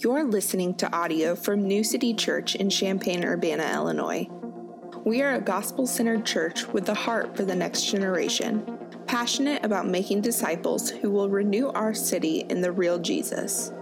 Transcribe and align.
You're 0.00 0.22
listening 0.22 0.76
to 0.76 0.96
audio 0.96 1.34
from 1.34 1.66
New 1.66 1.82
City 1.82 2.14
Church 2.14 2.54
in 2.54 2.70
Champaign, 2.70 3.24
Urbana, 3.24 3.68
Illinois. 3.74 4.28
We 5.04 5.22
are 5.22 5.34
a 5.34 5.40
gospel 5.40 5.88
centered 5.88 6.24
church 6.24 6.68
with 6.68 6.88
a 6.88 6.94
heart 6.94 7.36
for 7.36 7.44
the 7.44 7.56
next 7.56 7.86
generation, 7.86 8.78
passionate 9.08 9.64
about 9.64 9.88
making 9.88 10.20
disciples 10.20 10.88
who 10.88 11.10
will 11.10 11.28
renew 11.28 11.70
our 11.70 11.94
city 11.94 12.46
in 12.48 12.60
the 12.60 12.70
real 12.70 13.00
Jesus. 13.00 13.72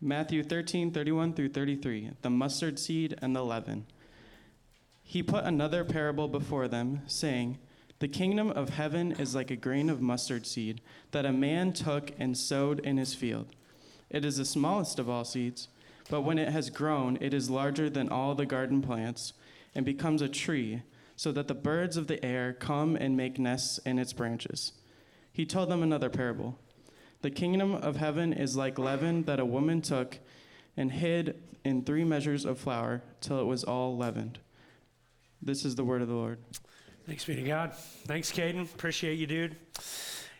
Matthew 0.00 0.42
13, 0.42 0.90
31 0.90 1.34
through 1.34 1.50
33, 1.50 2.12
the 2.22 2.30
mustard 2.30 2.78
seed 2.78 3.18
and 3.20 3.36
the 3.36 3.44
leaven. 3.44 3.84
He 5.02 5.22
put 5.22 5.44
another 5.44 5.84
parable 5.84 6.28
before 6.28 6.66
them, 6.66 7.02
saying, 7.06 7.58
The 7.98 8.08
kingdom 8.08 8.48
of 8.52 8.70
heaven 8.70 9.12
is 9.12 9.34
like 9.34 9.50
a 9.50 9.56
grain 9.56 9.90
of 9.90 10.00
mustard 10.00 10.46
seed 10.46 10.80
that 11.10 11.26
a 11.26 11.30
man 11.30 11.74
took 11.74 12.12
and 12.18 12.38
sowed 12.38 12.80
in 12.80 12.96
his 12.96 13.12
field. 13.12 13.54
It 14.10 14.24
is 14.24 14.36
the 14.36 14.44
smallest 14.44 14.98
of 14.98 15.08
all 15.08 15.24
seeds, 15.24 15.68
but 16.08 16.22
when 16.22 16.38
it 16.38 16.48
has 16.48 16.70
grown, 16.70 17.18
it 17.20 17.34
is 17.34 17.50
larger 17.50 17.90
than 17.90 18.08
all 18.08 18.34
the 18.34 18.46
garden 18.46 18.82
plants 18.82 19.32
and 19.74 19.84
becomes 19.84 20.22
a 20.22 20.28
tree, 20.28 20.82
so 21.16 21.32
that 21.32 21.48
the 21.48 21.54
birds 21.54 21.96
of 21.96 22.06
the 22.06 22.24
air 22.24 22.52
come 22.52 22.96
and 22.96 23.16
make 23.16 23.38
nests 23.38 23.78
in 23.78 23.98
its 23.98 24.12
branches. 24.12 24.72
He 25.32 25.44
told 25.44 25.70
them 25.70 25.82
another 25.82 26.08
parable. 26.08 26.58
The 27.22 27.30
kingdom 27.30 27.74
of 27.74 27.96
heaven 27.96 28.32
is 28.32 28.56
like 28.56 28.78
leaven 28.78 29.24
that 29.24 29.40
a 29.40 29.44
woman 29.44 29.82
took 29.82 30.18
and 30.76 30.92
hid 30.92 31.42
in 31.64 31.82
three 31.82 32.04
measures 32.04 32.44
of 32.44 32.58
flour 32.58 33.02
till 33.20 33.40
it 33.40 33.44
was 33.44 33.64
all 33.64 33.96
leavened. 33.96 34.38
This 35.42 35.64
is 35.64 35.74
the 35.74 35.84
word 35.84 36.02
of 36.02 36.08
the 36.08 36.14
Lord. 36.14 36.38
Thanks 37.06 37.24
be 37.24 37.36
to 37.36 37.42
God. 37.42 37.74
Thanks, 38.06 38.32
Caden. 38.32 38.62
Appreciate 38.62 39.18
you, 39.18 39.26
dude. 39.26 39.56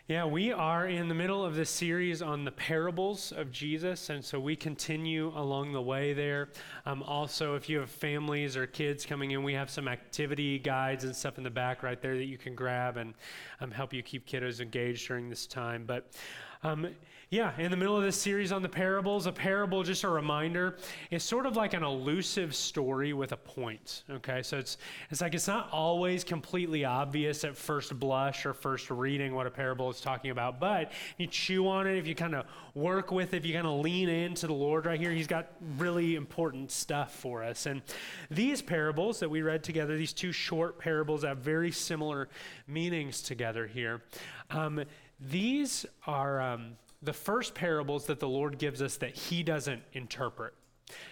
Yeah, 0.09 0.23
we 0.23 0.53
are 0.53 0.87
in 0.87 1.09
the 1.09 1.13
middle 1.13 1.43
of 1.43 1.55
this 1.55 1.69
series 1.69 2.21
on 2.21 2.45
the 2.45 2.51
parables 2.51 3.33
of 3.33 3.51
Jesus, 3.51 4.09
and 4.09 4.23
so 4.23 4.39
we 4.39 4.55
continue 4.55 5.33
along 5.35 5.73
the 5.73 5.81
way 5.81 6.13
there. 6.13 6.47
Um, 6.85 7.03
also, 7.03 7.55
if 7.55 7.67
you 7.67 7.79
have 7.79 7.89
families 7.89 8.55
or 8.55 8.65
kids 8.67 9.05
coming 9.05 9.31
in, 9.31 9.43
we 9.43 9.53
have 9.55 9.69
some 9.69 9.89
activity 9.89 10.59
guides 10.59 11.03
and 11.03 11.13
stuff 11.13 11.37
in 11.37 11.43
the 11.43 11.49
back 11.49 11.83
right 11.83 12.01
there 12.01 12.15
that 12.15 12.23
you 12.23 12.37
can 12.37 12.55
grab 12.55 12.95
and 12.95 13.15
um, 13.59 13.69
help 13.69 13.91
you 13.91 14.01
keep 14.01 14.25
kiddos 14.25 14.61
engaged 14.61 15.05
during 15.09 15.27
this 15.27 15.45
time. 15.45 15.83
But 15.85 16.09
um, 16.63 16.87
yeah, 17.29 17.51
in 17.57 17.71
the 17.71 17.75
middle 17.75 17.97
of 17.97 18.03
this 18.03 18.15
series 18.15 18.53
on 18.53 18.61
the 18.61 18.69
parables, 18.69 19.25
a 19.25 19.33
parable, 19.33 19.83
just 19.83 20.05
a 20.05 20.09
reminder, 20.09 20.77
is 21.11 21.23
sort 21.23 21.45
of 21.45 21.57
like 21.57 21.73
an 21.73 21.83
elusive 21.83 22.55
story 22.55 23.11
with 23.11 23.33
a 23.33 23.37
point. 23.37 24.03
Okay, 24.09 24.41
so 24.41 24.57
it's 24.57 24.77
it's 25.09 25.19
like 25.19 25.35
it's 25.35 25.47
not 25.47 25.67
always 25.73 26.23
completely 26.23 26.85
obvious 26.85 27.43
at 27.43 27.57
first 27.57 27.99
blush 27.99 28.45
or 28.45 28.53
first 28.53 28.89
reading 28.89 29.35
what 29.35 29.45
a 29.45 29.51
parable 29.51 29.89
is 29.89 29.99
talking 29.99 30.31
about, 30.31 30.61
but 30.61 30.93
you 31.17 31.27
chew 31.27 31.67
on 31.67 31.85
it, 31.85 31.97
if 31.97 32.07
you 32.07 32.15
kind 32.15 32.33
of 32.33 32.45
work 32.75 33.11
with 33.11 33.33
it, 33.33 33.37
if 33.37 33.45
you 33.45 33.53
kind 33.53 33.67
of 33.67 33.81
lean 33.81 34.07
into 34.07 34.47
the 34.47 34.53
Lord 34.53 34.85
right 34.85 34.99
here, 34.99 35.11
He's 35.11 35.27
got 35.27 35.51
really 35.77 36.15
important 36.15 36.71
stuff 36.71 37.13
for 37.13 37.43
us. 37.43 37.65
And 37.65 37.81
these 38.31 38.61
parables 38.61 39.19
that 39.19 39.29
we 39.29 39.41
read 39.41 39.65
together, 39.65 39.97
these 39.97 40.13
two 40.13 40.31
short 40.31 40.79
parables, 40.79 41.25
have 41.25 41.39
very 41.39 41.71
similar 41.71 42.29
meanings 42.67 43.21
together 43.21 43.67
here. 43.67 44.01
Um, 44.49 44.85
these 45.19 45.85
are. 46.05 46.41
Um, 46.41 46.77
the 47.03 47.13
first 47.13 47.53
parables 47.53 48.07
that 48.07 48.19
the 48.19 48.27
Lord 48.27 48.57
gives 48.57 48.81
us 48.81 48.97
that 48.97 49.15
He 49.15 49.43
doesn't 49.43 49.83
interpret. 49.93 50.53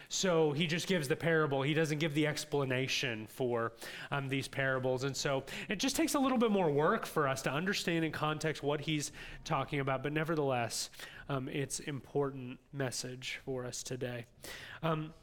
So 0.07 0.51
he 0.53 0.67
just 0.67 0.87
gives 0.87 1.07
the 1.09 1.15
parable. 1.15 1.61
He 1.61 1.73
doesn't 1.73 1.97
give 1.97 2.13
the 2.13 2.27
explanation 2.27 3.27
for 3.27 3.73
um, 4.11 4.29
these 4.29 4.47
parables. 4.47 5.03
And 5.03 5.15
so 5.15 5.43
it 5.67 5.79
just 5.79 5.95
takes 5.95 6.13
a 6.15 6.19
little 6.19 6.37
bit 6.37 6.51
more 6.51 6.69
work 6.69 7.05
for 7.05 7.27
us 7.27 7.41
to 7.41 7.51
understand 7.51 8.05
in 8.05 8.11
context 8.13 8.63
what 8.63 8.79
he's 8.79 9.11
talking 9.43 9.81
about. 9.81 10.03
But 10.03 10.13
nevertheless, 10.13 10.89
um, 11.27 11.49
it's 11.49 11.79
important 11.81 12.59
message 12.71 13.41
for 13.43 13.65
us 13.65 13.83
today. 13.83 14.25
Um, 14.81 15.13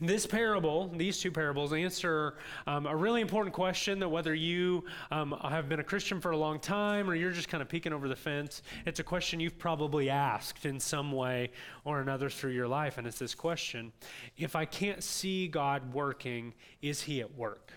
this 0.00 0.26
parable, 0.26 0.90
these 0.96 1.20
two 1.20 1.30
parables, 1.30 1.72
answer 1.72 2.34
um, 2.66 2.86
a 2.86 2.96
really 2.96 3.20
important 3.20 3.54
question 3.54 4.00
that 4.00 4.08
whether 4.08 4.34
you 4.34 4.84
um, 5.12 5.36
have 5.42 5.68
been 5.68 5.78
a 5.78 5.84
Christian 5.84 6.20
for 6.20 6.32
a 6.32 6.36
long 6.36 6.58
time 6.58 7.08
or 7.08 7.14
you're 7.14 7.30
just 7.30 7.48
kind 7.48 7.62
of 7.62 7.68
peeking 7.68 7.92
over 7.92 8.08
the 8.08 8.16
fence, 8.16 8.62
it's 8.86 8.98
a 8.98 9.04
question 9.04 9.38
you've 9.38 9.58
probably 9.58 10.10
asked 10.10 10.66
in 10.66 10.80
some 10.80 11.12
way 11.12 11.50
or 11.84 12.00
another 12.00 12.28
through 12.28 12.52
your 12.52 12.66
life. 12.66 12.98
And 12.98 13.06
it's 13.06 13.18
this 13.18 13.34
question 13.34 13.92
If 14.36 14.56
I 14.56 14.64
can't 14.64 15.02
see 15.02 15.46
God 15.46 15.94
working, 15.94 16.54
is 16.82 17.02
He 17.02 17.20
at 17.20 17.32
work? 17.36 17.72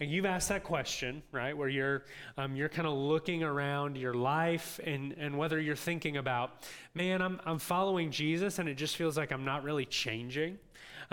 And 0.00 0.10
you've 0.10 0.26
asked 0.26 0.48
that 0.48 0.64
question, 0.64 1.22
right? 1.30 1.56
Where 1.56 1.68
you're 1.68 2.04
um, 2.36 2.56
you're 2.56 2.68
kind 2.68 2.86
of 2.86 2.94
looking 2.94 3.42
around 3.42 3.96
your 3.96 4.12
life 4.12 4.80
and 4.84 5.14
and 5.18 5.38
whether 5.38 5.58
you're 5.58 5.76
thinking 5.76 6.18
about, 6.18 6.68
man, 6.94 7.22
I'm 7.22 7.40
I'm 7.46 7.58
following 7.58 8.10
Jesus 8.10 8.58
and 8.58 8.68
it 8.68 8.74
just 8.74 8.96
feels 8.96 9.16
like 9.16 9.32
I'm 9.32 9.44
not 9.44 9.62
really 9.62 9.86
changing. 9.86 10.58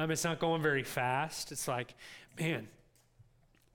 Um, 0.02 0.10
it's 0.10 0.24
not 0.24 0.40
going 0.40 0.64
very 0.64 0.84
fast. 0.84 1.52
It's 1.52 1.68
like, 1.68 1.94
man, 2.40 2.68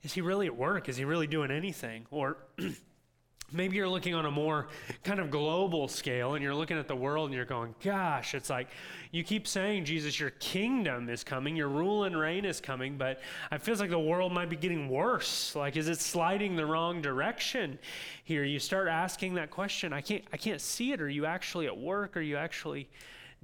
is 0.03 0.11
he 0.11 0.19
really 0.19 0.47
at 0.47 0.57
work? 0.57 0.89
Is 0.89 0.97
he 0.97 1.05
really 1.05 1.27
doing 1.27 1.51
anything? 1.51 2.05
Or 2.11 2.35
maybe 3.53 3.77
you're 3.77 3.87
looking 3.87 4.13
on 4.13 4.25
a 4.25 4.31
more 4.31 4.67
kind 5.05 5.21
of 5.21 5.31
global 5.31 5.87
scale 5.87 6.33
and 6.33 6.43
you're 6.43 6.53
looking 6.53 6.77
at 6.77 6.89
the 6.89 6.95
world 6.97 7.27
and 7.27 7.33
you're 7.33 7.45
going, 7.45 7.73
gosh, 7.81 8.35
it's 8.35 8.49
like 8.49 8.67
you 9.11 9.23
keep 9.23 9.47
saying, 9.47 9.85
Jesus, 9.85 10.19
your 10.19 10.31
kingdom 10.31 11.07
is 11.07 11.23
coming, 11.23 11.55
your 11.55 11.69
rule 11.69 12.03
and 12.03 12.19
reign 12.19 12.43
is 12.43 12.59
coming, 12.59 12.97
but 12.97 13.21
it 13.49 13.61
feels 13.61 13.79
like 13.79 13.89
the 13.89 13.97
world 13.97 14.33
might 14.33 14.49
be 14.49 14.57
getting 14.57 14.89
worse. 14.89 15.55
Like, 15.55 15.77
is 15.77 15.87
it 15.87 16.01
sliding 16.01 16.57
the 16.57 16.65
wrong 16.65 17.01
direction 17.01 17.79
here? 18.25 18.43
You 18.43 18.59
start 18.59 18.89
asking 18.89 19.35
that 19.35 19.49
question. 19.49 19.93
I 19.93 20.01
can't, 20.01 20.25
I 20.33 20.35
can't 20.35 20.59
see 20.59 20.91
it. 20.91 20.99
Are 20.99 21.07
you 21.07 21.25
actually 21.25 21.67
at 21.67 21.77
work? 21.77 22.17
Are 22.17 22.21
you 22.21 22.35
actually 22.35 22.89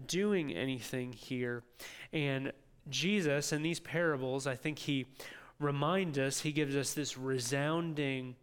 doing 0.05 0.51
anything 0.51 1.13
here? 1.13 1.63
And 2.11 2.51
Jesus, 2.89 3.53
in 3.53 3.61
these 3.61 3.79
parables, 3.79 4.47
I 4.47 4.55
think 4.55 4.79
he 4.79 5.05
reminds 5.59 6.17
us, 6.17 6.41
he 6.41 6.51
gives 6.51 6.75
us 6.75 6.93
this 6.93 7.17
resounding 7.17 8.35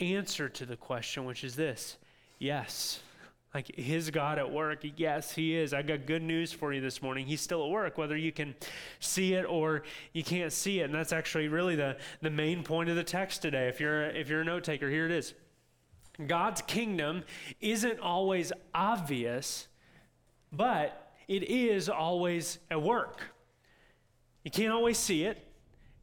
answer 0.00 0.48
to 0.48 0.66
the 0.66 0.76
question, 0.76 1.24
which 1.24 1.44
is 1.44 1.56
this 1.56 1.96
yes. 2.38 3.00
Like, 3.54 3.70
is 3.78 4.10
God 4.10 4.38
at 4.38 4.52
work? 4.52 4.80
Yes, 4.96 5.32
He 5.32 5.56
is. 5.56 5.72
I 5.72 5.80
got 5.80 6.04
good 6.04 6.22
news 6.22 6.52
for 6.52 6.74
you 6.74 6.82
this 6.82 7.00
morning. 7.00 7.24
He's 7.24 7.40
still 7.40 7.64
at 7.64 7.70
work, 7.70 7.96
whether 7.96 8.14
you 8.14 8.30
can 8.30 8.54
see 9.00 9.32
it 9.32 9.44
or 9.44 9.82
you 10.12 10.22
can't 10.22 10.52
see 10.52 10.80
it. 10.80 10.82
And 10.82 10.94
that's 10.94 11.14
actually 11.14 11.48
really 11.48 11.74
the, 11.74 11.96
the 12.20 12.28
main 12.28 12.62
point 12.62 12.90
of 12.90 12.96
the 12.96 13.02
text 13.02 13.40
today. 13.40 13.68
If 13.68 13.80
you're, 13.80 14.10
if 14.10 14.28
you're 14.28 14.42
a 14.42 14.44
note 14.44 14.64
taker, 14.64 14.90
here 14.90 15.06
it 15.06 15.10
is 15.10 15.32
God's 16.26 16.60
kingdom 16.60 17.24
isn't 17.62 17.98
always 17.98 18.52
obvious, 18.74 19.68
but 20.52 21.14
it 21.26 21.44
is 21.44 21.88
always 21.88 22.58
at 22.70 22.82
work. 22.82 23.22
You 24.46 24.50
can't 24.52 24.72
always 24.72 24.96
see 24.96 25.24
it. 25.24 25.44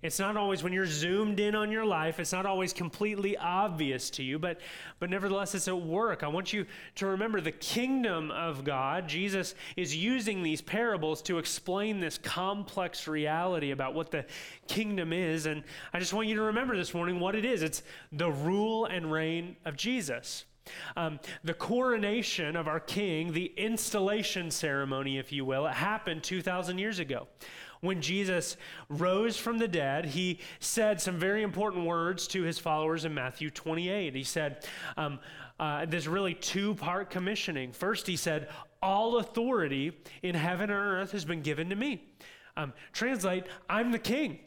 It's 0.02 0.20
not 0.20 0.36
always 0.36 0.64
when 0.64 0.74
you're 0.74 0.86
zoomed 0.86 1.40
in 1.40 1.56
on 1.56 1.72
your 1.72 1.86
life, 1.86 2.20
it's 2.20 2.34
not 2.34 2.46
always 2.46 2.74
completely 2.74 3.38
obvious 3.38 4.09
to 4.09 4.22
you, 4.22 4.38
but, 4.38 4.59
but 5.00 5.09
nevertheless, 5.09 5.56
it's 5.56 5.70
at 5.70 5.81
work. 5.81 6.24
I 6.24 6.28
want 6.28 6.52
you 6.52 6.66
to 6.96 7.06
remember 7.06 7.40
the 7.40 7.54
kingdom 7.54 8.31
of 8.31 8.66
God. 8.66 9.08
Jesus 9.08 9.56
is 9.78 9.96
using 9.96 10.44
these 10.44 10.62
parables 10.62 11.22
to 11.22 11.38
explain 11.38 12.02
this 12.02 12.18
complex 12.18 13.07
reality 13.07 13.72
about 13.72 13.94
what 13.94 14.12
the 14.12 14.25
kingdom 14.68 15.13
is. 15.13 15.46
And 15.46 15.63
I 15.94 16.00
just 16.00 16.12
want 16.12 16.28
you 16.28 16.36
to 16.36 16.42
remember 16.42 16.75
this 16.75 16.94
morning 16.94 17.22
what 17.22 17.36
it 17.36 17.46
is 17.46 17.63
it's 17.63 17.81
the 18.12 18.30
rule 18.30 18.88
and 18.88 19.10
reign 19.10 19.56
of 19.63 19.78
Jesus. 19.78 20.44
Um, 20.98 21.22
the 21.46 21.54
coronation 21.54 22.57
of 22.57 22.68
our 22.68 22.81
king, 22.81 23.31
the 23.31 23.54
installation 23.56 24.51
ceremony, 24.51 25.18
if 25.18 25.31
you 25.31 25.46
will, 25.46 25.66
it 25.66 25.74
happened 25.74 26.24
2,000 26.24 26.78
years 26.78 27.00
ago 27.00 27.28
when 27.83 28.01
Jesus 28.01 28.56
rose 28.88 29.38
from 29.38 29.57
the 29.57 29.68
dead, 29.68 30.06
he 30.06 30.39
said 30.59 31.01
some 31.01 31.18
very 31.19 31.44
important 31.44 31.85
words 31.85 32.27
to 32.27 32.41
his 32.44 32.57
followers 32.57 33.03
in 33.03 33.13
Matthew 33.13 33.50
28. 33.51 34.15
He 34.15 34.24
said, 34.24 34.65
um, 34.95 35.19
uh, 35.59 35.85
there's 35.85 36.07
really 36.07 36.33
two 36.33 36.75
part 36.75 37.09
commissioning. 37.09 37.74
First, 37.74 38.07
he 38.07 38.15
said, 38.15 38.47
All 38.81 39.18
authority 39.18 39.97
in 40.21 40.33
heaven 40.33 40.69
and 40.69 40.80
earth 40.80 41.12
has 41.12 41.25
been 41.25 41.41
given 41.41 41.69
to 41.69 41.75
me. 41.75 42.07
Um, 42.56 42.74
translate, 42.94 43.45
I'm 43.69 43.91
the 43.91 44.00
king. 44.00 44.39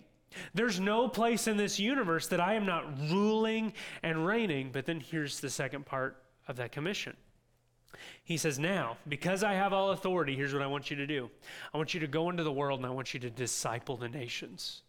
There's 0.54 0.80
no 0.80 1.06
place 1.06 1.46
in 1.46 1.58
this 1.58 1.78
universe 1.78 2.28
that 2.28 2.40
I 2.40 2.54
am 2.54 2.64
not 2.64 2.86
ruling 3.10 3.74
and 4.02 4.26
reigning. 4.26 4.70
But 4.72 4.86
then 4.86 5.00
here's 5.00 5.40
the 5.40 5.50
second 5.50 5.84
part 5.84 6.22
of 6.48 6.56
that 6.56 6.72
commission 6.72 7.16
He 8.24 8.36
says, 8.36 8.58
Now, 8.58 8.96
because 9.08 9.42
I 9.42 9.54
have 9.54 9.72
all 9.72 9.90
authority, 9.90 10.34
here's 10.34 10.52
what 10.52 10.62
I 10.62 10.66
want 10.66 10.90
you 10.90 10.96
to 10.96 11.06
do 11.06 11.30
I 11.72 11.76
want 11.76 11.94
you 11.94 12.00
to 12.00 12.06
go 12.06 12.30
into 12.30 12.42
the 12.42 12.52
world 12.52 12.80
and 12.80 12.86
I 12.86 12.90
want 12.90 13.14
you 13.14 13.20
to 13.20 13.30
disciple 13.30 13.96
the 13.96 14.08
nations. 14.08 14.82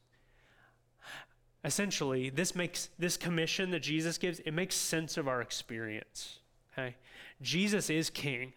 Essentially, 1.64 2.30
this 2.30 2.56
makes 2.56 2.90
this 2.98 3.18
commission 3.18 3.72
that 3.72 3.82
Jesus 3.82 4.18
gives, 4.18 4.40
it 4.40 4.52
makes 4.52 4.76
sense 4.76 5.18
of 5.18 5.28
our 5.28 5.42
experience. 5.42 6.40
Okay? 6.72 6.96
Jesus 7.42 7.90
is 7.90 8.10
king, 8.10 8.54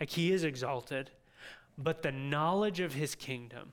like 0.00 0.10
he 0.10 0.32
is 0.32 0.44
exalted, 0.44 1.10
but 1.76 2.02
the 2.02 2.12
knowledge 2.12 2.80
of 2.80 2.94
his 2.94 3.14
kingdom, 3.14 3.72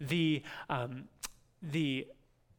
the 0.00 0.42
um, 0.70 1.04
the 1.62 2.06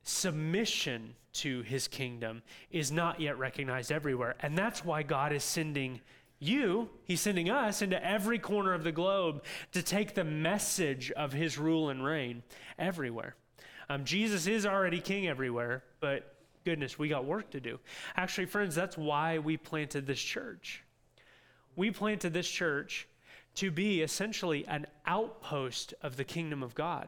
submission 0.04 1.16
to 1.34 1.62
his 1.64 1.88
kingdom 1.88 2.42
is 2.72 2.92
not 2.92 3.20
yet 3.20 3.38
recognized 3.38 3.92
everywhere. 3.92 4.36
And 4.42 4.58
that's 4.58 4.86
why 4.86 5.04
God 5.04 5.34
is 5.34 5.44
sending 5.44 6.02
you, 6.44 6.90
he's 7.06 7.22
sending 7.22 7.50
us 7.50 7.82
into 7.82 8.04
every 8.06 8.40
corner 8.40 8.74
of 8.74 8.84
the 8.84 8.92
globe 8.92 9.44
to 9.72 9.82
take 9.82 10.14
the 10.14 10.24
message 10.24 11.12
of 11.12 11.34
his 11.34 11.58
rule 11.58 11.90
and 11.90 12.04
reign 12.04 12.44
everywhere. 12.78 13.36
Um, 13.90 14.06
Jesus 14.06 14.48
is 14.48 14.66
already 14.66 15.02
king 15.02 15.28
everywhere, 15.28 15.84
but 16.00 16.36
goodness, 16.66 16.98
we 16.98 17.10
got 17.10 17.26
work 17.26 17.52
to 17.52 17.60
do. 17.60 17.80
Actually, 18.16 18.46
friends, 18.46 18.76
that's 18.76 18.98
why 18.98 19.40
we 19.40 19.58
planted 19.58 20.08
this 20.08 20.22
church. 20.22 20.84
We 21.76 21.92
planted 21.92 22.34
this 22.34 22.50
church 22.50 23.08
to 23.56 23.72
be 23.72 24.02
essentially 24.02 24.66
an 24.68 24.88
outpost 25.06 25.94
of 26.02 26.18
the 26.18 26.24
kingdom 26.24 26.64
of 26.64 26.76
God. 26.76 27.08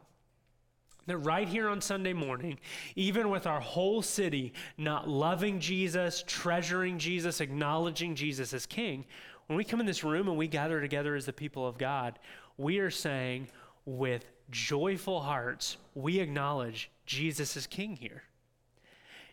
That 1.08 1.18
right 1.20 1.48
here 1.48 1.70
on 1.70 1.82
Sunday 1.82 2.14
morning, 2.14 2.58
even 2.96 3.30
with 3.30 3.46
our 3.46 3.60
whole 3.60 4.02
city 4.02 4.54
not 4.78 5.08
loving 5.08 5.60
Jesus, 5.60 6.24
treasuring 6.26 6.98
Jesus, 6.98 7.42
acknowledging 7.42 8.16
Jesus 8.16 8.54
as 8.54 8.66
King, 8.66 9.06
when 9.48 9.58
we 9.58 9.64
come 9.64 9.80
in 9.80 9.86
this 9.86 10.04
room 10.04 10.28
and 10.28 10.38
we 10.38 10.48
gather 10.48 10.82
together 10.82 11.16
as 11.16 11.28
the 11.28 11.34
people 11.34 11.68
of 11.68 11.78
God, 11.78 12.18
we 12.58 12.80
are 12.80 12.90
saying 12.90 13.48
with 13.86 14.26
joyful 14.50 15.22
hearts, 15.22 15.78
we 15.94 16.20
acknowledge 16.20 16.90
Jesus 17.06 17.56
is 17.56 17.68
King 17.68 17.96
here. 17.96 18.24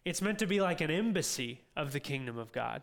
It's 0.05 0.21
meant 0.21 0.39
to 0.41 0.47
be 0.47 0.61
like 0.61 0.81
an 0.81 0.91
embassy 0.91 1.63
of 1.77 1.93
the 1.93 2.01
kingdom 2.01 2.37
of 2.37 2.53
God. 2.53 2.83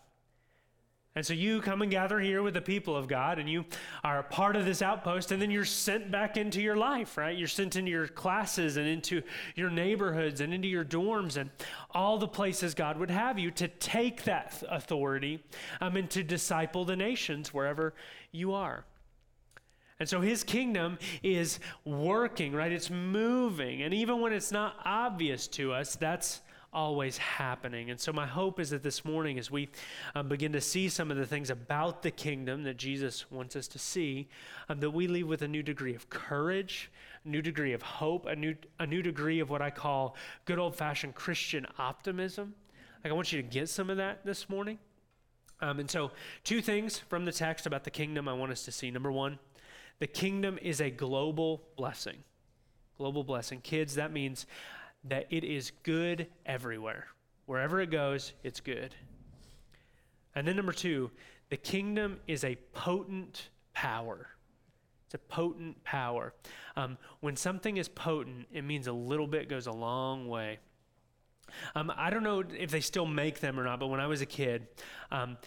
And 1.20 1.26
so 1.26 1.34
you 1.34 1.60
come 1.60 1.82
and 1.82 1.92
gather 1.92 2.18
here 2.18 2.42
with 2.42 2.54
the 2.54 2.62
people 2.62 2.96
of 2.96 3.10
God, 3.10 3.40
and 3.40 3.50
you 3.50 3.66
are 4.06 4.20
a 4.20 4.24
part 4.24 4.56
of 4.56 4.64
this 4.64 4.82
outpost, 4.82 5.34
and 5.34 5.42
then 5.42 5.52
you're 5.52 5.66
sent 5.66 6.10
back 6.10 6.38
into 6.38 6.62
your 6.62 6.78
life, 6.78 7.18
right? 7.18 7.38
You're 7.38 7.50
sent 7.50 7.76
into 7.76 7.92
your 7.92 8.08
classes 8.08 8.78
and 8.78 8.88
into 8.88 9.22
your 9.54 9.70
neighborhoods 9.70 10.40
and 10.40 10.54
into 10.54 10.70
your 10.70 10.86
dorms 10.86 11.36
and 11.36 11.50
all 11.92 12.20
the 12.20 12.28
places 12.30 12.74
God 12.74 12.98
would 12.98 13.12
have 13.12 13.38
you 13.38 13.52
to 13.52 13.68
take 13.68 14.24
that 14.24 14.64
authority 14.70 15.44
um, 15.82 15.98
and 15.98 16.10
to 16.12 16.24
disciple 16.24 16.86
the 16.86 16.96
nations 16.96 17.54
wherever 17.54 17.94
you 18.32 18.54
are. 18.54 18.86
And 20.00 20.08
so 20.08 20.22
his 20.22 20.46
kingdom 20.46 20.98
is 21.22 21.60
working, 21.84 22.54
right? 22.54 22.72
It's 22.72 22.90
moving. 22.90 23.82
And 23.82 23.94
even 23.94 24.22
when 24.22 24.32
it's 24.32 24.54
not 24.54 24.78
obvious 24.86 25.50
to 25.50 25.74
us, 25.74 25.98
that's 25.98 26.40
always 26.72 27.18
happening. 27.18 27.90
And 27.90 28.00
so, 28.00 28.14
my 28.14 28.26
hope 28.26 28.60
is 28.60 28.70
that 28.70 28.84
this 28.84 29.04
morning, 29.04 29.40
as 29.40 29.50
we 29.50 29.70
um, 30.16 30.28
begin 30.28 30.52
to 30.54 30.62
see 30.62 30.90
some 30.90 31.12
of 31.12 31.18
the 31.18 31.26
things 31.26 31.50
about 31.50 32.04
the 32.04 32.12
kingdom 32.12 32.64
that 32.64 32.78
Jesus 32.78 33.30
wants 33.32 33.56
us 33.56 33.68
to 33.70 33.80
see, 33.80 34.30
um, 34.70 34.80
that 34.80 34.92
we 34.92 35.08
leave 35.08 35.28
with 35.28 35.42
a 35.42 35.48
new 35.48 35.64
degree 35.64 35.96
of 35.96 36.10
courage, 36.10 36.92
a 37.26 37.28
new 37.28 37.42
degree 37.42 37.74
of 37.74 37.82
hope, 37.82 38.26
a 38.26 38.36
new, 38.36 38.56
a 38.80 38.86
new 38.86 39.02
degree 39.02 39.40
of 39.40 39.50
what 39.50 39.62
I 39.62 39.70
call 39.70 40.16
good 40.46 40.60
old 40.60 40.76
fashioned 40.76 41.16
Christian 41.16 41.66
optimism. 41.78 42.54
Like, 43.04 43.12
I 43.12 43.16
want 43.16 43.32
you 43.32 43.42
to 43.42 43.48
get 43.48 43.70
some 43.70 43.90
of 43.90 43.98
that 43.98 44.26
this 44.26 44.50
morning. 44.50 44.78
Um, 45.62 45.80
and 45.80 45.90
so, 45.90 46.12
two 46.44 46.62
things 46.62 46.98
from 46.98 47.26
the 47.26 47.32
text 47.32 47.66
about 47.66 47.84
the 47.84 47.92
kingdom 47.92 48.28
I 48.28 48.34
want 48.34 48.52
us 48.52 48.64
to 48.66 48.72
see. 48.72 48.92
Number 48.92 49.12
one, 49.12 49.40
the 50.00 50.08
kingdom 50.08 50.58
is 50.62 50.80
a 50.80 50.90
global 50.90 51.64
blessing. 51.76 52.18
Global 52.98 53.24
blessing. 53.24 53.62
Kids, 53.62 53.96
that 53.96 54.12
means 54.12 54.46
that 55.06 55.28
it 55.30 55.44
is 55.44 55.72
good 55.84 56.28
everywhere. 56.46 57.08
Wherever 57.46 57.82
it 57.82 57.90
goes, 57.90 58.34
it's 58.44 58.60
good. 58.60 58.94
And 60.36 60.48
then, 60.48 60.56
number 60.56 60.72
two, 60.72 61.12
the 61.50 61.58
kingdom 61.58 62.20
is 62.28 62.44
a 62.44 62.56
potent 62.74 63.50
power. 63.74 64.28
It's 65.08 65.16
a 65.16 65.18
potent 65.18 65.84
power. 65.84 66.34
Um, 66.76 66.98
when 67.22 67.36
something 67.36 67.78
is 67.78 67.90
potent, 67.90 68.48
it 68.52 68.64
means 68.64 68.86
a 68.86 68.94
little 68.94 69.26
bit 69.26 69.50
goes 69.50 69.66
a 69.66 69.72
long 69.72 70.28
way. 70.28 70.60
Um, 71.74 71.92
I 71.96 72.12
don't 72.12 72.22
know 72.22 72.44
if 72.58 72.70
they 72.70 72.82
still 72.82 73.08
make 73.08 73.40
them 73.40 73.60
or 73.60 73.64
not, 73.64 73.80
but 73.80 73.88
when 73.88 74.00
I 74.00 74.06
was 74.06 74.22
a 74.22 74.28
kid, 74.28 74.68
um, 75.12 75.38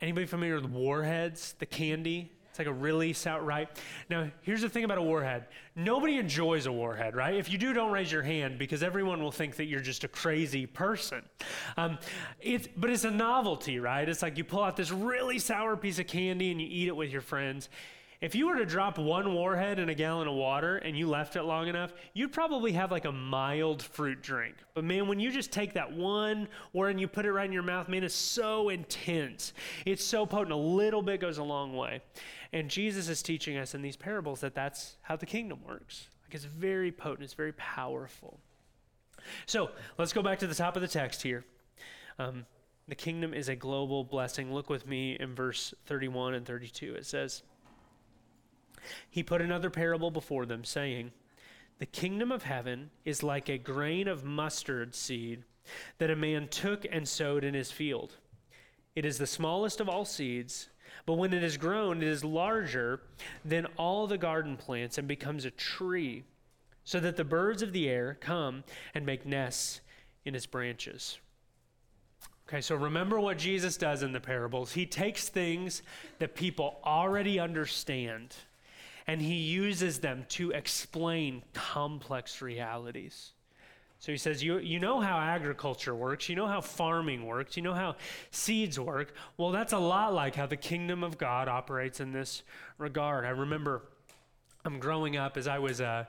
anybody 0.00 0.26
familiar 0.26 0.54
with 0.54 0.66
Warheads, 0.66 1.54
the 1.58 1.66
candy? 1.66 2.30
It's 2.54 2.60
like 2.60 2.68
a 2.68 2.72
really 2.72 3.12
sour, 3.12 3.42
right? 3.42 3.68
Now, 4.08 4.30
here's 4.42 4.60
the 4.60 4.68
thing 4.68 4.84
about 4.84 4.98
a 4.98 5.02
warhead. 5.02 5.46
Nobody 5.74 6.18
enjoys 6.18 6.66
a 6.66 6.72
warhead, 6.72 7.16
right? 7.16 7.34
If 7.34 7.50
you 7.50 7.58
do, 7.58 7.72
don't 7.72 7.90
raise 7.90 8.12
your 8.12 8.22
hand 8.22 8.60
because 8.60 8.84
everyone 8.84 9.20
will 9.20 9.32
think 9.32 9.56
that 9.56 9.64
you're 9.64 9.80
just 9.80 10.04
a 10.04 10.08
crazy 10.08 10.64
person. 10.64 11.22
Um, 11.76 11.98
it's, 12.40 12.68
but 12.76 12.90
it's 12.90 13.02
a 13.02 13.10
novelty, 13.10 13.80
right? 13.80 14.08
It's 14.08 14.22
like 14.22 14.38
you 14.38 14.44
pull 14.44 14.62
out 14.62 14.76
this 14.76 14.92
really 14.92 15.40
sour 15.40 15.76
piece 15.76 15.98
of 15.98 16.06
candy 16.06 16.52
and 16.52 16.60
you 16.60 16.68
eat 16.70 16.86
it 16.86 16.94
with 16.94 17.10
your 17.10 17.22
friends. 17.22 17.68
If 18.20 18.34
you 18.34 18.46
were 18.46 18.56
to 18.56 18.64
drop 18.64 18.98
one 18.98 19.34
warhead 19.34 19.78
in 19.78 19.88
a 19.88 19.94
gallon 19.94 20.28
of 20.28 20.34
water 20.34 20.76
and 20.78 20.96
you 20.96 21.08
left 21.08 21.36
it 21.36 21.42
long 21.42 21.68
enough, 21.68 21.92
you'd 22.14 22.32
probably 22.32 22.72
have 22.72 22.90
like 22.90 23.04
a 23.04 23.12
mild 23.12 23.82
fruit 23.82 24.22
drink. 24.22 24.54
But 24.74 24.84
man, 24.84 25.08
when 25.08 25.20
you 25.20 25.30
just 25.30 25.52
take 25.52 25.74
that 25.74 25.92
one 25.92 26.48
or 26.72 26.88
and 26.88 27.00
you 27.00 27.08
put 27.08 27.26
it 27.26 27.32
right 27.32 27.46
in 27.46 27.52
your 27.52 27.62
mouth, 27.62 27.88
man, 27.88 28.04
it's 28.04 28.14
so 28.14 28.68
intense. 28.68 29.52
It's 29.84 30.04
so 30.04 30.26
potent. 30.26 30.52
A 30.52 30.56
little 30.56 31.02
bit 31.02 31.20
goes 31.20 31.38
a 31.38 31.44
long 31.44 31.74
way. 31.74 32.00
And 32.52 32.70
Jesus 32.70 33.08
is 33.08 33.22
teaching 33.22 33.56
us 33.56 33.74
in 33.74 33.82
these 33.82 33.96
parables 33.96 34.40
that 34.40 34.54
that's 34.54 34.96
how 35.02 35.16
the 35.16 35.26
kingdom 35.26 35.60
works. 35.66 36.08
Like 36.24 36.34
it's 36.34 36.44
very 36.44 36.92
potent, 36.92 37.24
it's 37.24 37.34
very 37.34 37.52
powerful. 37.52 38.40
So 39.46 39.70
let's 39.98 40.12
go 40.12 40.22
back 40.22 40.38
to 40.40 40.46
the 40.46 40.54
top 40.54 40.76
of 40.76 40.82
the 40.82 40.88
text 40.88 41.22
here. 41.22 41.44
Um, 42.18 42.46
the 42.86 42.94
kingdom 42.94 43.32
is 43.32 43.48
a 43.48 43.56
global 43.56 44.04
blessing. 44.04 44.52
Look 44.52 44.68
with 44.68 44.86
me 44.86 45.16
in 45.18 45.34
verse 45.34 45.74
31 45.86 46.34
and 46.34 46.46
32. 46.46 46.94
It 46.94 47.06
says, 47.06 47.42
He 49.10 49.22
put 49.22 49.40
another 49.40 49.70
parable 49.70 50.10
before 50.10 50.46
them, 50.46 50.64
saying, 50.64 51.12
The 51.78 51.86
kingdom 51.86 52.30
of 52.32 52.42
heaven 52.42 52.90
is 53.04 53.22
like 53.22 53.48
a 53.48 53.58
grain 53.58 54.08
of 54.08 54.24
mustard 54.24 54.94
seed 54.94 55.44
that 55.98 56.10
a 56.10 56.16
man 56.16 56.48
took 56.48 56.86
and 56.90 57.08
sowed 57.08 57.44
in 57.44 57.54
his 57.54 57.70
field. 57.70 58.16
It 58.94 59.04
is 59.04 59.18
the 59.18 59.26
smallest 59.26 59.80
of 59.80 59.88
all 59.88 60.04
seeds 60.04 60.68
but 61.06 61.14
when 61.14 61.32
it 61.32 61.42
is 61.42 61.56
grown, 61.56 62.02
it 62.02 62.08
is 62.08 62.24
larger 62.24 63.00
than 63.44 63.66
all 63.76 64.06
the 64.06 64.18
garden 64.18 64.56
plants 64.56 64.98
and 64.98 65.06
becomes 65.06 65.44
a 65.44 65.50
tree, 65.50 66.24
so 66.84 67.00
that 67.00 67.16
the 67.16 67.24
birds 67.24 67.62
of 67.62 67.72
the 67.72 67.88
air 67.88 68.16
come 68.20 68.64
and 68.94 69.04
make 69.04 69.26
nests 69.26 69.80
in 70.24 70.34
its 70.34 70.46
branches. 70.46 71.18
Okay, 72.48 72.60
so 72.60 72.74
remember 72.74 73.18
what 73.18 73.38
Jesus 73.38 73.76
does 73.76 74.02
in 74.02 74.12
the 74.12 74.20
parables. 74.20 74.72
He 74.72 74.84
takes 74.86 75.28
things 75.28 75.82
that 76.18 76.34
people 76.34 76.78
already 76.84 77.38
understand 77.38 78.34
and 79.06 79.20
he 79.20 79.34
uses 79.34 80.00
them 80.00 80.24
to 80.30 80.50
explain 80.50 81.42
complex 81.52 82.40
realities. 82.40 83.32
So 83.98 84.12
he 84.12 84.18
says, 84.18 84.42
you, 84.42 84.58
you 84.58 84.78
know 84.80 85.00
how 85.00 85.18
agriculture 85.18 85.94
works, 85.94 86.28
you 86.28 86.36
know 86.36 86.46
how 86.46 86.60
farming 86.60 87.24
works, 87.24 87.56
you 87.56 87.62
know 87.62 87.72
how 87.72 87.96
seeds 88.30 88.78
work. 88.78 89.14
Well, 89.38 89.50
that's 89.50 89.72
a 89.72 89.78
lot 89.78 90.12
like 90.12 90.34
how 90.34 90.46
the 90.46 90.56
kingdom 90.56 91.02
of 91.02 91.16
God 91.16 91.48
operates 91.48 92.00
in 92.00 92.12
this 92.12 92.42
regard. 92.76 93.24
I 93.24 93.30
remember 93.30 93.82
I'm 94.66 94.74
um, 94.74 94.80
growing 94.80 95.16
up 95.16 95.36
as 95.36 95.46
I 95.46 95.58
was 95.58 95.82
uh, 95.82 96.04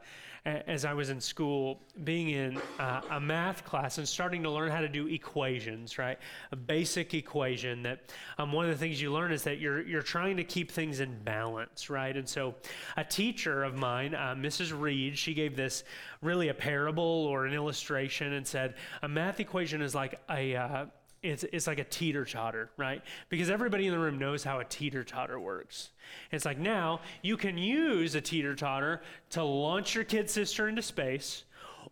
as 0.46 0.86
I 0.86 0.94
was 0.94 1.10
in 1.10 1.20
school, 1.20 1.82
being 2.04 2.30
in 2.30 2.62
uh, 2.80 3.02
a 3.10 3.20
math 3.20 3.66
class 3.66 3.98
and 3.98 4.08
starting 4.08 4.44
to 4.44 4.52
learn 4.52 4.70
how 4.70 4.80
to 4.80 4.88
do 4.88 5.08
equations, 5.08 5.98
right? 5.98 6.20
A 6.52 6.56
basic 6.56 7.16
equation 7.16 7.82
that 7.84 8.12
um, 8.38 8.52
one 8.52 8.66
of 8.66 8.72
the 8.72 8.78
things 8.78 9.02
you 9.02 9.12
learn 9.12 9.32
is 9.32 9.44
that 9.44 9.60
you're, 9.60 9.82
you're 9.82 10.04
trying 10.04 10.38
to 10.38 10.44
keep 10.44 10.72
things 10.72 11.00
in 11.00 11.18
balance, 11.24 11.90
right? 11.90 12.16
And 12.16 12.30
so 12.30 12.54
a 12.96 13.04
teacher 13.04 13.64
of 13.64 13.76
mine, 13.76 14.14
uh, 14.14 14.36
Mrs. 14.38 14.80
Reed, 14.80 15.18
she 15.18 15.34
gave 15.34 15.56
this 15.56 15.84
really 16.22 16.50
a 16.50 16.54
parable 16.54 17.04
or 17.04 17.46
an 17.46 17.54
illustration 17.54 18.34
and 18.34 18.46
said, 18.46 18.76
a 19.02 19.08
math 19.08 19.40
equation 19.40 19.82
is 19.82 19.96
like 19.96 20.20
a, 20.30 20.56
uh, 20.56 20.86
it's, 21.26 21.44
it's 21.52 21.68
like 21.68 21.80
a 21.80 21.84
teeter 21.84 22.24
totter, 22.26 22.70
right? 22.78 23.02
Because 23.30 23.50
everybody 23.50 23.88
in 23.88 23.92
the 23.92 24.00
room 24.00 24.18
knows 24.20 24.44
how 24.44 24.60
a 24.60 24.66
teeter 24.66 25.04
totter 25.04 25.40
works. 25.40 25.90
It's 26.32 26.46
like 26.46 26.60
now 26.60 27.02
you 27.22 27.36
can 27.36 27.58
use 27.58 28.16
a 28.16 28.22
teeter 28.22 28.56
totter 28.56 29.02
to 29.32 29.44
launch 29.44 29.96
your 29.96 30.04
kid 30.04 30.30
sister 30.30 30.68
into 30.68 30.82
space, 30.82 31.44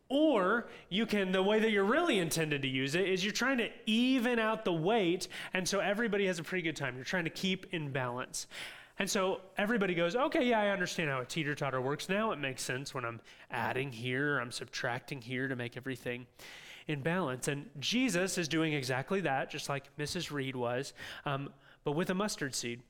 or 0.10 0.68
you 0.90 1.06
can, 1.06 1.32
the 1.32 1.42
way 1.42 1.60
that 1.60 1.72
you're 1.72 1.84
really 1.84 2.20
intended 2.20 2.62
to 2.62 2.68
use 2.68 2.94
it 2.94 3.08
is 3.08 3.24
you're 3.24 3.34
trying 3.34 3.58
to 3.58 3.70
even 3.86 4.38
out 4.38 4.66
the 4.66 4.74
weight, 4.74 5.28
and 5.54 5.68
so 5.68 5.80
everybody 5.80 6.28
has 6.28 6.40
a 6.40 6.44
pretty 6.44 6.62
good 6.62 6.76
time. 6.76 6.96
You're 6.96 7.04
trying 7.04 7.24
to 7.24 7.30
keep 7.32 7.74
in 7.74 7.92
balance. 7.92 8.48
And 9.00 9.10
so 9.10 9.42
everybody 9.58 9.96
goes, 9.96 10.16
okay, 10.16 10.48
yeah, 10.48 10.62
I 10.62 10.70
understand 10.70 11.10
how 11.10 11.22
a 11.22 11.26
teeter 11.26 11.56
totter 11.56 11.82
works. 11.82 12.10
Now 12.10 12.32
it 12.32 12.38
makes 12.38 12.62
sense 12.62 12.94
when 12.94 13.06
I'm 13.06 13.22
adding 13.50 13.92
here, 13.92 14.38
I'm 14.38 14.52
subtracting 14.52 15.20
here 15.20 15.48
to 15.48 15.56
make 15.56 15.78
everything 15.78 16.28
in 16.88 17.02
balance. 17.02 17.48
And 17.48 17.70
Jesus 17.80 18.38
is 18.38 18.48
doing 18.48 18.74
exactly 18.74 19.22
that, 19.22 19.50
just 19.50 19.70
like 19.70 19.86
Mrs. 19.98 20.32
Reed 20.32 20.56
was, 20.56 20.94
um, 21.26 21.50
but 21.84 21.94
with 21.94 22.10
a 22.10 22.14
mustard 22.14 22.56
seed. 22.56 22.82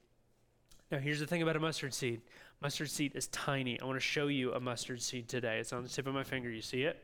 Now, 0.92 1.00
here's 1.00 1.20
the 1.20 1.28
thing 1.28 1.42
about 1.42 1.56
a 1.56 1.60
mustard 1.60 1.94
seed 1.94 2.22
mustard 2.64 2.90
seed 2.90 3.12
is 3.14 3.28
tiny. 3.28 3.80
I 3.80 3.86
want 3.86 3.98
to 3.98 4.06
show 4.06 4.28
you 4.28 4.54
a 4.54 4.60
mustard 4.60 5.02
seed 5.02 5.28
today. 5.28 5.60
It's 5.60 5.74
on 5.74 5.84
the 5.84 5.90
tip 5.90 6.08
of 6.08 6.14
my 6.14 6.24
finger. 6.24 6.50
You 6.50 6.62
see 6.62 6.84
it? 6.84 6.98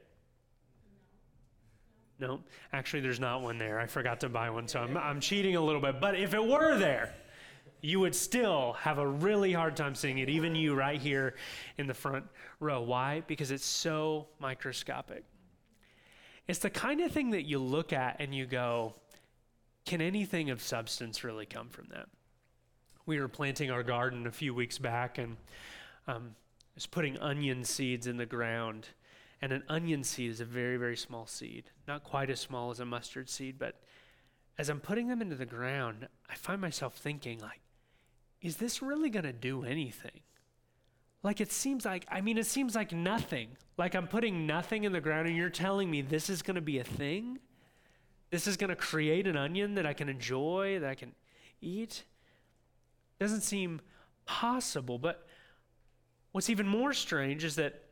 No, 2.17 2.39
actually, 2.73 3.01
there's 3.01 3.19
not 3.19 3.41
one 3.41 3.57
there. 3.57 3.79
I 3.79 3.85
forgot 3.85 4.21
to 4.21 4.29
buy 4.29 4.49
one, 4.49 4.67
so 4.67 4.79
I'm, 4.79 4.97
I'm 4.97 5.19
cheating 5.19 5.55
a 5.57 5.61
little 5.61 5.81
bit. 5.81 5.99
But 6.01 6.15
if 6.15 6.33
it 6.33 6.43
were 6.43 6.77
there, 6.77 7.13
you 7.81 7.99
would 7.99 8.15
still 8.15 8.73
have 8.73 8.97
a 8.97 9.07
really 9.07 9.53
hard 9.53 9.75
time 9.75 9.95
seeing 9.95 10.17
it, 10.19 10.29
even 10.29 10.55
you 10.55 10.75
right 10.75 10.99
here 10.99 11.35
in 11.77 11.87
the 11.87 11.93
front 11.93 12.25
row. 12.59 12.81
Why? 12.81 13.23
Because 13.27 13.51
it's 13.51 13.65
so 13.65 14.27
microscopic. 14.39 15.23
It's 16.49 16.57
the 16.57 16.71
kind 16.71 16.99
of 17.01 17.11
thing 17.11 17.29
that 17.29 17.43
you 17.43 17.59
look 17.59 17.93
at 17.93 18.15
and 18.17 18.33
you 18.33 18.47
go, 18.47 18.95
can 19.85 20.01
anything 20.01 20.49
of 20.49 20.63
substance 20.63 21.23
really 21.23 21.45
come 21.45 21.69
from 21.69 21.89
that? 21.91 22.07
We 23.05 23.19
were 23.19 23.27
planting 23.27 23.69
our 23.69 23.83
garden 23.83 24.25
a 24.25 24.31
few 24.31 24.55
weeks 24.55 24.79
back 24.79 25.19
and 25.19 25.37
um, 26.07 26.33
was 26.73 26.87
putting 26.87 27.19
onion 27.19 27.63
seeds 27.63 28.07
in 28.07 28.17
the 28.17 28.25
ground. 28.25 28.87
And 29.43 29.51
an 29.51 29.61
onion 29.69 30.03
seed 30.03 30.31
is 30.31 30.41
a 30.41 30.45
very, 30.45 30.77
very 30.77 30.97
small 30.97 31.27
seed, 31.27 31.65
not 31.87 32.03
quite 32.03 32.31
as 32.31 32.39
small 32.39 32.71
as 32.71 32.79
a 32.79 32.85
mustard 32.85 33.29
seed, 33.29 33.59
but 33.59 33.75
as 34.57 34.69
I'm 34.69 34.79
putting 34.79 35.07
them 35.07 35.21
into 35.21 35.35
the 35.35 35.45
ground, 35.45 36.07
I 36.27 36.33
find 36.33 36.59
myself 36.59 36.95
thinking, 36.95 37.37
like, 37.37 37.61
is 38.41 38.57
this 38.57 38.81
really 38.81 39.11
going 39.11 39.25
to 39.25 39.33
do 39.33 39.65
anything? 39.65 40.21
Like 41.21 41.41
it 41.41 41.51
seems 41.51 41.85
like, 41.85 42.05
I 42.09 42.21
mean, 42.21 42.37
it 42.37 42.45
seems 42.45 42.75
like 42.75 42.91
nothing. 42.93 43.49
Like 43.77 43.95
I'm 43.95 44.07
putting 44.07 44.47
nothing 44.47 44.83
in 44.83 44.91
the 44.91 45.01
ground 45.01 45.27
and 45.27 45.35
you're 45.35 45.49
telling 45.49 45.91
me 45.91 46.01
this 46.01 46.29
is 46.29 46.41
going 46.41 46.55
to 46.55 46.61
be 46.61 46.79
a 46.79 46.83
thing? 46.83 47.39
This 48.29 48.47
is 48.47 48.57
going 48.57 48.69
to 48.69 48.75
create 48.75 49.27
an 49.27 49.35
onion 49.35 49.75
that 49.75 49.85
I 49.85 49.93
can 49.93 50.07
enjoy, 50.07 50.79
that 50.79 50.89
I 50.89 50.95
can 50.95 51.13
eat? 51.61 52.03
Doesn't 53.19 53.41
seem 53.41 53.81
possible. 54.25 54.97
But 54.97 55.27
what's 56.31 56.49
even 56.49 56.67
more 56.67 56.93
strange 56.93 57.43
is 57.43 57.55
that 57.55 57.83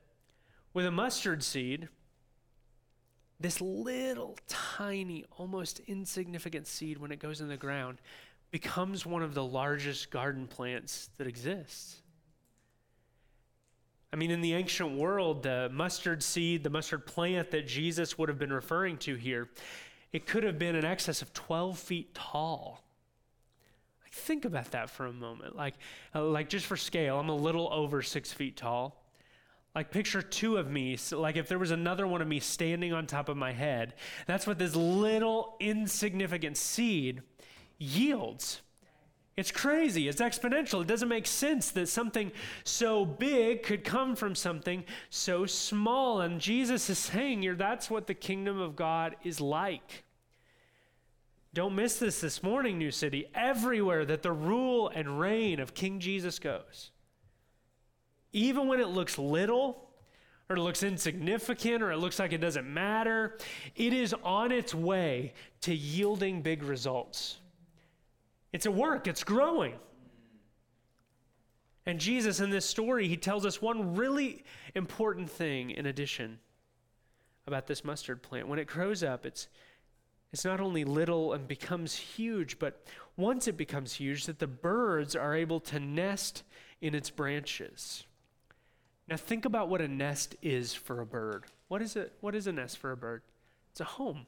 with 0.74 0.86
a 0.86 0.92
mustard 0.92 1.44
seed, 1.44 1.90
this 3.40 3.60
little 3.62 4.38
tiny, 4.48 5.26
almost 5.38 5.80
insignificant 5.88 6.66
seed, 6.66 6.98
when 6.98 7.12
it 7.12 7.20
goes 7.20 7.42
in 7.42 7.50
the 7.50 7.58
ground, 7.58 8.00
becomes 8.52 9.06
one 9.06 9.22
of 9.22 9.34
the 9.34 9.44
largest 9.44 10.12
garden 10.12 10.48
plants 10.48 11.10
that 11.18 11.28
exists. 11.28 12.02
I 14.12 14.16
mean, 14.16 14.32
in 14.32 14.42
the 14.42 14.54
ancient 14.54 14.98
world, 14.98 15.44
the 15.44 15.70
mustard 15.72 16.24
seed, 16.24 16.64
the 16.64 16.70
mustard 16.70 17.06
plant 17.06 17.52
that 17.52 17.68
Jesus 17.68 18.18
would 18.18 18.30
have 18.30 18.40
been 18.40 18.54
referring 18.54 18.98
to 19.00 19.16
here, 19.16 19.50
it 20.14 20.26
could 20.26 20.44
have 20.44 20.58
been 20.58 20.76
in 20.76 20.86
excess 20.86 21.22
of 21.22 21.34
12 21.34 21.78
feet 21.78 22.16
tall. 22.16 22.84
Like, 24.04 24.14
think 24.14 24.46
about 24.46 24.72
that 24.72 24.90
for 24.90 25.06
a 25.06 25.14
moment. 25.14 25.56
Like, 25.56 25.74
uh, 26.16 26.24
like 26.24 26.48
just 26.48 26.66
for 26.66 26.78
scale, 26.78 27.20
I'm 27.20 27.30
a 27.30 27.36
little 27.36 27.72
over 27.72 28.02
six 28.02 28.32
feet 28.32 28.56
tall. 28.56 29.04
Like, 29.76 29.92
picture 29.92 30.22
two 30.22 30.58
of 30.58 30.72
me. 30.72 30.96
So 30.96 31.20
like, 31.20 31.36
if 31.36 31.50
there 31.50 31.60
was 31.60 31.72
another 31.72 32.08
one 32.08 32.22
of 32.22 32.28
me 32.28 32.40
standing 32.40 32.94
on 32.94 33.08
top 33.08 33.28
of 33.28 33.36
my 33.36 33.52
head, 33.52 33.94
that's 34.26 34.48
what 34.48 34.58
this 34.58 34.76
little 34.76 35.58
insignificant 35.60 36.56
seed 36.56 37.22
yields. 37.78 38.62
It's 39.38 39.52
crazy. 39.52 40.08
It's 40.08 40.20
exponential. 40.20 40.82
It 40.82 40.88
doesn't 40.88 41.08
make 41.08 41.28
sense 41.28 41.70
that 41.72 41.88
something 41.88 42.32
so 42.64 43.06
big 43.06 43.62
could 43.62 43.84
come 43.84 44.16
from 44.16 44.34
something 44.34 44.84
so 45.12 45.46
small. 45.46 46.22
And 46.22 46.42
Jesus 46.42 46.90
is 46.90 46.98
saying 46.98 47.44
here 47.44 47.54
that's 47.54 47.90
what 47.90 48.08
the 48.08 48.16
kingdom 48.16 48.60
of 48.60 48.76
God 48.76 49.16
is 49.24 49.40
like. 49.40 50.04
Don't 51.54 51.76
miss 51.76 52.00
this 52.00 52.20
this 52.20 52.42
morning, 52.42 52.80
New 52.80 52.90
City. 52.90 53.28
Everywhere 53.36 54.06
that 54.06 54.24
the 54.24 54.32
rule 54.32 54.90
and 54.90 55.20
reign 55.20 55.60
of 55.60 55.76
King 55.76 56.00
Jesus 56.00 56.40
goes, 56.40 56.90
even 58.34 58.68
when 58.68 58.80
it 58.80 58.88
looks 58.88 59.20
little, 59.20 59.90
or 60.50 60.56
it 60.56 60.62
looks 60.62 60.82
insignificant, 60.82 61.84
or 61.84 61.92
it 61.92 61.98
looks 61.98 62.18
like 62.18 62.34
it 62.34 62.42
doesn't 62.42 62.68
matter, 62.68 63.38
it 63.76 63.94
is 63.94 64.16
on 64.24 64.52
its 64.52 64.74
way 64.74 65.34
to 65.62 65.76
yielding 65.76 66.42
big 66.42 66.64
results. 66.64 67.38
It's 68.58 68.66
a 68.66 68.72
work, 68.72 69.06
it's 69.06 69.24
growing. 69.24 69.76
And 71.86 72.00
Jesus, 72.00 72.40
in 72.40 72.50
this 72.50 72.66
story, 72.66 73.08
he 73.08 73.16
tells 73.16 73.46
us 73.46 73.62
one 73.62 73.96
really 73.96 74.46
important 74.74 75.30
thing 75.30 75.70
in 75.70 75.86
addition 75.86 76.40
about 77.46 77.68
this 77.68 77.86
mustard 77.86 78.24
plant. 78.24 78.48
When 78.48 78.58
it 78.58 78.66
grows 78.66 79.04
up, 79.04 79.28
it's, 79.28 79.48
it's 80.34 80.44
not 80.44 80.60
only 80.60 80.86
little 80.86 81.34
and 81.34 81.48
becomes 81.48 81.94
huge, 81.96 82.58
but 82.58 82.84
once 83.16 83.48
it 83.48 83.58
becomes 83.58 83.94
huge, 83.94 84.26
that 84.26 84.40
the 84.40 84.48
birds 84.48 85.16
are 85.16 85.36
able 85.36 85.60
to 85.60 85.80
nest 85.80 86.42
in 86.82 86.96
its 86.96 87.12
branches. 87.12 88.08
Now, 89.08 89.18
think 89.18 89.46
about 89.46 89.70
what 89.70 89.82
a 89.82 89.88
nest 89.88 90.36
is 90.42 90.74
for 90.74 91.00
a 91.00 91.06
bird. 91.06 91.44
What 91.68 91.84
is, 91.84 91.96
it, 91.96 92.12
what 92.22 92.34
is 92.34 92.48
a 92.48 92.52
nest 92.52 92.80
for 92.80 92.92
a 92.92 92.98
bird? 92.98 93.22
It's 93.70 93.82
a 93.82 93.84
home. 93.84 94.26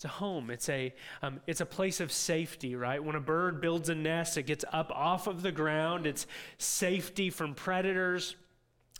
It's 0.00 0.06
a 0.06 0.08
home. 0.08 0.48
It's 0.48 0.70
a, 0.70 0.94
um, 1.20 1.40
it's 1.46 1.60
a 1.60 1.66
place 1.66 2.00
of 2.00 2.10
safety, 2.10 2.74
right? 2.74 3.04
When 3.04 3.16
a 3.16 3.20
bird 3.20 3.60
builds 3.60 3.90
a 3.90 3.94
nest, 3.94 4.38
it 4.38 4.44
gets 4.44 4.64
up 4.72 4.90
off 4.92 5.26
of 5.26 5.42
the 5.42 5.52
ground. 5.52 6.06
It's 6.06 6.26
safety 6.56 7.28
from 7.28 7.54
predators. 7.54 8.34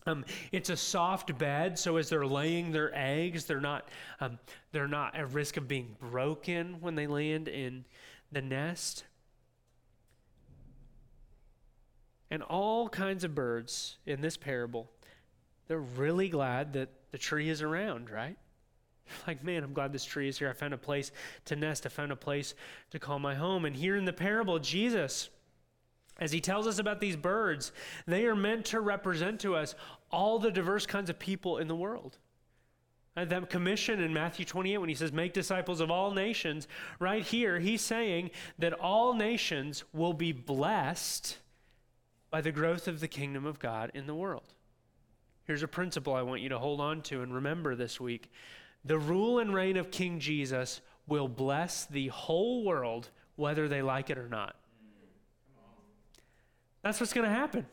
Um, 0.05 0.27
it's 0.53 0.69
a 0.69 0.77
soft 0.77 1.39
bed, 1.39 1.79
so 1.79 1.97
as 1.97 2.11
they're 2.11 2.27
laying 2.27 2.71
their 2.71 2.91
eggs, 2.95 3.47
they're 3.47 3.63
not, 3.63 3.89
um, 4.21 4.39
they're 4.73 4.87
not 4.87 5.17
at 5.17 5.33
risk 5.33 5.57
of 5.57 5.67
being 5.67 5.97
broken 5.99 6.83
when 6.83 6.97
they 6.97 7.07
land 7.07 7.49
in 7.49 7.87
the 8.31 8.43
nest. 8.43 9.05
And 12.31 12.43
all 12.43 12.91
kinds 12.91 13.25
of 13.25 13.35
birds 13.35 13.97
in 14.05 14.21
this 14.21 14.37
parable, 14.37 14.91
they're 15.67 15.81
really 15.81 16.29
glad 16.29 16.75
that 16.75 16.91
the 17.11 17.17
tree 17.17 17.49
is 17.49 17.63
around, 17.63 18.11
right? 18.11 18.37
like, 19.27 19.45
man, 19.45 19.63
I'm 19.65 19.73
glad 19.73 19.93
this 19.93 20.05
tree 20.05 20.29
is 20.29 20.39
here. 20.39 20.49
I 20.49 20.53
found 20.53 20.75
a 20.75 20.79
place 20.79 21.13
to 21.47 21.57
nest. 21.57 21.87
I 21.87 21.89
found 21.89 22.13
a 22.13 22.17
place 22.17 22.55
to 22.91 22.99
call 22.99 23.19
my 23.19 23.35
home. 23.35 23.65
And 23.65 23.77
here 23.77 23.97
in 23.97 24.05
the 24.05 24.13
parable, 24.13 24.59
Jesus, 24.59 25.29
as 26.19 26.33
he 26.33 26.41
tells 26.41 26.67
us 26.67 26.79
about 26.79 27.01
these 27.01 27.17
birds, 27.17 27.73
they 28.07 28.27
are 28.27 28.37
meant 28.37 28.67
to 28.67 28.81
represent 28.81 29.41
to 29.41 29.55
us 29.57 29.75
all 30.11 30.39
the 30.39 30.51
diverse 30.51 30.87
kinds 30.87 31.11
of 31.11 31.19
people 31.19 31.59
in 31.59 31.69
the 31.69 31.77
world. 31.77 32.19
And 33.17 33.29
that 33.31 33.51
commission 33.51 34.01
in 34.01 34.15
Matthew 34.15 34.45
28, 34.45 34.79
when 34.79 34.89
he 34.89 34.95
says, 34.95 35.13
Make 35.13 35.33
disciples 35.33 35.81
of 35.81 35.91
all 35.91 36.13
nations, 36.13 36.69
right 37.01 37.23
here, 37.25 37.59
he's 37.59 37.83
saying 37.83 38.31
that 38.59 38.73
all 38.73 39.15
nations 39.15 39.85
will 39.93 40.13
be 40.13 40.33
blessed 40.33 41.39
by 42.31 42.41
the 42.41 42.53
growth 42.53 42.87
of 42.87 43.01
the 43.01 43.09
kingdom 43.09 43.45
of 43.45 43.59
God 43.59 43.91
in 43.95 44.07
the 44.07 44.15
world. 44.15 44.55
Here's 45.45 45.65
a 45.65 45.69
principle 45.69 46.15
I 46.15 46.23
want 46.23 46.43
you 46.43 46.49
to 46.51 46.59
hold 46.59 46.81
on 46.81 47.03
to 47.03 47.23
and 47.23 47.35
remember 47.35 47.75
this 47.75 47.99
week 47.99 48.31
the 48.85 48.99
rule 48.99 49.39
and 49.39 49.55
reign 49.55 49.77
of 49.77 49.91
King 49.91 50.21
Jesus 50.21 50.81
will 51.07 51.29
bless 51.29 51.87
the 51.87 52.09
whole 52.09 52.65
world, 52.65 53.11
whether 53.37 53.69
they 53.69 53.83
like 53.83 54.11
it 54.11 54.19
or 54.19 54.29
not. 54.29 54.57
That's 56.83 57.01
what's 57.01 57.13
going 57.13 57.29
to 57.29 57.35
happen. 57.35 57.67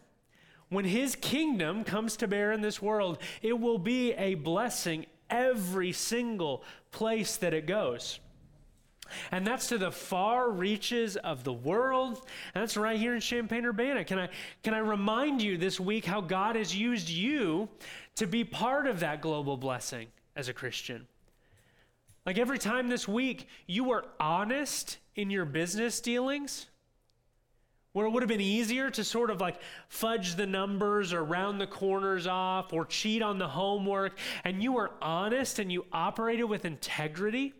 When 0.69 0.83
his 0.83 1.15
kingdom 1.15 1.85
comes 1.85 2.17
to 2.17 2.27
bear 2.27 2.51
in 2.51 2.61
this 2.61 2.81
world, 2.81 3.19
it 3.41 3.57
will 3.57 3.77
be 3.77 4.11
a 4.13 4.35
blessing 4.35 5.05
every 5.29 5.93
single 5.93 6.63
place 6.91 7.37
that 7.37 7.53
it 7.53 7.67
goes. 7.67 8.19
And 9.31 9.47
that's 9.47 9.69
to 9.69 9.77
the 9.77 9.91
far 9.91 10.49
reaches 10.49 11.15
of 11.15 11.45
the 11.45 11.53
world. 11.53 12.21
And 12.53 12.61
that's 12.61 12.75
right 12.75 12.99
here 12.99 13.15
in 13.15 13.21
Champaign 13.21 13.65
Urbana. 13.65 14.03
Can 14.03 14.19
I, 14.19 14.29
can 14.63 14.73
I 14.73 14.79
remind 14.79 15.41
you 15.41 15.57
this 15.57 15.79
week 15.79 16.03
how 16.03 16.19
God 16.19 16.57
has 16.57 16.75
used 16.75 17.07
you 17.07 17.69
to 18.15 18.27
be 18.27 18.43
part 18.43 18.87
of 18.87 18.99
that 18.99 19.21
global 19.21 19.55
blessing? 19.55 20.07
As 20.37 20.47
a 20.47 20.53
Christian. 20.53 21.07
Like 22.25 22.37
every 22.37 22.59
time 22.59 22.87
this 22.87 23.07
week 23.07 23.47
you 23.65 23.83
were 23.83 24.05
honest 24.19 24.99
in 25.15 25.29
your 25.29 25.45
business 25.45 25.99
dealings, 25.99 26.67
where 27.93 28.05
it 28.05 28.11
would 28.11 28.21
have 28.21 28.29
been 28.29 28.39
easier 28.39 28.91
to 28.91 29.03
sort 29.03 29.31
of 29.31 29.41
like 29.41 29.59
fudge 29.87 30.35
the 30.35 30.45
numbers 30.45 31.11
or 31.13 31.23
round 31.23 31.59
the 31.59 31.65
corners 31.65 32.27
off 32.27 32.71
or 32.71 32.85
cheat 32.85 33.23
on 33.23 33.39
the 33.39 33.47
homework, 33.47 34.17
and 34.43 34.61
you 34.61 34.73
were 34.73 34.91
honest 35.01 35.57
and 35.57 35.71
you 35.71 35.83
operated 35.91 36.45
with 36.45 36.63
integrity. 36.63 37.53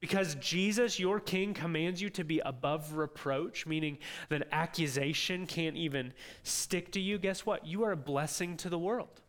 Because 0.00 0.34
Jesus, 0.36 0.98
your 0.98 1.20
King, 1.20 1.54
commands 1.54 2.02
you 2.02 2.10
to 2.10 2.24
be 2.24 2.40
above 2.40 2.96
reproach, 2.96 3.66
meaning 3.66 3.98
that 4.28 4.46
accusation 4.52 5.46
can't 5.46 5.76
even 5.76 6.12
stick 6.42 6.92
to 6.92 7.00
you. 7.00 7.18
Guess 7.18 7.46
what? 7.46 7.66
You 7.66 7.84
are 7.84 7.92
a 7.92 7.96
blessing 7.96 8.56
to 8.58 8.68
the 8.68 8.78
world. 8.78 9.22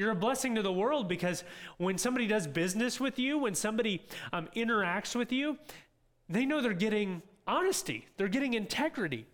You're 0.00 0.12
a 0.12 0.16
blessing 0.16 0.54
to 0.54 0.62
the 0.62 0.72
world 0.72 1.08
because 1.08 1.44
when 1.76 1.98
somebody 1.98 2.26
does 2.26 2.46
business 2.46 2.98
with 2.98 3.18
you, 3.18 3.36
when 3.36 3.54
somebody 3.54 4.02
um, 4.32 4.48
interacts 4.56 5.14
with 5.14 5.30
you, 5.30 5.58
they 6.26 6.46
know 6.46 6.62
they're 6.62 6.72
getting 6.72 7.20
honesty, 7.46 8.06
they're 8.16 8.26
getting 8.26 8.54
integrity. 8.54 9.26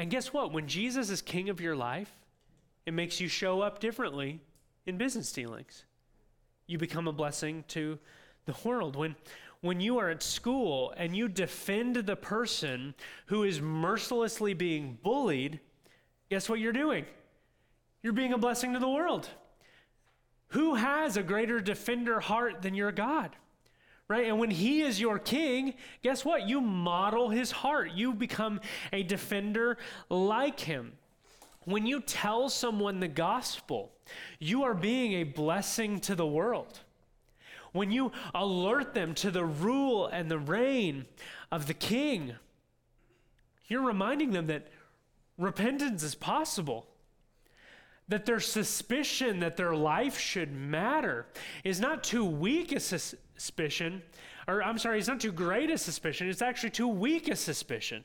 And 0.00 0.10
guess 0.10 0.32
what? 0.32 0.52
When 0.52 0.66
Jesus 0.66 1.10
is 1.10 1.22
king 1.22 1.48
of 1.48 1.60
your 1.60 1.76
life, 1.76 2.10
it 2.86 2.92
makes 2.92 3.20
you 3.20 3.28
show 3.28 3.60
up 3.60 3.78
differently 3.78 4.40
in 4.84 4.98
business 4.98 5.32
dealings. 5.32 5.84
You 6.66 6.76
become 6.76 7.06
a 7.06 7.12
blessing 7.12 7.62
to 7.68 8.00
the 8.46 8.56
world. 8.64 8.96
When, 8.96 9.14
when 9.60 9.78
you 9.78 9.98
are 9.98 10.10
at 10.10 10.24
school 10.24 10.92
and 10.96 11.16
you 11.16 11.28
defend 11.28 11.94
the 11.94 12.16
person 12.16 12.96
who 13.26 13.44
is 13.44 13.60
mercilessly 13.60 14.54
being 14.54 14.98
bullied, 15.04 15.60
guess 16.30 16.48
what 16.48 16.58
you're 16.58 16.72
doing? 16.72 17.06
You're 18.02 18.12
being 18.12 18.32
a 18.32 18.38
blessing 18.38 18.72
to 18.74 18.78
the 18.78 18.88
world. 18.88 19.28
Who 20.48 20.76
has 20.76 21.16
a 21.16 21.22
greater 21.22 21.60
defender 21.60 22.20
heart 22.20 22.62
than 22.62 22.74
your 22.74 22.92
God? 22.92 23.36
Right? 24.06 24.26
And 24.26 24.38
when 24.38 24.50
he 24.50 24.80
is 24.80 24.98
your 24.98 25.18
king, 25.18 25.74
guess 26.02 26.24
what? 26.24 26.48
You 26.48 26.62
model 26.62 27.28
his 27.28 27.50
heart. 27.50 27.92
You 27.92 28.14
become 28.14 28.60
a 28.92 29.02
defender 29.02 29.76
like 30.08 30.60
him. 30.60 30.92
When 31.64 31.84
you 31.84 32.00
tell 32.00 32.48
someone 32.48 33.00
the 33.00 33.08
gospel, 33.08 33.92
you 34.38 34.62
are 34.62 34.72
being 34.72 35.12
a 35.12 35.24
blessing 35.24 36.00
to 36.00 36.14
the 36.14 36.26
world. 36.26 36.80
When 37.72 37.90
you 37.90 38.12
alert 38.34 38.94
them 38.94 39.14
to 39.16 39.30
the 39.30 39.44
rule 39.44 40.06
and 40.06 40.30
the 40.30 40.38
reign 40.38 41.04
of 41.52 41.66
the 41.66 41.74
king, 41.74 42.36
you're 43.66 43.84
reminding 43.84 44.30
them 44.30 44.46
that 44.46 44.68
repentance 45.36 46.02
is 46.02 46.14
possible 46.14 46.87
that 48.08 48.24
their 48.24 48.40
suspicion 48.40 49.40
that 49.40 49.56
their 49.56 49.74
life 49.74 50.18
should 50.18 50.52
matter 50.52 51.26
is 51.62 51.78
not 51.78 52.02
too 52.02 52.24
weak 52.24 52.72
a 52.72 52.80
suspicion, 52.80 54.02
or 54.46 54.62
I'm 54.62 54.78
sorry, 54.78 54.98
it's 54.98 55.08
not 55.08 55.20
too 55.20 55.32
great 55.32 55.70
a 55.70 55.78
suspicion, 55.78 56.28
it's 56.28 56.42
actually 56.42 56.70
too 56.70 56.88
weak 56.88 57.28
a 57.28 57.36
suspicion. 57.36 58.04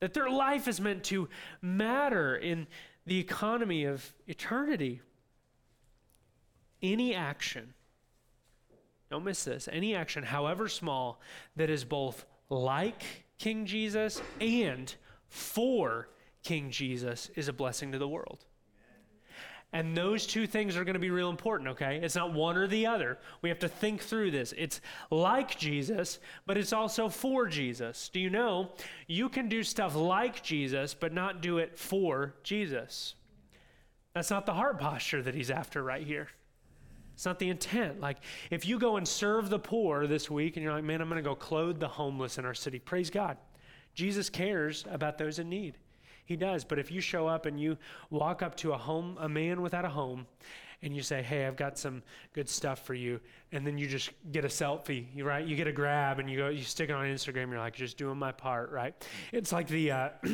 That 0.00 0.14
their 0.14 0.30
life 0.30 0.68
is 0.68 0.80
meant 0.80 1.02
to 1.04 1.28
matter 1.60 2.36
in 2.36 2.66
the 3.06 3.18
economy 3.18 3.84
of 3.84 4.12
eternity. 4.26 5.00
Any 6.82 7.14
action, 7.14 7.74
don't 9.10 9.24
miss 9.24 9.44
this, 9.44 9.68
any 9.72 9.94
action, 9.94 10.22
however 10.22 10.68
small, 10.68 11.20
that 11.56 11.70
is 11.70 11.84
both 11.84 12.26
like 12.48 13.02
King 13.38 13.66
Jesus 13.66 14.22
and 14.40 14.94
for 15.28 16.10
King 16.42 16.70
Jesus 16.70 17.30
is 17.34 17.48
a 17.48 17.52
blessing 17.52 17.90
to 17.92 17.98
the 17.98 18.08
world. 18.08 18.44
And 19.74 19.96
those 19.96 20.24
two 20.24 20.46
things 20.46 20.76
are 20.76 20.84
going 20.84 20.94
to 20.94 21.00
be 21.00 21.10
real 21.10 21.30
important, 21.30 21.70
okay? 21.70 21.98
It's 22.00 22.14
not 22.14 22.32
one 22.32 22.56
or 22.56 22.68
the 22.68 22.86
other. 22.86 23.18
We 23.42 23.48
have 23.48 23.58
to 23.58 23.68
think 23.68 24.02
through 24.02 24.30
this. 24.30 24.54
It's 24.56 24.80
like 25.10 25.58
Jesus, 25.58 26.20
but 26.46 26.56
it's 26.56 26.72
also 26.72 27.08
for 27.08 27.48
Jesus. 27.48 28.08
Do 28.08 28.20
you 28.20 28.30
know 28.30 28.70
you 29.08 29.28
can 29.28 29.48
do 29.48 29.64
stuff 29.64 29.96
like 29.96 30.44
Jesus, 30.44 30.94
but 30.94 31.12
not 31.12 31.42
do 31.42 31.58
it 31.58 31.76
for 31.76 32.36
Jesus? 32.44 33.16
That's 34.14 34.30
not 34.30 34.46
the 34.46 34.54
heart 34.54 34.78
posture 34.78 35.22
that 35.22 35.34
he's 35.34 35.50
after 35.50 35.82
right 35.82 36.06
here. 36.06 36.28
It's 37.14 37.26
not 37.26 37.40
the 37.40 37.48
intent. 37.48 38.00
Like, 38.00 38.18
if 38.52 38.66
you 38.66 38.78
go 38.78 38.96
and 38.96 39.06
serve 39.06 39.50
the 39.50 39.58
poor 39.58 40.06
this 40.06 40.30
week 40.30 40.56
and 40.56 40.62
you're 40.62 40.72
like, 40.72 40.84
man, 40.84 41.00
I'm 41.00 41.08
going 41.08 41.22
to 41.22 41.28
go 41.28 41.34
clothe 41.34 41.80
the 41.80 41.88
homeless 41.88 42.38
in 42.38 42.44
our 42.44 42.54
city, 42.54 42.78
praise 42.78 43.10
God. 43.10 43.38
Jesus 43.92 44.30
cares 44.30 44.84
about 44.88 45.18
those 45.18 45.40
in 45.40 45.48
need. 45.48 45.78
He 46.24 46.36
does. 46.36 46.64
But 46.64 46.78
if 46.78 46.90
you 46.90 47.00
show 47.00 47.26
up 47.26 47.46
and 47.46 47.60
you 47.60 47.76
walk 48.10 48.42
up 48.42 48.56
to 48.58 48.72
a 48.72 48.78
home, 48.78 49.16
a 49.20 49.28
man 49.28 49.62
without 49.62 49.84
a 49.84 49.90
home, 49.90 50.26
and 50.82 50.94
you 50.94 51.02
say, 51.02 51.22
"Hey, 51.22 51.46
I've 51.46 51.56
got 51.56 51.78
some 51.78 52.02
good 52.32 52.48
stuff 52.48 52.84
for 52.84 52.94
you," 52.94 53.20
and 53.52 53.66
then 53.66 53.78
you 53.78 53.86
just 53.86 54.10
get 54.32 54.44
a 54.44 54.48
selfie, 54.48 55.06
right? 55.22 55.46
You 55.46 55.56
get 55.56 55.66
a 55.66 55.72
grab 55.72 56.18
and 56.18 56.30
you 56.30 56.36
go, 56.36 56.48
you 56.48 56.62
stick 56.62 56.90
it 56.90 56.92
on 56.92 57.06
Instagram. 57.06 57.50
You're 57.50 57.58
like, 57.58 57.74
"Just 57.74 57.96
doing 57.96 58.18
my 58.18 58.32
part," 58.32 58.70
right? 58.70 58.94
It's 59.32 59.52
like 59.52 59.68
the. 59.68 59.90
Uh, 59.90 60.08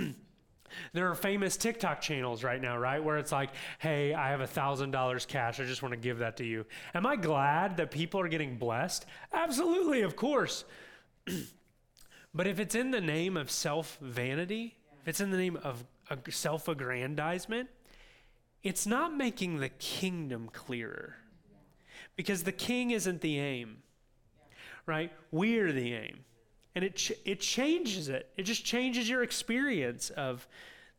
there 0.93 1.09
are 1.11 1.15
famous 1.15 1.57
TikTok 1.57 2.01
channels 2.01 2.45
right 2.45 2.61
now, 2.61 2.79
right? 2.79 3.03
Where 3.03 3.19
it's 3.19 3.33
like, 3.33 3.51
hey, 3.79 4.15
I 4.15 4.31
have 4.31 4.41
a 4.41 4.47
$1,000 4.47 5.27
cash. 5.27 5.61
I 5.61 5.65
just 5.65 5.83
want 5.83 5.93
to 5.93 6.01
give 6.01 6.19
that 6.19 6.37
to 6.39 6.45
you. 6.45 6.65
Am 6.95 7.07
I 7.07 7.17
glad 7.17 7.77
that 7.79 7.91
people 7.91 8.21
are 8.21 8.29
getting 8.29 8.57
blessed? 8.57 9.07
Absolutely, 9.33 10.03
of 10.03 10.17
course. 10.17 10.65
but 12.35 12.47
if 12.47 12.61
it's 12.61 12.75
in 12.75 12.91
the 12.91 13.01
name 13.01 13.37
of 13.37 13.51
self 13.51 13.99
vanity, 14.01 14.77
if 15.03 15.09
it's 15.09 15.21
in 15.21 15.31
the 15.31 15.37
name 15.37 15.59
of 15.63 15.85
self 16.31 16.69
aggrandizement, 16.69 17.69
it's 18.63 18.87
not 18.87 19.17
making 19.17 19.59
the 19.59 19.69
kingdom 19.69 20.51
clearer. 20.53 21.17
Because 22.17 22.43
the 22.43 22.53
king 22.53 22.91
isn't 22.91 23.21
the 23.21 23.39
aim, 23.39 23.79
right? 24.85 25.13
We're 25.31 25.73
the 25.73 25.95
aim. 25.95 26.25
And 26.75 26.85
it, 26.85 26.97
ch- 26.97 27.13
it 27.25 27.41
changes 27.41 28.09
it. 28.09 28.29
It 28.37 28.43
just 28.43 28.65
changes 28.65 29.09
your 29.09 29.23
experience 29.23 30.11
of 30.11 30.47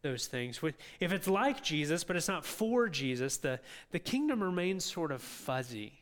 those 0.01 0.25
things. 0.25 0.59
If 0.99 1.11
it's 1.11 1.27
like 1.27 1.63
Jesus, 1.63 2.03
but 2.03 2.15
it's 2.15 2.27
not 2.27 2.43
for 2.43 2.89
Jesus, 2.89 3.37
the, 3.37 3.59
the 3.91 3.99
kingdom 3.99 4.43
remains 4.43 4.83
sort 4.83 5.11
of 5.11 5.21
fuzzy. 5.21 6.01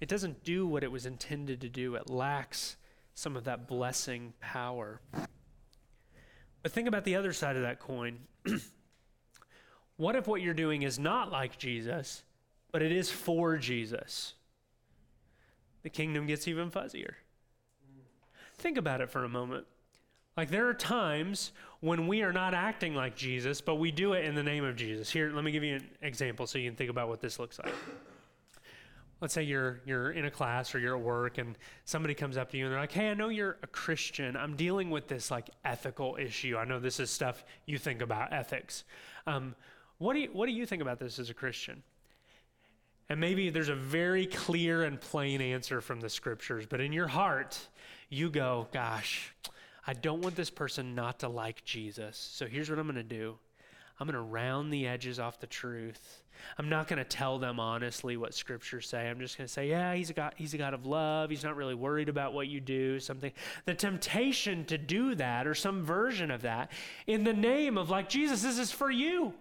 It 0.00 0.08
doesn't 0.08 0.44
do 0.44 0.66
what 0.66 0.82
it 0.82 0.90
was 0.90 1.06
intended 1.06 1.60
to 1.60 1.68
do, 1.68 1.94
it 1.94 2.10
lacks 2.10 2.76
some 3.14 3.36
of 3.36 3.44
that 3.44 3.68
blessing 3.68 4.34
power. 4.40 5.00
But 6.64 6.72
think 6.72 6.88
about 6.88 7.04
the 7.04 7.14
other 7.14 7.34
side 7.34 7.56
of 7.56 7.62
that 7.62 7.78
coin. 7.78 8.20
what 9.98 10.16
if 10.16 10.26
what 10.26 10.40
you're 10.40 10.54
doing 10.54 10.80
is 10.80 10.98
not 10.98 11.30
like 11.30 11.58
Jesus, 11.58 12.22
but 12.72 12.80
it 12.80 12.90
is 12.90 13.10
for 13.10 13.58
Jesus? 13.58 14.32
The 15.82 15.90
kingdom 15.90 16.26
gets 16.26 16.48
even 16.48 16.70
fuzzier. 16.70 17.16
Think 18.56 18.78
about 18.78 19.02
it 19.02 19.10
for 19.10 19.24
a 19.24 19.28
moment. 19.28 19.66
Like 20.38 20.48
there 20.48 20.66
are 20.66 20.74
times 20.74 21.52
when 21.80 22.08
we 22.08 22.22
are 22.22 22.32
not 22.32 22.54
acting 22.54 22.94
like 22.94 23.14
Jesus, 23.14 23.60
but 23.60 23.74
we 23.74 23.90
do 23.90 24.14
it 24.14 24.24
in 24.24 24.34
the 24.34 24.42
name 24.42 24.64
of 24.64 24.74
Jesus. 24.74 25.10
Here, 25.10 25.30
let 25.34 25.44
me 25.44 25.52
give 25.52 25.64
you 25.64 25.74
an 25.76 25.88
example 26.00 26.46
so 26.46 26.56
you 26.56 26.70
can 26.70 26.76
think 26.76 26.88
about 26.88 27.10
what 27.10 27.20
this 27.20 27.38
looks 27.38 27.58
like 27.58 27.74
let's 29.24 29.32
say 29.32 29.42
you're 29.42 29.80
you're 29.86 30.10
in 30.10 30.26
a 30.26 30.30
class 30.30 30.74
or 30.74 30.78
you're 30.78 30.94
at 30.94 31.02
work 31.02 31.38
and 31.38 31.56
somebody 31.86 32.12
comes 32.12 32.36
up 32.36 32.50
to 32.50 32.58
you 32.58 32.66
and 32.66 32.72
they're 32.74 32.80
like 32.80 32.92
hey 32.92 33.08
i 33.08 33.14
know 33.14 33.30
you're 33.30 33.56
a 33.62 33.66
christian. 33.66 34.36
I'm 34.36 34.54
dealing 34.54 34.90
with 34.90 35.08
this 35.08 35.30
like 35.30 35.48
ethical 35.64 36.18
issue. 36.20 36.58
I 36.58 36.66
know 36.66 36.78
this 36.78 37.00
is 37.00 37.08
stuff 37.08 37.42
you 37.64 37.78
think 37.78 38.02
about 38.02 38.34
ethics. 38.34 38.84
Um, 39.26 39.54
what 39.96 40.12
do 40.12 40.20
you 40.20 40.28
what 40.34 40.44
do 40.44 40.52
you 40.52 40.66
think 40.66 40.82
about 40.82 40.98
this 40.98 41.18
as 41.18 41.30
a 41.30 41.34
christian? 41.34 41.82
And 43.08 43.18
maybe 43.18 43.48
there's 43.48 43.70
a 43.70 43.74
very 43.74 44.26
clear 44.26 44.82
and 44.82 45.00
plain 45.00 45.40
answer 45.40 45.80
from 45.80 46.02
the 46.02 46.10
scriptures 46.10 46.66
but 46.68 46.82
in 46.82 46.92
your 46.92 47.08
heart 47.08 47.58
you 48.10 48.28
go 48.28 48.68
gosh 48.74 49.34
i 49.86 49.94
don't 49.94 50.20
want 50.20 50.36
this 50.36 50.50
person 50.50 50.94
not 50.94 51.20
to 51.20 51.30
like 51.30 51.64
jesus. 51.64 52.18
So 52.18 52.44
here's 52.44 52.68
what 52.68 52.78
i'm 52.78 52.86
going 52.86 52.96
to 52.96 53.02
do 53.02 53.38
i'm 53.98 54.06
going 54.06 54.14
to 54.14 54.20
round 54.20 54.72
the 54.72 54.86
edges 54.86 55.18
off 55.18 55.38
the 55.40 55.46
truth 55.46 56.24
I'm 56.58 56.68
not 56.68 56.88
going 56.88 56.98
to 56.98 57.04
tell 57.04 57.38
them 57.38 57.58
honestly 57.58 58.16
what 58.16 58.34
scriptures 58.34 58.88
say. 58.88 59.08
I'm 59.08 59.18
just 59.18 59.36
going 59.36 59.46
to 59.46 59.52
say, 59.52 59.68
yeah, 59.68 59.94
he's 59.94 60.10
a 60.10 60.12
God, 60.12 60.34
he's 60.36 60.54
a 60.54 60.58
God 60.58 60.74
of 60.74 60.86
love. 60.86 61.30
He's 61.30 61.44
not 61.44 61.56
really 61.56 61.74
worried 61.74 62.08
about 62.08 62.32
what 62.32 62.48
you 62.48 62.60
do, 62.60 63.00
something. 63.00 63.32
The 63.64 63.74
temptation 63.74 64.64
to 64.66 64.78
do 64.78 65.14
that 65.16 65.46
or 65.46 65.54
some 65.54 65.82
version 65.82 66.30
of 66.30 66.42
that 66.42 66.70
in 67.06 67.24
the 67.24 67.32
name 67.32 67.78
of 67.78 67.90
like 67.90 68.08
Jesus, 68.08 68.42
this 68.42 68.58
is 68.58 68.70
for 68.70 68.90
you 68.90 69.34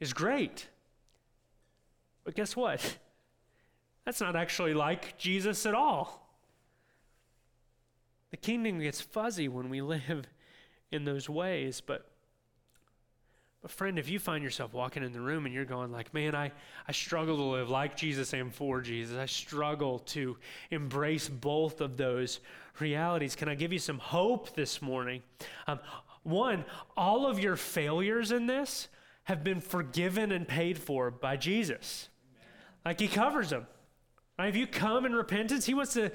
is 0.00 0.12
great. 0.12 0.68
But 2.24 2.34
guess 2.34 2.56
what? 2.56 2.98
That's 4.04 4.20
not 4.20 4.36
actually 4.36 4.74
like 4.74 5.16
Jesus 5.16 5.64
at 5.64 5.74
all. 5.74 6.28
The 8.30 8.36
kingdom 8.36 8.80
gets 8.80 9.00
fuzzy 9.00 9.48
when 9.48 9.70
we 9.70 9.80
live 9.80 10.26
in 10.90 11.04
those 11.04 11.28
ways, 11.28 11.80
but 11.80 12.10
but 13.62 13.70
friend, 13.70 13.98
if 13.98 14.08
you 14.08 14.18
find 14.18 14.44
yourself 14.44 14.72
walking 14.72 15.02
in 15.02 15.12
the 15.12 15.20
room 15.20 15.46
and 15.46 15.54
you're 15.54 15.64
going 15.64 15.90
like, 15.90 16.12
man, 16.14 16.34
I, 16.34 16.52
I 16.86 16.92
struggle 16.92 17.36
to 17.36 17.42
live 17.42 17.68
like 17.70 17.96
Jesus 17.96 18.32
and 18.32 18.54
for 18.54 18.80
Jesus. 18.80 19.16
I 19.16 19.26
struggle 19.26 20.00
to 20.00 20.36
embrace 20.70 21.28
both 21.28 21.80
of 21.80 21.96
those 21.96 22.40
realities. 22.78 23.34
Can 23.34 23.48
I 23.48 23.54
give 23.54 23.72
you 23.72 23.78
some 23.78 23.98
hope 23.98 24.54
this 24.54 24.80
morning? 24.80 25.22
Um, 25.66 25.80
one, 26.22 26.64
all 26.96 27.26
of 27.26 27.38
your 27.38 27.56
failures 27.56 28.30
in 28.30 28.46
this 28.46 28.88
have 29.24 29.42
been 29.42 29.60
forgiven 29.60 30.30
and 30.32 30.46
paid 30.46 30.78
for 30.78 31.10
by 31.10 31.36
Jesus. 31.36 32.08
Like 32.84 33.00
he 33.00 33.08
covers 33.08 33.50
them. 33.50 33.66
Right? 34.38 34.48
If 34.48 34.56
you 34.56 34.66
come 34.66 35.06
in 35.06 35.14
repentance, 35.14 35.66
he 35.66 35.74
wants 35.74 35.94
to 35.94 36.12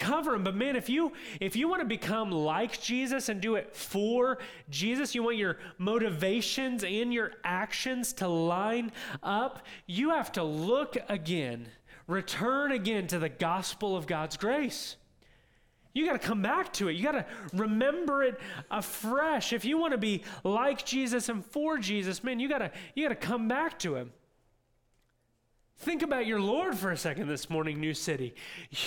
cover 0.00 0.32
them. 0.32 0.42
But 0.42 0.56
man, 0.56 0.74
if 0.74 0.88
you 0.88 1.12
if 1.40 1.54
you 1.54 1.68
want 1.68 1.82
to 1.82 1.86
become 1.86 2.32
like 2.32 2.80
Jesus 2.80 3.28
and 3.28 3.40
do 3.40 3.54
it 3.54 3.76
for 3.76 4.38
Jesus, 4.68 5.14
you 5.14 5.22
want 5.22 5.36
your 5.36 5.58
motivations 5.78 6.82
and 6.82 7.14
your 7.14 7.32
actions 7.44 8.12
to 8.14 8.26
line 8.26 8.90
up, 9.22 9.64
you 9.86 10.10
have 10.10 10.32
to 10.32 10.42
look 10.42 10.96
again, 11.08 11.68
return 12.08 12.72
again 12.72 13.06
to 13.08 13.18
the 13.18 13.28
gospel 13.28 13.96
of 13.96 14.08
God's 14.08 14.36
grace. 14.36 14.96
You 15.92 16.06
got 16.06 16.12
to 16.12 16.26
come 16.26 16.40
back 16.40 16.72
to 16.74 16.88
it. 16.88 16.92
You 16.92 17.02
got 17.02 17.12
to 17.12 17.26
remember 17.52 18.22
it 18.22 18.40
afresh. 18.70 19.52
If 19.52 19.64
you 19.64 19.76
want 19.76 19.92
to 19.92 19.98
be 19.98 20.22
like 20.44 20.84
Jesus 20.84 21.28
and 21.28 21.44
for 21.44 21.78
Jesus, 21.78 22.22
man, 22.22 22.38
you 22.38 22.48
got 22.48 22.58
to 22.58 22.70
you 22.94 23.08
got 23.08 23.20
to 23.20 23.26
come 23.26 23.48
back 23.48 23.78
to 23.80 23.96
him. 23.96 24.12
Think 25.80 26.02
about 26.02 26.26
your 26.26 26.42
Lord 26.42 26.74
for 26.76 26.90
a 26.90 26.96
second 26.96 27.28
this 27.28 27.48
morning, 27.48 27.80
New 27.80 27.94
City. 27.94 28.34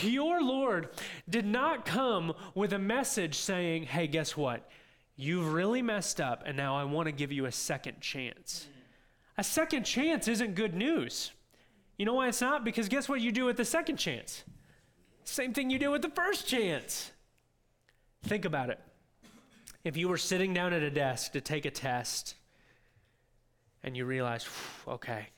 Your 0.04 0.44
Lord 0.44 0.90
did 1.28 1.44
not 1.44 1.86
come 1.86 2.34
with 2.54 2.72
a 2.72 2.78
message 2.78 3.34
saying, 3.34 3.84
hey, 3.84 4.06
guess 4.06 4.38
what? 4.38 4.70
You've 5.16 5.54
really 5.54 5.82
messed 5.82 6.22
up, 6.22 6.44
and 6.46 6.56
now 6.56 6.78
I 6.78 6.84
want 6.84 7.08
to 7.08 7.12
give 7.12 7.32
you 7.32 7.46
a 7.46 7.52
second 7.52 8.00
chance. 8.00 8.68
A 9.40 9.44
second 9.44 9.86
chance 9.86 10.28
isn't 10.28 10.54
good 10.54 10.76
news. 10.76 11.32
You 11.98 12.06
know 12.06 12.14
why 12.14 12.28
it's 12.28 12.42
not? 12.42 12.64
Because 12.64 12.88
guess 12.90 13.10
what 13.10 13.22
you 13.22 13.32
do 13.32 13.46
with 13.46 13.58
the 13.58 13.66
second 13.66 13.98
chance? 13.98 14.44
Same 15.24 15.52
thing 15.52 15.72
you 15.72 15.80
did 15.80 15.88
with 15.88 16.04
the 16.04 16.10
first 16.10 16.48
chance. 16.48 17.12
Think 18.22 18.46
about 18.46 18.70
it. 18.70 18.80
If 19.84 19.98
you 19.98 20.10
were 20.10 20.18
sitting 20.18 20.54
down 20.54 20.74
at 20.74 20.84
a 20.84 20.92
desk 20.92 21.32
to 21.32 21.42
take 21.42 21.66
a 21.66 21.72
test 21.72 22.36
and 23.82 23.98
you 23.98 24.06
realize, 24.06 24.48
okay, 24.88 25.30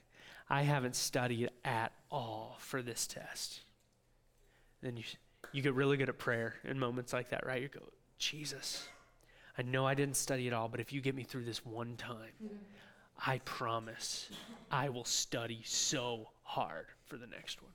I 0.50 0.62
haven't 0.62 0.96
studied 0.96 1.50
at 1.64 1.92
all 2.12 2.58
for 2.60 2.82
this 2.82 3.08
test, 3.08 3.62
then 4.82 4.96
you, 4.98 5.04
you 5.52 5.62
get 5.62 5.74
really 5.74 5.98
good 5.98 6.10
at 6.10 6.18
prayer 6.18 6.56
in 6.64 6.78
moments 6.78 7.14
like 7.14 7.30
that, 7.30 7.46
right? 7.46 7.62
You 7.62 7.68
go, 7.68 7.82
Jesus, 8.20 8.88
I 9.58 9.64
know 9.64 9.86
I 9.86 9.96
didn't 9.96 10.18
study 10.18 10.48
at 10.48 10.54
all, 10.54 10.68
but 10.68 10.80
if 10.80 10.94
you 10.94 11.02
get 11.02 11.16
me 11.16 11.24
through 11.24 11.46
this 11.46 11.66
one 11.66 11.96
time, 11.98 12.32
I 13.26 13.40
promise 13.40 14.30
I 14.70 14.90
will 14.90 15.06
study 15.06 15.62
so 15.64 16.30
hard 16.44 16.88
for 17.06 17.18
the 17.18 17.28
next 17.28 17.62
one. 17.62 17.72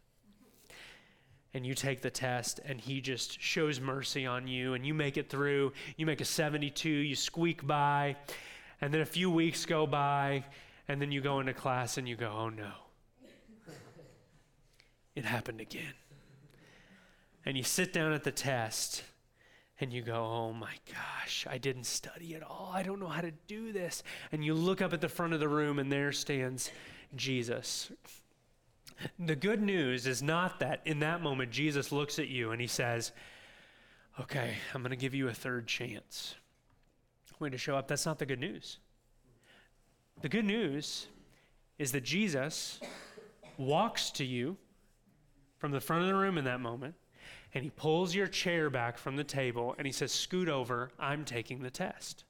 And 1.52 1.66
you 1.66 1.74
take 1.74 2.00
the 2.00 2.10
test, 2.10 2.60
and 2.64 2.80
he 2.80 3.00
just 3.00 3.40
shows 3.40 3.80
mercy 3.80 4.24
on 4.24 4.46
you, 4.46 4.74
and 4.74 4.86
you 4.86 4.94
make 4.94 5.16
it 5.16 5.28
through. 5.28 5.72
You 5.96 6.06
make 6.06 6.20
a 6.20 6.24
72, 6.24 6.88
you 6.88 7.16
squeak 7.16 7.66
by, 7.66 8.14
and 8.80 8.94
then 8.94 9.00
a 9.00 9.06
few 9.06 9.30
weeks 9.30 9.66
go 9.66 9.86
by, 9.86 10.44
and 10.90 11.00
then 11.00 11.12
you 11.12 11.20
go 11.20 11.38
into 11.38 11.54
class 11.54 11.98
and 11.98 12.08
you 12.08 12.16
go, 12.16 12.32
oh 12.36 12.48
no. 12.48 12.72
It 15.14 15.24
happened 15.24 15.60
again. 15.60 15.94
And 17.46 17.56
you 17.56 17.62
sit 17.62 17.92
down 17.92 18.12
at 18.12 18.24
the 18.24 18.32
test, 18.32 19.04
and 19.80 19.92
you 19.92 20.02
go, 20.02 20.14
oh 20.14 20.52
my 20.52 20.74
gosh, 20.92 21.46
I 21.48 21.58
didn't 21.58 21.84
study 21.84 22.34
at 22.34 22.42
all. 22.42 22.72
I 22.74 22.82
don't 22.82 22.98
know 22.98 23.06
how 23.06 23.20
to 23.20 23.30
do 23.46 23.72
this. 23.72 24.02
And 24.32 24.44
you 24.44 24.52
look 24.52 24.82
up 24.82 24.92
at 24.92 25.00
the 25.00 25.08
front 25.08 25.32
of 25.32 25.38
the 25.38 25.48
room, 25.48 25.78
and 25.78 25.92
there 25.92 26.10
stands 26.10 26.72
Jesus. 27.14 27.92
The 29.18 29.36
good 29.36 29.62
news 29.62 30.08
is 30.08 30.22
not 30.22 30.58
that 30.58 30.82
in 30.84 30.98
that 31.00 31.22
moment 31.22 31.52
Jesus 31.52 31.92
looks 31.92 32.18
at 32.18 32.28
you 32.28 32.50
and 32.50 32.60
he 32.60 32.66
says, 32.66 33.12
Okay, 34.20 34.54
I'm 34.74 34.82
going 34.82 34.90
to 34.90 34.96
give 34.96 35.14
you 35.14 35.28
a 35.28 35.32
third 35.32 35.66
chance. 35.66 36.34
Going 37.38 37.52
to 37.52 37.58
show 37.58 37.76
up. 37.76 37.88
That's 37.88 38.04
not 38.04 38.18
the 38.18 38.26
good 38.26 38.40
news. 38.40 38.76
The 40.22 40.28
good 40.28 40.44
news 40.44 41.06
is 41.78 41.92
that 41.92 42.04
Jesus 42.04 42.80
walks 43.56 44.10
to 44.12 44.24
you 44.24 44.56
from 45.58 45.72
the 45.72 45.80
front 45.80 46.02
of 46.02 46.08
the 46.08 46.14
room 46.14 46.38
in 46.38 46.44
that 46.44 46.60
moment 46.60 46.94
and 47.54 47.64
he 47.64 47.70
pulls 47.70 48.14
your 48.14 48.26
chair 48.26 48.70
back 48.70 48.96
from 48.96 49.16
the 49.16 49.24
table 49.24 49.74
and 49.78 49.86
he 49.86 49.92
says, 49.92 50.12
Scoot 50.12 50.48
over, 50.48 50.90
I'm 50.98 51.24
taking 51.24 51.62
the 51.62 51.70
test. 51.70 52.24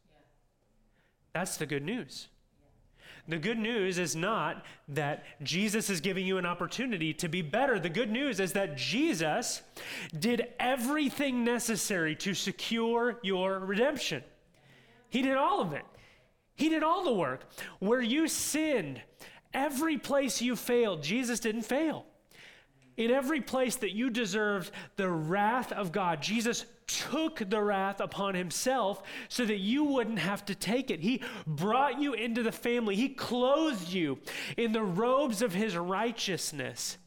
That's 1.33 1.57
the 1.57 1.66
good 1.66 1.85
news. 1.85 2.29
The 3.29 3.38
good 3.38 3.59
news 3.59 3.98
is 3.98 4.16
not 4.16 4.64
that 4.88 5.24
Jesus 5.42 5.90
is 5.90 6.00
giving 6.00 6.26
you 6.26 6.38
an 6.38 6.46
opportunity 6.46 7.12
to 7.14 7.29
be 7.29 7.42
better. 7.42 7.79
The 7.79 7.88
good 7.88 8.11
news 8.11 8.40
is 8.40 8.53
that 8.55 8.76
Jesus 8.76 9.62
did 10.18 10.48
everything 10.59 11.44
necessary 11.44 12.16
to 12.16 12.35
secure 12.35 13.18
your 13.22 13.61
redemption. 13.61 14.24
He 15.11 15.22
did 15.22 15.37
all 15.37 15.61
of 15.61 15.72
it. 15.72 15.85
He 16.61 16.68
did 16.68 16.83
all 16.83 17.05
the 17.05 17.12
work. 17.12 17.51
Where 17.79 18.03
you 18.03 18.29
sinned, 18.29 19.01
every 19.55 19.96
place 19.96 20.42
you 20.42 20.57
failed, 20.57 21.03
Jesus 21.03 21.40
didn't 21.40 21.62
fail. 21.62 22.05
In 22.99 23.11
every 23.11 23.40
place 23.40 23.77
that 23.77 23.96
you 23.96 24.11
deserved 24.11 24.70
the 24.96 25.09
wrath 25.09 25.73
of 25.73 25.90
God, 25.90 26.20
Jesus 26.20 26.66
took 26.87 27.49
the 27.49 27.62
wrath 27.62 28.01
upon 28.01 28.35
himself 28.35 29.03
so 29.31 29.46
that 29.46 29.57
you 29.57 29.85
wouldn't 29.85 30.18
have 30.18 30.44
to 30.44 30.55
take 30.55 30.90
it. 30.90 31.01
He 31.01 31.23
brought 31.46 31.99
you 31.99 32.12
into 32.12 32.42
the 32.42 32.53
family, 32.53 32.94
He 32.94 33.09
clothed 33.09 33.88
you 33.88 34.18
in 34.59 34.73
the 34.73 34.83
robes 34.83 35.40
of 35.40 35.55
His 35.55 35.79
righteousness. 35.79 36.99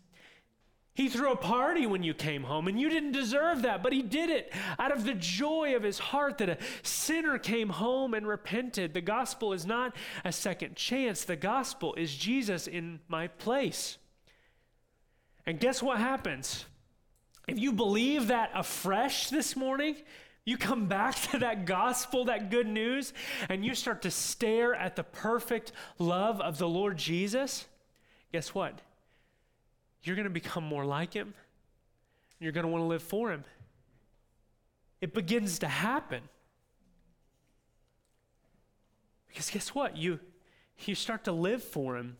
He 0.95 1.09
threw 1.09 1.31
a 1.31 1.37
party 1.37 1.87
when 1.87 2.03
you 2.03 2.13
came 2.13 2.43
home, 2.43 2.67
and 2.67 2.79
you 2.79 2.87
didn't 2.87 3.13
deserve 3.13 3.63
that, 3.63 3.81
but 3.81 3.93
He 3.93 4.03
did 4.03 4.29
it 4.29 4.53
out 4.77 4.91
of 4.91 5.05
the 5.05 5.15
joy 5.15 5.75
of 5.75 5.81
His 5.81 5.97
heart 5.97 6.37
that 6.37 6.49
a 6.49 6.57
sinner 6.83 7.39
came 7.39 7.69
home 7.69 8.13
and 8.13 8.27
repented. 8.27 8.93
The 8.93 9.01
gospel 9.01 9.53
is 9.53 9.65
not 9.65 9.95
a 10.23 10.31
second 10.31 10.75
chance, 10.75 11.23
the 11.23 11.35
gospel 11.35 11.95
is 11.95 12.15
Jesus 12.15 12.67
in 12.67 12.99
my 13.07 13.27
place. 13.27 13.97
And 15.47 15.59
guess 15.59 15.81
what 15.81 15.97
happens? 15.97 16.65
If 17.47 17.59
you 17.59 17.73
believe 17.73 18.27
that 18.27 18.51
afresh 18.53 19.29
this 19.29 19.55
morning, 19.55 19.95
you 20.45 20.57
come 20.57 20.85
back 20.85 21.15
to 21.31 21.39
that 21.39 21.65
gospel, 21.65 22.25
that 22.25 22.51
good 22.51 22.67
news, 22.67 23.13
and 23.49 23.65
you 23.65 23.73
start 23.73 24.03
to 24.03 24.11
stare 24.11 24.75
at 24.75 24.95
the 24.95 25.03
perfect 25.03 25.71
love 25.97 26.39
of 26.39 26.59
the 26.59 26.67
Lord 26.67 26.97
Jesus, 26.97 27.65
guess 28.31 28.53
what? 28.53 28.79
You're 30.03 30.15
going 30.15 30.25
to 30.25 30.29
become 30.29 30.63
more 30.63 30.85
like 30.85 31.13
him. 31.13 31.33
You're 32.39 32.51
going 32.51 32.65
to 32.65 32.71
want 32.71 32.81
to 32.81 32.87
live 32.87 33.03
for 33.03 33.31
him. 33.31 33.43
It 35.01 35.13
begins 35.13 35.59
to 35.59 35.67
happen. 35.67 36.21
Because 39.27 39.49
guess 39.49 39.73
what? 39.73 39.97
You, 39.97 40.19
you 40.85 40.95
start 40.95 41.23
to 41.25 41.31
live 41.31 41.63
for 41.63 41.97
him 41.97 42.17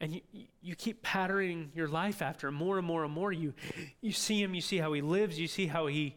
and 0.00 0.14
you, 0.14 0.20
you 0.60 0.74
keep 0.74 1.02
patterning 1.02 1.70
your 1.74 1.88
life 1.88 2.20
after 2.20 2.48
him 2.48 2.54
more 2.54 2.78
and 2.78 2.86
more 2.86 3.04
and 3.04 3.12
more. 3.12 3.32
You, 3.32 3.54
you 4.00 4.12
see 4.12 4.42
him, 4.42 4.54
you 4.54 4.60
see 4.60 4.78
how 4.78 4.92
he 4.92 5.00
lives, 5.00 5.38
you 5.38 5.46
see 5.46 5.66
how 5.66 5.86
he 5.86 6.16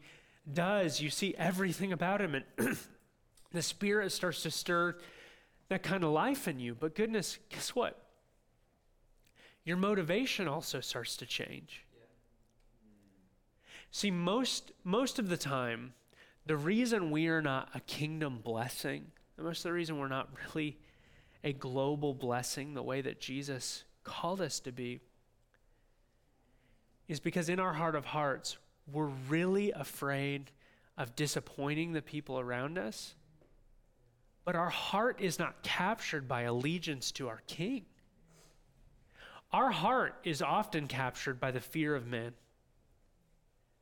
does, 0.52 1.00
you 1.00 1.10
see 1.10 1.36
everything 1.38 1.94
about 1.94 2.22
him, 2.22 2.36
and 2.36 2.46
the 3.52 3.62
Spirit 3.62 4.12
starts 4.12 4.44
to 4.44 4.52
stir 4.52 4.98
that 5.70 5.84
kind 5.84 6.04
of 6.04 6.12
life 6.12 6.48
in 6.48 6.60
you. 6.60 6.76
But 6.76 6.96
goodness, 6.96 7.38
guess 7.50 7.76
what? 7.76 8.07
Your 9.68 9.76
motivation 9.76 10.48
also 10.48 10.80
starts 10.80 11.18
to 11.18 11.26
change. 11.26 11.84
See, 13.92 14.10
most, 14.10 14.72
most 14.86 15.20
of 15.20 15.28
the 15.28 15.36
time, 15.36 15.94
the 16.46 16.56
reason 16.56 17.12
we 17.12 17.28
are 17.28 17.42
not 17.42 17.68
a 17.76 17.82
kingdom 17.82 18.40
blessing, 18.42 19.08
the 19.36 19.44
most 19.44 19.60
of 19.60 19.64
the 19.64 19.74
reason 19.74 20.00
we're 20.00 20.08
not 20.08 20.30
really 20.56 20.78
a 21.44 21.52
global 21.52 22.14
blessing 22.14 22.76
the 22.76 22.82
way 22.82 23.02
that 23.02 23.20
Jesus 23.20 23.84
called 24.06 24.40
us 24.40 24.62
to 24.62 24.72
be 24.72 25.02
is 27.10 27.20
because 27.20 27.50
in 27.50 27.60
our 27.60 27.74
heart 27.74 27.96
of 27.96 28.06
hearts, 28.06 28.56
we're 28.90 29.12
really 29.28 29.74
afraid 29.74 30.50
of 30.98 31.14
disappointing 31.18 31.92
the 31.92 32.02
people 32.02 32.40
around 32.40 32.78
us. 32.78 33.16
But 34.46 34.56
our 34.56 34.70
heart 34.70 35.20
is 35.20 35.38
not 35.38 35.62
captured 35.62 36.26
by 36.26 36.44
allegiance 36.44 37.12
to 37.12 37.28
our 37.28 37.42
king. 37.48 37.84
Our 39.52 39.72
heart 39.72 40.16
is 40.24 40.42
often 40.42 40.88
captured 40.88 41.40
by 41.40 41.52
the 41.52 41.60
fear 41.60 41.96
of 41.96 42.08
men. 42.08 42.34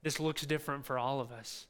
This 0.03 0.19
looks 0.19 0.45
different 0.45 0.85
for 0.85 0.99
all 0.99 1.19
of 1.19 1.31
us. 1.31 1.67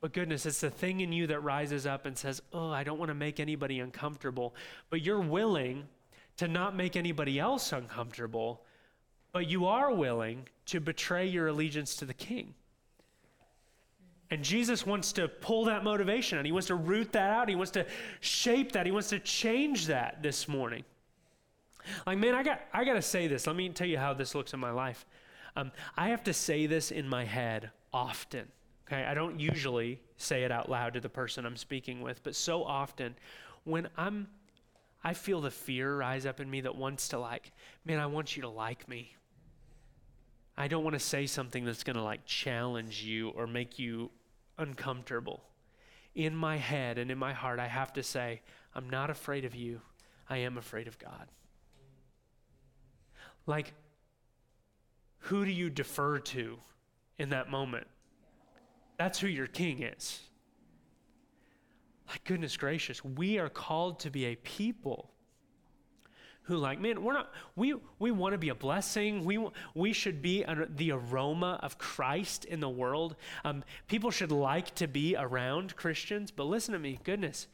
But 0.00 0.12
goodness, 0.12 0.46
it's 0.46 0.60
the 0.60 0.70
thing 0.70 1.00
in 1.00 1.12
you 1.12 1.28
that 1.28 1.44
rises 1.44 1.86
up 1.86 2.06
and 2.06 2.18
says, 2.18 2.42
Oh, 2.52 2.70
I 2.70 2.82
don't 2.82 2.98
want 2.98 3.10
to 3.10 3.14
make 3.14 3.38
anybody 3.38 3.78
uncomfortable. 3.78 4.54
But 4.90 5.02
you're 5.02 5.20
willing 5.20 5.86
to 6.38 6.48
not 6.48 6.74
make 6.74 6.96
anybody 6.96 7.38
else 7.38 7.72
uncomfortable, 7.72 8.64
but 9.30 9.46
you 9.46 9.66
are 9.66 9.94
willing 9.94 10.48
to 10.66 10.80
betray 10.80 11.26
your 11.26 11.46
allegiance 11.46 11.94
to 11.96 12.04
the 12.04 12.14
king. 12.14 12.54
And 14.30 14.42
Jesus 14.42 14.86
wants 14.86 15.12
to 15.12 15.28
pull 15.28 15.66
that 15.66 15.84
motivation 15.84 16.38
and 16.38 16.46
he 16.46 16.52
wants 16.52 16.68
to 16.68 16.74
root 16.74 17.12
that 17.12 17.30
out. 17.30 17.48
He 17.48 17.54
wants 17.54 17.72
to 17.72 17.86
shape 18.20 18.72
that. 18.72 18.86
He 18.86 18.92
wants 18.92 19.10
to 19.10 19.18
change 19.20 19.86
that 19.86 20.22
this 20.22 20.48
morning. 20.48 20.84
Like, 22.06 22.18
man, 22.18 22.34
I 22.34 22.42
got, 22.42 22.60
I 22.72 22.84
got 22.84 22.94
to 22.94 23.02
say 23.02 23.28
this. 23.28 23.46
Let 23.46 23.56
me 23.56 23.68
tell 23.68 23.86
you 23.86 23.98
how 23.98 24.14
this 24.14 24.34
looks 24.34 24.52
in 24.52 24.60
my 24.60 24.70
life. 24.70 25.06
Um, 25.56 25.72
I 25.96 26.08
have 26.08 26.24
to 26.24 26.32
say 26.32 26.66
this 26.66 26.90
in 26.90 27.08
my 27.08 27.24
head 27.24 27.70
often. 27.92 28.48
Okay, 28.86 29.04
I 29.04 29.14
don't 29.14 29.38
usually 29.38 30.00
say 30.16 30.44
it 30.44 30.52
out 30.52 30.68
loud 30.68 30.94
to 30.94 31.00
the 31.00 31.08
person 31.08 31.46
I'm 31.46 31.56
speaking 31.56 32.00
with, 32.00 32.22
but 32.22 32.34
so 32.34 32.64
often 32.64 33.14
when 33.64 33.88
I'm 33.96 34.28
I 35.04 35.14
feel 35.14 35.40
the 35.40 35.50
fear 35.50 35.96
rise 35.96 36.26
up 36.26 36.38
in 36.38 36.48
me 36.48 36.60
that 36.60 36.76
wants 36.76 37.08
to 37.08 37.18
like, 37.18 37.52
man, 37.84 37.98
I 37.98 38.06
want 38.06 38.36
you 38.36 38.42
to 38.42 38.48
like 38.48 38.88
me. 38.88 39.16
I 40.56 40.68
don't 40.68 40.84
want 40.84 40.94
to 40.94 41.00
say 41.00 41.26
something 41.26 41.64
that's 41.64 41.82
going 41.82 41.96
to 41.96 42.02
like 42.02 42.24
challenge 42.24 43.02
you 43.02 43.30
or 43.30 43.46
make 43.46 43.78
you 43.78 44.10
uncomfortable. 44.58 45.42
In 46.14 46.36
my 46.36 46.56
head 46.56 46.98
and 46.98 47.10
in 47.10 47.18
my 47.18 47.32
heart, 47.32 47.58
I 47.58 47.66
have 47.66 47.92
to 47.94 48.02
say, 48.02 48.42
I'm 48.74 48.88
not 48.88 49.10
afraid 49.10 49.44
of 49.44 49.54
you. 49.56 49.80
I 50.28 50.38
am 50.38 50.56
afraid 50.56 50.86
of 50.86 50.98
God. 50.98 51.26
Like, 53.46 53.74
who 55.18 55.44
do 55.44 55.50
you 55.50 55.70
defer 55.70 56.18
to 56.18 56.58
in 57.18 57.30
that 57.30 57.50
moment? 57.50 57.86
That's 58.98 59.18
who 59.18 59.26
your 59.26 59.46
king 59.46 59.82
is. 59.82 60.20
Like, 62.08 62.24
goodness 62.24 62.56
gracious, 62.56 63.04
we 63.04 63.38
are 63.38 63.48
called 63.48 64.00
to 64.00 64.10
be 64.10 64.26
a 64.26 64.36
people 64.36 65.12
who 66.44 66.56
like 66.56 66.80
man 66.80 67.02
we're 67.04 67.12
not 67.12 67.30
we 67.54 67.74
we 67.98 68.10
want 68.10 68.32
to 68.32 68.38
be 68.38 68.48
a 68.48 68.54
blessing 68.54 69.24
we 69.24 69.46
we 69.74 69.92
should 69.92 70.20
be 70.20 70.44
the 70.76 70.90
aroma 70.90 71.58
of 71.62 71.78
christ 71.78 72.44
in 72.44 72.60
the 72.60 72.68
world 72.68 73.14
um, 73.44 73.62
people 73.86 74.10
should 74.10 74.32
like 74.32 74.74
to 74.74 74.88
be 74.88 75.14
around 75.16 75.76
christians 75.76 76.30
but 76.30 76.44
listen 76.44 76.72
to 76.72 76.80
me 76.80 76.98
goodness 77.04 77.46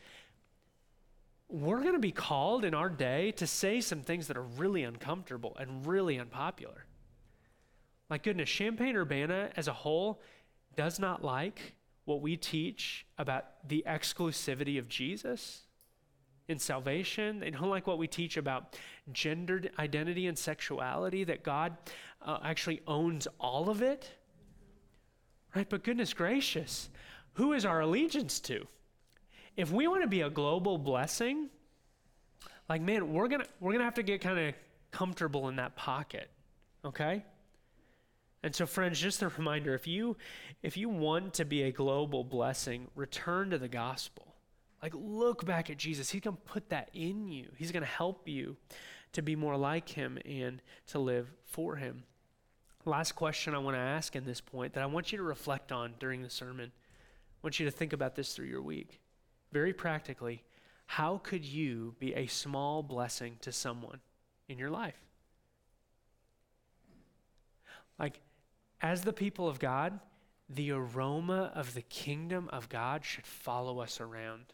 we're 1.48 1.80
going 1.80 1.94
to 1.94 1.98
be 1.98 2.12
called 2.12 2.64
in 2.64 2.74
our 2.74 2.88
day 2.90 3.32
to 3.32 3.46
say 3.46 3.80
some 3.80 4.02
things 4.02 4.28
that 4.28 4.36
are 4.36 4.42
really 4.42 4.84
uncomfortable 4.84 5.56
and 5.58 5.86
really 5.86 6.18
unpopular 6.18 6.84
My 8.10 8.18
goodness, 8.18 8.48
Champaign 8.48 8.96
Urbana 8.96 9.50
as 9.56 9.68
a 9.68 9.72
whole 9.72 10.20
does 10.76 10.98
not 10.98 11.24
like 11.24 11.74
what 12.04 12.22
we 12.22 12.36
teach 12.36 13.06
about 13.18 13.44
the 13.68 13.84
exclusivity 13.86 14.78
of 14.78 14.88
Jesus 14.88 15.66
in 16.48 16.58
salvation. 16.58 17.40
They 17.40 17.50
don't 17.50 17.68
like 17.68 17.86
what 17.86 17.98
we 17.98 18.08
teach 18.08 18.36
about 18.36 18.78
gendered 19.12 19.70
identity 19.78 20.26
and 20.26 20.38
sexuality, 20.38 21.24
that 21.24 21.42
God 21.42 21.76
uh, 22.22 22.38
actually 22.42 22.80
owns 22.86 23.28
all 23.38 23.68
of 23.68 23.82
it. 23.82 24.10
Right? 25.54 25.68
But 25.68 25.84
goodness 25.84 26.14
gracious, 26.14 26.88
who 27.34 27.52
is 27.52 27.64
our 27.64 27.80
allegiance 27.80 28.40
to? 28.40 28.66
If 29.58 29.72
we 29.72 29.88
want 29.88 30.02
to 30.02 30.08
be 30.08 30.20
a 30.20 30.30
global 30.30 30.78
blessing, 30.78 31.48
like 32.68 32.80
man, 32.80 33.12
we're 33.12 33.26
gonna 33.26 33.44
we're 33.58 33.72
gonna 33.72 33.82
have 33.82 33.94
to 33.94 34.04
get 34.04 34.20
kind 34.20 34.38
of 34.38 34.54
comfortable 34.92 35.48
in 35.48 35.56
that 35.56 35.74
pocket. 35.74 36.30
Okay? 36.84 37.24
And 38.44 38.54
so 38.54 38.66
friends, 38.66 39.00
just 39.00 39.20
a 39.20 39.28
reminder, 39.28 39.74
if 39.74 39.88
you 39.88 40.16
if 40.62 40.76
you 40.76 40.88
want 40.88 41.34
to 41.34 41.44
be 41.44 41.64
a 41.64 41.72
global 41.72 42.22
blessing, 42.22 42.86
return 42.94 43.50
to 43.50 43.58
the 43.58 43.66
gospel. 43.66 44.36
Like 44.80 44.92
look 44.94 45.44
back 45.44 45.70
at 45.70 45.76
Jesus. 45.76 46.08
He's 46.10 46.20
going 46.20 46.36
to 46.36 46.42
put 46.42 46.68
that 46.68 46.88
in 46.94 47.26
you. 47.26 47.48
He's 47.56 47.72
going 47.72 47.82
to 47.82 47.88
help 47.88 48.28
you 48.28 48.56
to 49.12 49.22
be 49.22 49.34
more 49.34 49.56
like 49.56 49.88
him 49.88 50.18
and 50.24 50.62
to 50.86 51.00
live 51.00 51.32
for 51.44 51.74
him. 51.74 52.04
Last 52.84 53.16
question 53.16 53.56
I 53.56 53.58
want 53.58 53.74
to 53.74 53.80
ask 53.80 54.14
in 54.14 54.24
this 54.24 54.40
point 54.40 54.74
that 54.74 54.84
I 54.84 54.86
want 54.86 55.10
you 55.10 55.18
to 55.18 55.24
reflect 55.24 55.72
on 55.72 55.94
during 55.98 56.22
the 56.22 56.30
sermon. 56.30 56.70
I 56.70 57.38
want 57.42 57.58
you 57.58 57.66
to 57.66 57.72
think 57.72 57.92
about 57.92 58.14
this 58.14 58.34
through 58.34 58.46
your 58.46 58.62
week. 58.62 59.00
Very 59.52 59.72
practically, 59.72 60.42
how 60.86 61.18
could 61.18 61.44
you 61.44 61.94
be 61.98 62.14
a 62.14 62.26
small 62.26 62.82
blessing 62.82 63.36
to 63.42 63.52
someone 63.52 64.00
in 64.48 64.58
your 64.58 64.70
life? 64.70 64.98
Like, 67.98 68.20
as 68.80 69.02
the 69.02 69.12
people 69.12 69.48
of 69.48 69.58
God, 69.58 69.98
the 70.48 70.70
aroma 70.72 71.52
of 71.54 71.74
the 71.74 71.82
kingdom 71.82 72.48
of 72.52 72.68
God 72.68 73.04
should 73.04 73.26
follow 73.26 73.80
us 73.80 74.00
around. 74.00 74.44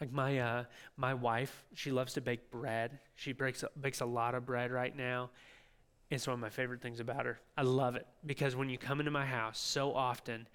Like 0.00 0.12
my 0.12 0.38
uh, 0.38 0.64
my 0.96 1.14
wife, 1.14 1.64
she 1.72 1.90
loves 1.90 2.14
to 2.14 2.20
bake 2.20 2.50
bread. 2.50 2.98
She 3.14 3.32
bakes 3.32 3.64
bakes 3.80 4.00
a 4.00 4.06
lot 4.06 4.34
of 4.34 4.44
bread 4.44 4.70
right 4.70 4.94
now. 4.94 5.30
It's 6.10 6.26
one 6.26 6.34
of 6.34 6.40
my 6.40 6.50
favorite 6.50 6.82
things 6.82 7.00
about 7.00 7.24
her. 7.24 7.38
I 7.56 7.62
love 7.62 7.96
it 7.96 8.06
because 8.26 8.54
when 8.54 8.68
you 8.68 8.76
come 8.76 9.00
into 9.00 9.10
my 9.10 9.24
house, 9.24 9.58
so 9.58 9.94
often, 9.94 10.46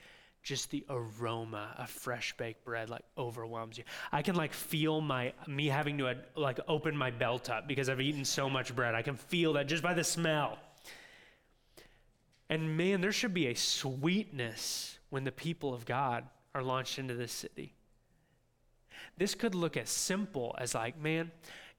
just 0.50 0.72
the 0.72 0.84
aroma 0.90 1.76
of 1.78 1.92
fresh 1.92 2.36
baked 2.36 2.66
bread 2.66 2.90
like 2.90 3.04
overwhelms 3.20 3.78
you. 3.78 3.84
I 4.12 4.24
can 4.24 4.34
like 4.34 4.52
feel 4.52 5.00
my 5.00 5.32
me 5.46 5.68
having 5.68 6.00
to 6.00 6.08
uh, 6.08 6.16
like 6.36 6.60
open 6.68 6.98
my 6.98 7.12
belt 7.12 7.52
up 7.52 7.68
because 7.68 7.88
I've 7.88 8.02
eaten 8.02 8.26
so 8.26 8.50
much 8.50 8.76
bread. 8.76 8.96
I 8.96 9.04
can 9.04 9.16
feel 9.16 9.54
that 9.54 9.68
just 9.68 9.84
by 9.84 9.94
the 9.94 10.04
smell. 10.04 10.58
And 12.50 12.76
man, 12.76 13.00
there 13.00 13.12
should 13.12 13.32
be 13.32 13.46
a 13.46 13.54
sweetness 13.54 14.98
when 15.12 15.24
the 15.24 15.32
people 15.32 15.72
of 15.72 15.86
God 15.86 16.24
are 16.56 16.64
launched 16.64 16.98
into 16.98 17.14
this 17.14 17.32
city. 17.32 17.76
This 19.20 19.36
could 19.36 19.54
look 19.54 19.78
as 19.78 19.92
simple 19.92 20.56
as 20.58 20.74
like, 20.74 21.00
man, 21.00 21.32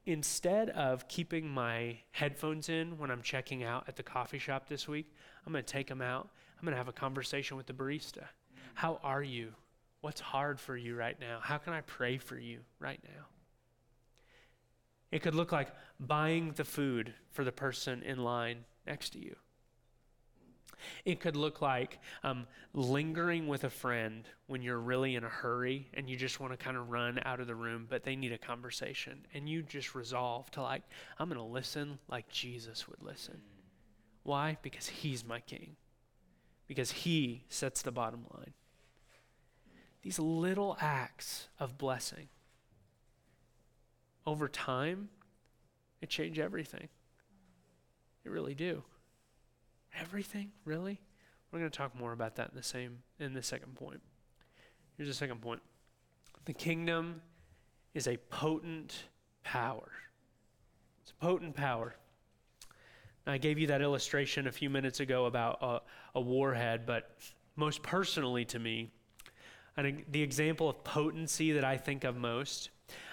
instead 0.07 0.71
of 0.71 1.09
keeping 1.09 1.49
my 1.49 1.99
headphones 2.13 2.69
in 2.69 2.99
when 2.99 3.11
I'm 3.11 3.23
checking 3.23 3.65
out 3.65 3.89
at 3.89 3.97
the 3.97 4.05
coffee 4.05 4.39
shop 4.39 4.69
this 4.69 4.87
week, 4.87 5.13
I'm 5.45 5.53
going 5.53 5.65
to 5.65 5.73
take 5.73 5.89
them 5.89 6.03
out. 6.03 6.29
I'm 6.57 6.65
going 6.65 6.73
to 6.73 6.79
have 6.79 6.87
a 6.87 6.93
conversation 6.93 7.57
with 7.57 7.67
the 7.67 7.73
barista. 7.73 8.27
How 8.75 9.01
are 9.03 9.23
you? 9.23 9.53
What's 10.01 10.21
hard 10.21 10.59
for 10.59 10.77
you 10.77 10.97
right 10.97 11.19
now? 11.21 11.41
How 11.43 11.59
can 11.59 11.73
I 11.73 11.83
pray 11.83 12.19
for 12.19 12.39
you 12.39 12.61
right 12.79 13.01
now? 13.05 13.27
It 15.13 15.23
could 15.23 15.35
look 15.35 15.53
like 15.53 15.69
buying 15.99 16.53
the 16.53 16.65
food 16.65 17.13
for 17.31 17.45
the 17.45 17.53
person 17.53 18.03
in 18.03 18.23
line 18.23 18.65
next 18.87 19.11
to 19.11 19.19
you. 19.19 19.37
It 21.05 21.21
could 21.21 21.37
look 21.37 21.61
like 21.61 21.99
um, 22.23 22.47
lingering 22.73 23.47
with 23.47 23.65
a 23.65 23.71
friend 23.71 24.27
when 24.47 24.63
you're 24.63 24.81
really 24.81 25.15
in 25.15 25.25
a 25.25 25.29
hurry 25.29 25.89
and 25.93 26.09
you 26.09 26.17
just 26.17 26.41
want 26.41 26.53
to 26.53 26.57
kind 26.57 26.77
of 26.77 26.89
run 26.91 27.21
out 27.25 27.41
of 27.41 27.47
the 27.47 27.55
room, 27.55 27.87
but 27.89 28.03
they 28.03 28.17
need 28.17 28.33
a 28.33 28.39
conversation. 28.39 29.27
And 29.35 29.49
you 29.49 29.63
just 29.63 29.95
resolve 29.95 30.51
to, 30.53 30.63
like, 30.63 30.83
I'm 31.19 31.29
going 31.29 31.39
to 31.39 31.45
listen 31.45 31.99
like 32.09 32.29
Jesus 32.29 32.89
would 32.89 33.03
listen. 33.03 33.43
Why? 34.23 34.57
Because 34.63 34.87
he's 34.87 35.25
my 35.25 35.41
king, 35.41 35.77
because 36.67 36.91
he 36.91 37.45
sets 37.49 37.83
the 37.83 37.93
bottom 37.93 38.25
line. 38.35 38.55
These 40.03 40.19
little 40.19 40.77
acts 40.81 41.49
of 41.59 41.77
blessing, 41.77 42.29
over 44.27 44.49
time, 44.49 45.09
it 46.01 46.09
change 46.09 46.39
everything. 46.39 46.89
It 48.25 48.31
really 48.31 48.55
do. 48.55 48.83
Everything? 49.99 50.53
Really? 50.65 51.01
We're 51.51 51.59
going 51.59 51.71
to 51.71 51.77
talk 51.77 51.99
more 51.99 52.13
about 52.13 52.37
that 52.37 52.51
in 52.51 52.57
the 52.57 52.63
same 52.63 52.99
in 53.19 53.35
the 53.35 53.43
second 53.43 53.75
point. 53.75 54.01
Here's 54.97 55.09
the 55.09 55.15
second 55.15 55.41
point. 55.41 55.61
The 56.45 56.53
kingdom 56.53 57.23
is 57.95 58.07
a 58.07 58.17
potent 58.17 59.05
power. 59.43 59.91
It's 61.03 61.11
a 61.11 61.15
potent 61.15 61.57
power. 61.57 61.95
Now, 63.27 63.33
I 63.33 63.39
gave 63.39 63.59
you 63.59 63.67
that 63.67 63.83
illustration 63.83 64.47
a 64.47 64.53
few 64.53 64.71
minutes 64.71 65.01
ago 65.01 65.27
about 65.27 65.59
a, 65.61 65.81
a 66.15 66.21
warhead, 66.21 66.87
but 66.87 67.17
most 67.57 67.83
personally 67.83 68.45
to 68.47 68.59
me, 68.59 68.91
and 69.87 70.05
the 70.11 70.23
example 70.23 70.69
of 70.69 70.83
potency 70.85 71.53
that 71.53 71.65
I 71.65 71.77
think 71.77 72.05
of 72.05 72.17
most 72.17 72.71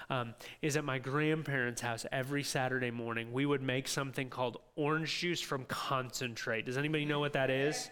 um, 0.09 0.33
is 0.61 0.77
at 0.77 0.83
my 0.83 0.99
grandparents' 0.99 1.81
house 1.81 2.05
every 2.11 2.43
Saturday 2.43 2.91
morning. 2.91 3.31
We 3.31 3.45
would 3.45 3.61
make 3.61 3.87
something 3.87 4.29
called 4.29 4.57
orange 4.75 5.19
juice 5.19 5.41
from 5.41 5.65
concentrate. 5.65 6.65
Does 6.65 6.77
anybody 6.77 7.05
know 7.05 7.19
what 7.19 7.33
that 7.33 7.49
is? 7.49 7.89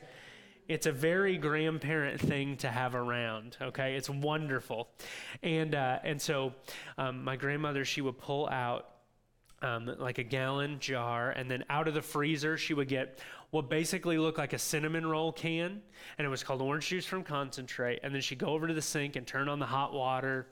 It's 0.68 0.88
a 0.88 0.92
very 0.92 1.38
grandparent 1.38 2.20
thing 2.20 2.58
to 2.58 2.70
have 2.70 2.96
around. 2.96 3.58
Okay, 3.62 3.96
it's 3.96 4.10
wonderful, 4.10 4.88
and 5.44 5.76
uh, 5.76 6.00
and 6.04 6.20
so 6.20 6.54
um, 6.98 7.24
my 7.24 7.36
grandmother 7.36 7.86
she 7.86 8.02
would 8.02 8.18
pull 8.18 8.50
out 8.50 8.90
um, 9.62 9.94
like 10.00 10.18
a 10.18 10.24
gallon 10.24 10.80
jar, 10.80 11.30
and 11.32 11.50
then 11.52 11.64
out 11.70 11.88
of 11.88 11.94
the 11.94 12.02
freezer, 12.02 12.58
she 12.58 12.74
would 12.74 12.88
get 12.88 13.20
what 13.56 13.70
basically 13.70 14.18
looked 14.18 14.38
like 14.38 14.52
a 14.52 14.60
cinnamon 14.60 15.08
roll 15.08 15.32
can, 15.32 15.82
and 16.18 16.28
it 16.28 16.30
was 16.30 16.44
called 16.44 16.62
orange 16.62 16.90
juice 16.90 17.06
from 17.06 17.24
concentrate. 17.24 18.02
And 18.04 18.14
then 18.14 18.22
she'd 18.22 18.38
go 18.38 18.48
over 18.48 18.68
to 18.68 18.74
the 18.74 18.82
sink 18.82 19.16
and 19.16 19.26
turn 19.26 19.48
on 19.48 19.60
the 19.60 19.66
hot 19.66 19.94
water, 19.94 20.48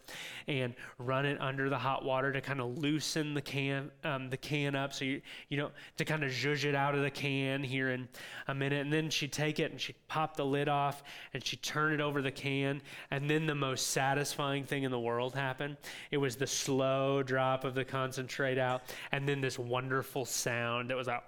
and 0.47 0.73
run 0.97 1.25
it 1.25 1.37
under 1.41 1.69
the 1.69 1.77
hot 1.77 2.05
water 2.05 2.31
to 2.31 2.39
kind 2.39 2.61
of 2.61 2.77
loosen 2.77 3.33
the 3.33 3.41
can, 3.41 3.91
um, 4.05 4.29
the 4.29 4.37
can 4.37 4.73
up, 4.73 4.93
so 4.93 5.03
you 5.03 5.21
you 5.49 5.57
know 5.57 5.71
to 5.97 6.05
kind 6.05 6.23
of 6.23 6.31
zhuzh 6.31 6.63
it 6.63 6.75
out 6.75 6.95
of 6.95 7.01
the 7.01 7.11
can 7.11 7.61
here 7.61 7.89
in 7.89 8.07
a 8.47 8.55
minute. 8.55 8.79
And 8.79 8.93
then 8.93 9.09
she'd 9.09 9.33
take 9.33 9.59
it 9.59 9.71
and 9.71 9.81
she'd 9.81 9.97
pop 10.07 10.37
the 10.37 10.45
lid 10.45 10.69
off, 10.69 11.03
and 11.33 11.45
she'd 11.45 11.61
turn 11.61 11.91
it 11.91 11.99
over 11.99 12.21
the 12.21 12.31
can, 12.31 12.81
and 13.11 13.29
then 13.29 13.45
the 13.47 13.53
most 13.53 13.87
satisfying 13.87 14.63
thing 14.63 14.83
in 14.83 14.91
the 14.91 14.99
world 14.99 15.35
happened. 15.35 15.75
It 16.09 16.19
was 16.19 16.37
the 16.37 16.47
slow 16.47 17.21
drop 17.21 17.65
of 17.65 17.75
the 17.75 17.83
concentrate 17.83 18.57
out, 18.57 18.83
and 19.11 19.27
then 19.27 19.41
this 19.41 19.59
wonderful 19.59 20.23
sound 20.23 20.89
that 20.89 20.95
was 20.95 21.07
like 21.07 21.21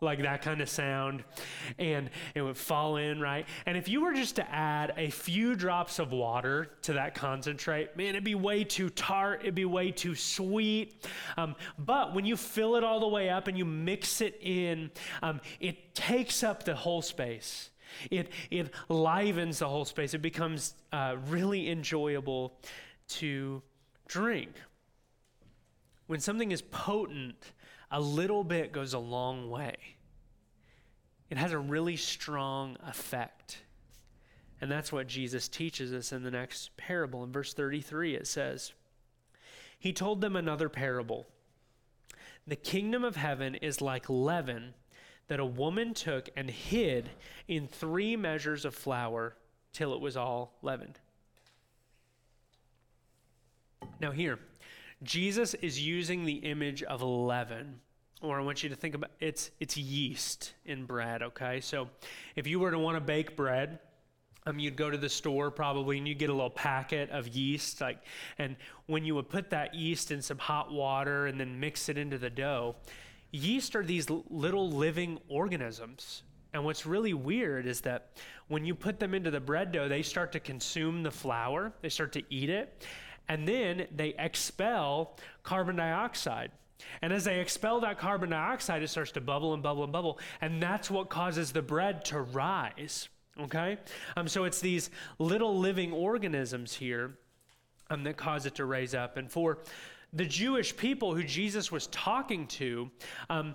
like 0.00 0.22
that 0.22 0.42
kind 0.42 0.60
of 0.60 0.68
sound, 0.68 1.24
and 1.78 2.10
it 2.34 2.42
would 2.42 2.56
fall 2.56 2.96
in, 2.96 3.20
right? 3.20 3.46
And 3.64 3.76
if 3.76 3.88
you 3.88 4.02
were 4.02 4.12
just 4.12 4.36
to 4.36 4.50
add 4.50 4.92
a 4.96 5.10
few 5.10 5.54
drops 5.54 5.98
of 5.98 6.12
water 6.12 6.70
to 6.82 6.94
that 6.94 7.14
concentrate, 7.14 7.96
man, 7.96 8.10
it'd 8.10 8.24
be 8.24 8.34
way 8.34 8.62
too 8.64 8.90
tart, 8.90 9.40
it'd 9.40 9.54
be 9.54 9.64
way 9.64 9.90
too 9.90 10.14
sweet. 10.14 11.06
Um, 11.36 11.56
but 11.78 12.14
when 12.14 12.26
you 12.26 12.36
fill 12.36 12.76
it 12.76 12.84
all 12.84 13.00
the 13.00 13.08
way 13.08 13.30
up 13.30 13.48
and 13.48 13.56
you 13.56 13.64
mix 13.64 14.20
it 14.20 14.38
in, 14.42 14.90
um, 15.22 15.40
it 15.60 15.94
takes 15.94 16.42
up 16.42 16.64
the 16.64 16.74
whole 16.74 17.02
space. 17.02 17.70
It, 18.10 18.30
it 18.50 18.70
livens 18.88 19.60
the 19.60 19.68
whole 19.68 19.86
space. 19.86 20.12
It 20.12 20.22
becomes 20.22 20.74
uh, 20.92 21.16
really 21.28 21.70
enjoyable 21.70 22.58
to 23.08 23.62
drink. 24.08 24.50
When 26.06 26.20
something 26.20 26.52
is 26.52 26.62
potent, 26.62 27.52
a 27.96 28.00
little 28.00 28.44
bit 28.44 28.72
goes 28.72 28.92
a 28.92 28.98
long 28.98 29.48
way. 29.48 29.74
It 31.30 31.38
has 31.38 31.52
a 31.52 31.58
really 31.58 31.96
strong 31.96 32.76
effect. 32.86 33.62
And 34.60 34.70
that's 34.70 34.92
what 34.92 35.06
Jesus 35.06 35.48
teaches 35.48 35.94
us 35.94 36.12
in 36.12 36.22
the 36.22 36.30
next 36.30 36.76
parable. 36.76 37.24
In 37.24 37.32
verse 37.32 37.54
33, 37.54 38.14
it 38.14 38.26
says, 38.26 38.74
He 39.78 39.94
told 39.94 40.20
them 40.20 40.36
another 40.36 40.68
parable. 40.68 41.24
The 42.46 42.54
kingdom 42.54 43.02
of 43.02 43.16
heaven 43.16 43.54
is 43.54 43.80
like 43.80 44.10
leaven 44.10 44.74
that 45.28 45.40
a 45.40 45.46
woman 45.46 45.94
took 45.94 46.28
and 46.36 46.50
hid 46.50 47.08
in 47.48 47.66
three 47.66 48.14
measures 48.14 48.66
of 48.66 48.74
flour 48.74 49.38
till 49.72 49.94
it 49.94 50.02
was 50.02 50.18
all 50.18 50.58
leavened. 50.60 51.00
Now, 54.00 54.10
here, 54.10 54.38
Jesus 55.02 55.54
is 55.54 55.80
using 55.80 56.26
the 56.26 56.36
image 56.36 56.82
of 56.82 57.00
leaven, 57.00 57.80
or 58.22 58.40
I 58.40 58.42
want 58.42 58.62
you 58.62 58.68
to 58.68 58.76
think 58.76 58.94
about 58.94 59.10
it's 59.20 59.50
it's 59.60 59.76
yeast 59.76 60.54
in 60.64 60.84
bread. 60.86 61.22
Okay, 61.22 61.60
so 61.60 61.88
if 62.34 62.46
you 62.46 62.58
were 62.58 62.70
to 62.70 62.78
want 62.78 62.96
to 62.96 63.00
bake 63.00 63.36
bread, 63.36 63.78
um, 64.46 64.58
you'd 64.58 64.76
go 64.76 64.90
to 64.90 64.96
the 64.96 65.08
store 65.08 65.50
probably 65.50 65.98
and 65.98 66.06
you 66.06 66.14
get 66.14 66.30
a 66.30 66.32
little 66.32 66.50
packet 66.50 67.10
of 67.10 67.28
yeast, 67.28 67.80
like, 67.80 67.98
and 68.38 68.56
when 68.86 69.04
you 69.04 69.14
would 69.14 69.28
put 69.28 69.50
that 69.50 69.74
yeast 69.74 70.10
in 70.12 70.22
some 70.22 70.38
hot 70.38 70.72
water 70.72 71.26
and 71.26 71.38
then 71.38 71.58
mix 71.58 71.88
it 71.88 71.98
into 71.98 72.16
the 72.16 72.30
dough, 72.30 72.76
yeast 73.32 73.74
are 73.74 73.84
these 73.84 74.08
little 74.08 74.70
living 74.70 75.18
organisms. 75.28 76.22
And 76.52 76.64
what's 76.64 76.86
really 76.86 77.12
weird 77.12 77.66
is 77.66 77.80
that 77.82 78.12
when 78.48 78.64
you 78.64 78.74
put 78.74 78.98
them 78.98 79.14
into 79.14 79.30
the 79.30 79.40
bread 79.40 79.72
dough, 79.72 79.88
they 79.88 80.02
start 80.02 80.32
to 80.32 80.40
consume 80.40 81.02
the 81.02 81.10
flour, 81.10 81.72
they 81.82 81.88
start 81.88 82.12
to 82.12 82.22
eat 82.30 82.48
it, 82.48 82.86
and 83.28 83.46
then 83.46 83.86
they 83.94 84.14
expel 84.18 85.18
carbon 85.42 85.76
dioxide. 85.76 86.52
And 87.02 87.12
as 87.12 87.24
they 87.24 87.40
expel 87.40 87.80
that 87.80 87.98
carbon 87.98 88.30
dioxide, 88.30 88.82
it 88.82 88.88
starts 88.88 89.12
to 89.12 89.20
bubble 89.20 89.54
and 89.54 89.62
bubble 89.62 89.84
and 89.84 89.92
bubble. 89.92 90.18
And 90.40 90.62
that's 90.62 90.90
what 90.90 91.08
causes 91.08 91.52
the 91.52 91.62
bread 91.62 92.04
to 92.06 92.20
rise. 92.20 93.08
Okay? 93.40 93.78
Um, 94.16 94.28
so 94.28 94.44
it's 94.44 94.60
these 94.60 94.90
little 95.18 95.58
living 95.58 95.92
organisms 95.92 96.74
here 96.74 97.18
um, 97.90 98.04
that 98.04 98.16
cause 98.16 98.46
it 98.46 98.54
to 98.56 98.64
raise 98.64 98.94
up. 98.94 99.16
And 99.16 99.30
for 99.30 99.58
the 100.12 100.24
Jewish 100.24 100.76
people 100.76 101.14
who 101.14 101.22
Jesus 101.22 101.70
was 101.70 101.86
talking 101.88 102.46
to, 102.48 102.90
um, 103.28 103.54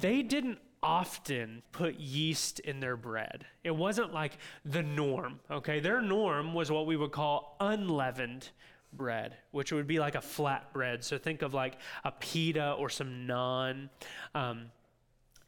they 0.00 0.22
didn't 0.22 0.58
often 0.82 1.62
put 1.70 1.94
yeast 1.98 2.58
in 2.60 2.80
their 2.80 2.96
bread. 2.96 3.46
It 3.62 3.74
wasn't 3.74 4.12
like 4.12 4.38
the 4.64 4.82
norm, 4.82 5.38
okay? 5.50 5.78
Their 5.78 6.02
norm 6.02 6.54
was 6.54 6.72
what 6.72 6.86
we 6.86 6.96
would 6.96 7.12
call 7.12 7.56
unleavened 7.60 8.50
bread, 8.92 9.36
which 9.50 9.72
would 9.72 9.86
be 9.86 9.98
like 9.98 10.14
a 10.14 10.20
flat 10.20 10.72
bread. 10.72 11.04
So 11.04 11.18
think 11.18 11.42
of 11.42 11.54
like 11.54 11.76
a 12.04 12.12
pita 12.12 12.72
or 12.72 12.88
some 12.88 13.26
naan. 13.26 13.88
Um, 14.34 14.70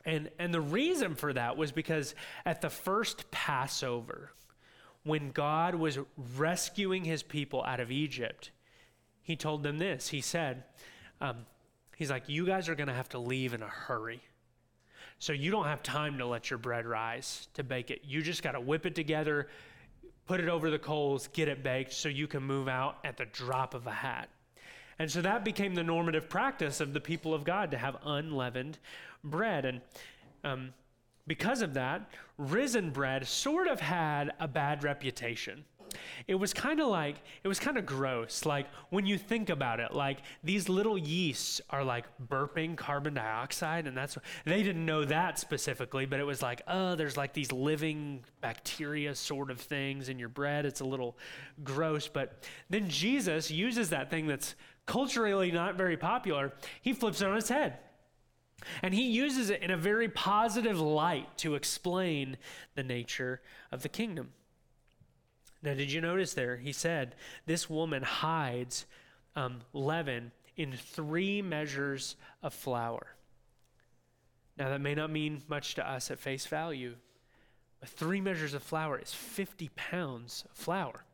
and, 0.04 0.30
and 0.38 0.52
the 0.52 0.60
reason 0.60 1.14
for 1.14 1.32
that 1.32 1.56
was 1.56 1.72
because 1.72 2.14
at 2.44 2.60
the 2.60 2.70
first 2.70 3.30
Passover, 3.30 4.32
when 5.02 5.30
God 5.30 5.74
was 5.74 5.98
rescuing 6.36 7.04
his 7.04 7.22
people 7.22 7.62
out 7.64 7.80
of 7.80 7.90
Egypt, 7.90 8.50
he 9.22 9.36
told 9.36 9.62
them 9.62 9.78
this. 9.78 10.08
He 10.08 10.20
said, 10.20 10.64
um, 11.20 11.46
He's 11.96 12.10
like, 12.10 12.28
You 12.28 12.46
guys 12.46 12.68
are 12.68 12.74
going 12.74 12.88
to 12.88 12.94
have 12.94 13.08
to 13.10 13.18
leave 13.18 13.54
in 13.54 13.62
a 13.62 13.68
hurry. 13.68 14.22
So 15.18 15.32
you 15.32 15.50
don't 15.50 15.66
have 15.66 15.82
time 15.82 16.18
to 16.18 16.26
let 16.26 16.50
your 16.50 16.58
bread 16.58 16.86
rise 16.86 17.48
to 17.54 17.62
bake 17.62 17.90
it. 17.90 18.02
You 18.04 18.20
just 18.20 18.42
got 18.42 18.52
to 18.52 18.60
whip 18.60 18.84
it 18.84 18.94
together, 18.94 19.48
put 20.26 20.40
it 20.40 20.48
over 20.48 20.70
the 20.70 20.78
coals, 20.78 21.28
get 21.28 21.48
it 21.48 21.62
baked 21.62 21.92
so 21.92 22.08
you 22.08 22.26
can 22.26 22.42
move 22.42 22.68
out 22.68 22.98
at 23.04 23.16
the 23.16 23.26
drop 23.26 23.74
of 23.74 23.86
a 23.86 23.92
hat. 23.92 24.28
And 24.98 25.10
so 25.10 25.20
that 25.22 25.44
became 25.44 25.74
the 25.74 25.82
normative 25.82 26.28
practice 26.28 26.80
of 26.80 26.92
the 26.92 27.00
people 27.00 27.34
of 27.34 27.44
God 27.44 27.70
to 27.72 27.78
have 27.78 27.96
unleavened 28.04 28.78
bread. 29.24 29.64
And 29.64 29.80
um, 30.44 30.72
because 31.26 31.62
of 31.62 31.74
that, 31.74 32.10
risen 32.38 32.90
bread 32.90 33.26
sort 33.26 33.66
of 33.66 33.80
had 33.80 34.32
a 34.38 34.46
bad 34.46 34.84
reputation 34.84 35.64
it 36.26 36.34
was 36.34 36.52
kind 36.52 36.80
of 36.80 36.88
like 36.88 37.16
it 37.42 37.48
was 37.48 37.58
kind 37.58 37.76
of 37.76 37.86
gross 37.86 38.44
like 38.44 38.66
when 38.90 39.06
you 39.06 39.18
think 39.18 39.50
about 39.50 39.80
it 39.80 39.92
like 39.92 40.18
these 40.42 40.68
little 40.68 40.98
yeasts 40.98 41.60
are 41.70 41.84
like 41.84 42.04
burping 42.28 42.76
carbon 42.76 43.14
dioxide 43.14 43.86
and 43.86 43.96
that's 43.96 44.16
they 44.44 44.62
didn't 44.62 44.84
know 44.84 45.04
that 45.04 45.38
specifically 45.38 46.06
but 46.06 46.20
it 46.20 46.24
was 46.24 46.42
like 46.42 46.62
oh 46.68 46.94
there's 46.94 47.16
like 47.16 47.32
these 47.32 47.52
living 47.52 48.22
bacteria 48.40 49.14
sort 49.14 49.50
of 49.50 49.60
things 49.60 50.08
in 50.08 50.18
your 50.18 50.28
bread. 50.28 50.66
It's 50.66 50.80
a 50.80 50.84
little 50.84 51.16
gross 51.62 52.08
but 52.08 52.44
then 52.70 52.88
jesus 52.88 53.50
uses 53.50 53.90
that 53.90 54.10
thing 54.10 54.26
that's 54.26 54.54
culturally 54.86 55.50
not 55.50 55.76
very 55.76 55.96
popular. 55.96 56.52
He 56.82 56.92
flips 56.92 57.20
it 57.20 57.28
on 57.28 57.36
its 57.36 57.48
head. 57.48 57.78
And 58.82 58.94
he 58.94 59.10
uses 59.10 59.50
it 59.50 59.62
in 59.62 59.70
a 59.70 59.76
very 59.76 60.08
positive 60.08 60.80
light 60.80 61.36
to 61.38 61.54
explain 61.54 62.38
the 62.74 62.82
nature 62.82 63.42
of 63.70 63.82
the 63.82 63.88
kingdom 63.88 64.32
now, 65.64 65.72
did 65.72 65.90
you 65.90 66.02
notice 66.02 66.34
there? 66.34 66.58
He 66.58 66.72
said, 66.72 67.14
This 67.46 67.70
woman 67.70 68.02
hides 68.02 68.84
um, 69.34 69.62
leaven 69.72 70.30
in 70.56 70.72
three 70.72 71.40
measures 71.40 72.16
of 72.42 72.52
flour. 72.52 73.06
Now, 74.58 74.68
that 74.68 74.82
may 74.82 74.94
not 74.94 75.10
mean 75.10 75.42
much 75.48 75.74
to 75.76 75.90
us 75.90 76.10
at 76.10 76.18
face 76.18 76.44
value, 76.44 76.96
but 77.80 77.88
three 77.88 78.20
measures 78.20 78.52
of 78.52 78.62
flour 78.62 78.98
is 78.98 79.14
50 79.14 79.70
pounds 79.74 80.44
of 80.50 80.56
flour. 80.56 81.06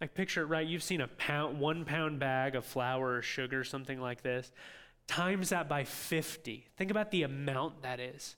Like, 0.00 0.14
picture 0.14 0.42
it 0.42 0.46
right. 0.46 0.66
You've 0.66 0.82
seen 0.82 1.02
a 1.02 1.06
pound, 1.06 1.60
one 1.60 1.84
pound 1.84 2.18
bag 2.18 2.54
of 2.56 2.64
flour 2.64 3.16
or 3.16 3.22
sugar, 3.22 3.62
something 3.62 4.00
like 4.00 4.22
this. 4.22 4.50
Times 5.06 5.50
that 5.50 5.68
by 5.68 5.84
50. 5.84 6.66
Think 6.78 6.90
about 6.90 7.10
the 7.10 7.24
amount 7.24 7.82
that 7.82 8.00
is. 8.00 8.36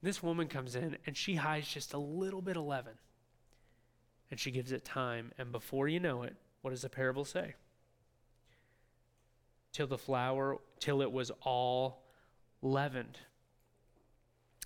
And 0.00 0.08
this 0.08 0.22
woman 0.22 0.48
comes 0.48 0.74
in 0.74 0.96
and 1.04 1.14
she 1.14 1.34
hides 1.34 1.68
just 1.68 1.92
a 1.92 1.98
little 1.98 2.40
bit 2.40 2.56
of 2.56 2.64
leaven 2.64 2.94
and 4.30 4.38
she 4.38 4.50
gives 4.50 4.72
it 4.72 4.84
time. 4.84 5.32
And 5.38 5.52
before 5.52 5.88
you 5.88 6.00
know 6.00 6.22
it, 6.22 6.34
what 6.62 6.70
does 6.70 6.82
the 6.82 6.88
parable 6.88 7.24
say? 7.24 7.54
Till 9.72 9.86
the 9.86 9.98
flour, 9.98 10.58
till 10.80 11.02
it 11.02 11.12
was 11.12 11.30
all 11.42 12.02
leavened. 12.62 13.18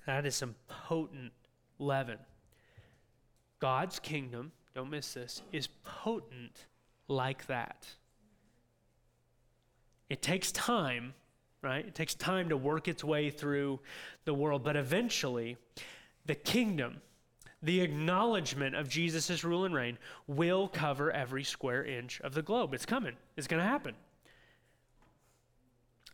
That 0.06 0.24
is 0.24 0.34
some 0.34 0.54
potent 0.88 1.32
leaven. 1.78 2.18
God's 3.58 3.98
kingdom, 3.98 4.52
don't 4.74 4.90
miss 4.90 5.14
this, 5.14 5.42
is 5.52 5.68
potent 5.84 6.66
like 7.08 7.46
that. 7.46 7.86
It 10.08 10.22
takes 10.22 10.50
time, 10.52 11.14
right? 11.62 11.86
It 11.86 11.94
takes 11.94 12.14
time 12.14 12.48
to 12.48 12.56
work 12.56 12.88
its 12.88 13.04
way 13.04 13.30
through 13.30 13.80
the 14.24 14.34
world, 14.34 14.64
but 14.64 14.76
eventually, 14.76 15.56
the 16.26 16.34
kingdom 16.34 17.02
the 17.62 17.80
acknowledgement 17.80 18.74
of 18.74 18.88
Jesus' 18.88 19.44
rule 19.44 19.64
and 19.64 19.74
reign 19.74 19.98
will 20.26 20.68
cover 20.68 21.10
every 21.10 21.44
square 21.44 21.84
inch 21.84 22.20
of 22.22 22.34
the 22.34 22.42
globe. 22.42 22.74
It's 22.74 22.86
coming, 22.86 23.16
it's 23.36 23.46
going 23.46 23.62
to 23.62 23.68
happen. 23.68 23.94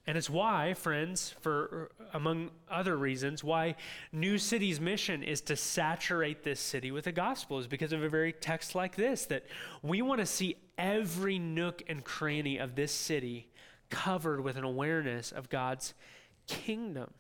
And 0.09 0.17
it's 0.17 0.31
why, 0.31 0.75
friends, 0.75 1.35
for 1.41 1.91
among 2.15 2.51
other 2.71 2.97
reasons, 2.97 3.43
why 3.43 3.75
New 4.13 4.39
City's 4.39 4.81
mission 4.81 5.25
is 5.25 5.41
to 5.43 5.57
saturate 5.57 6.45
this 6.45 6.61
city 6.61 6.93
with 6.93 7.07
the 7.07 7.13
gospel 7.13 7.59
is 7.59 7.67
because 7.67 7.93
of 7.93 8.05
a 8.05 8.09
very 8.09 8.33
text 8.33 8.77
like 8.77 8.95
this 8.95 9.27
that 9.27 9.45
we 9.83 10.03
want 10.03 10.21
to 10.21 10.27
see 10.27 10.57
every 10.79 11.41
nook 11.41 11.83
and 11.89 12.05
cranny 12.05 12.59
of 12.59 12.77
this 12.77 12.93
city 12.93 13.49
covered 13.91 14.43
with 14.43 14.57
an 14.57 14.63
awareness 14.63 15.33
of 15.33 15.49
God's 15.49 15.93
kingdom. 16.47 17.13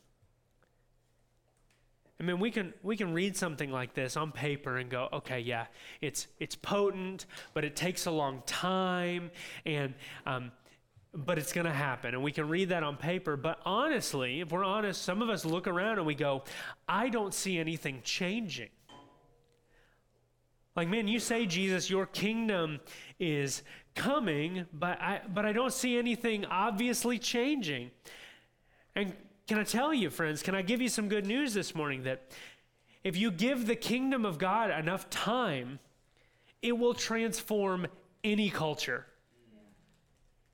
I 2.19 2.23
mean, 2.23 2.39
we 2.39 2.51
can 2.51 2.73
we 2.83 2.97
can 2.97 3.13
read 3.13 3.37
something 3.37 3.71
like 3.71 3.93
this 3.93 4.17
on 4.17 4.33
paper 4.33 4.79
and 4.79 4.89
go, 4.89 5.09
okay, 5.13 5.41
yeah, 5.41 5.67
it's 6.01 6.29
it's 6.41 6.57
potent, 6.57 7.27
but 7.53 7.65
it 7.65 7.77
takes 7.77 8.07
a 8.07 8.11
long 8.11 8.43
time, 8.47 9.31
and 9.67 9.93
um, 10.25 10.51
but 11.13 11.39
it's 11.39 11.53
going 11.53 11.67
to 11.67 11.73
happen, 11.73 12.15
and 12.15 12.23
we 12.23 12.33
can 12.33 12.49
read 12.49 12.71
that 12.71 12.83
on 12.83 12.97
paper. 12.97 13.37
But 13.37 13.61
honestly, 13.67 14.41
if 14.41 14.51
we're 14.51 14.65
honest, 14.65 15.03
some 15.03 15.21
of 15.21 15.29
us 15.29 15.45
look 15.45 15.67
around 15.67 15.99
and 15.99 16.07
we 16.07 16.15
go, 16.15 16.45
I 16.89 17.11
don't 17.11 17.35
see 17.35 17.59
anything 17.59 18.01
changing. 18.03 18.71
Like, 20.75 20.89
man, 20.89 21.09
you 21.09 21.21
say 21.21 21.47
Jesus, 21.47 21.89
your 21.89 22.05
kingdom 22.07 22.81
is 23.19 23.63
coming, 23.95 24.67
but 24.73 25.01
I 25.01 25.21
but 25.29 25.45
I 25.45 25.53
don't 25.53 25.73
see 25.73 25.99
anything 25.99 26.47
obviously 26.47 27.19
changing. 27.19 27.91
And 28.95 29.15
can 29.47 29.59
I 29.59 29.65
tell 29.65 29.95
you, 29.95 30.11
friends, 30.11 30.43
can 30.43 30.55
I 30.55 30.63
give 30.63 30.81
you 30.81 30.89
some 30.89 31.09
good 31.09 31.27
news 31.27 31.55
this 31.55 31.75
morning 31.75 32.03
that 32.05 32.31
if 33.05 33.17
you 33.17 33.31
give 33.31 33.67
the 33.67 33.77
kingdom 33.77 34.25
of 34.25 34.39
God 34.39 34.71
enough 34.71 35.09
time, 35.09 35.79
it 36.63 36.77
will 36.77 36.95
transform 36.95 37.87
any 38.25 38.51
culture. 38.51 39.07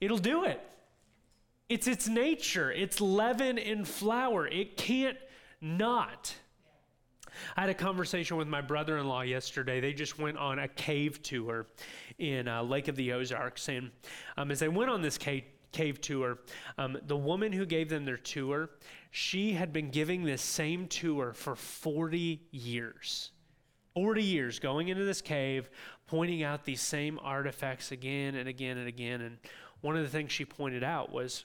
It'll 0.00 0.18
do 0.18 0.44
it. 0.44 0.61
It's 1.68 1.87
its 1.87 2.07
nature. 2.07 2.70
It's 2.70 3.00
leaven 3.00 3.59
and 3.59 3.88
flour. 3.88 4.46
It 4.46 4.76
can't 4.76 5.16
not. 5.62 6.35
I 7.57 7.62
had 7.62 7.70
a 7.70 7.74
conversation 7.74 8.37
with 8.37 8.48
my 8.48 8.61
brother 8.61 8.98
in 8.98 9.09
law 9.09 9.22
yesterday. 9.22 9.81
They 9.81 9.94
just 9.94 10.18
went 10.18 10.37
on 10.37 10.59
a 10.59 10.68
cave 10.68 11.22
tour 11.22 11.66
in 12.18 12.46
uh, 12.46 12.62
Lake 12.62 12.88
of 12.88 12.96
the 12.96 13.12
Ozarks. 13.12 13.68
And 13.68 13.90
um, 14.37 14.50
as 14.50 14.59
they 14.59 14.68
went 14.68 14.90
on 14.90 15.00
this 15.00 15.16
cave, 15.16 15.44
cave 15.72 16.00
tour. 16.00 16.38
Um, 16.78 16.98
the 17.06 17.16
woman 17.16 17.52
who 17.52 17.66
gave 17.66 17.88
them 17.88 18.04
their 18.04 18.16
tour, 18.16 18.70
she 19.11 19.52
had 19.52 19.72
been 19.72 19.90
giving 19.90 20.24
this 20.24 20.42
same 20.42 20.87
tour 20.87 21.32
for 21.32 21.56
40 21.56 22.40
years. 22.50 23.31
40 23.94 24.23
years 24.23 24.58
going 24.58 24.88
into 24.88 25.04
this 25.04 25.20
cave, 25.20 25.68
pointing 26.06 26.42
out 26.42 26.64
these 26.64 26.81
same 26.81 27.18
artifacts 27.23 27.92
again 27.92 28.35
and 28.35 28.48
again 28.48 28.79
and 28.79 28.88
again. 28.88 29.20
And 29.20 29.38
one 29.81 29.96
of 29.96 30.02
the 30.02 30.08
things 30.08 30.33
she 30.33 30.44
pointed 30.44 30.83
out 30.83 31.12
was 31.12 31.44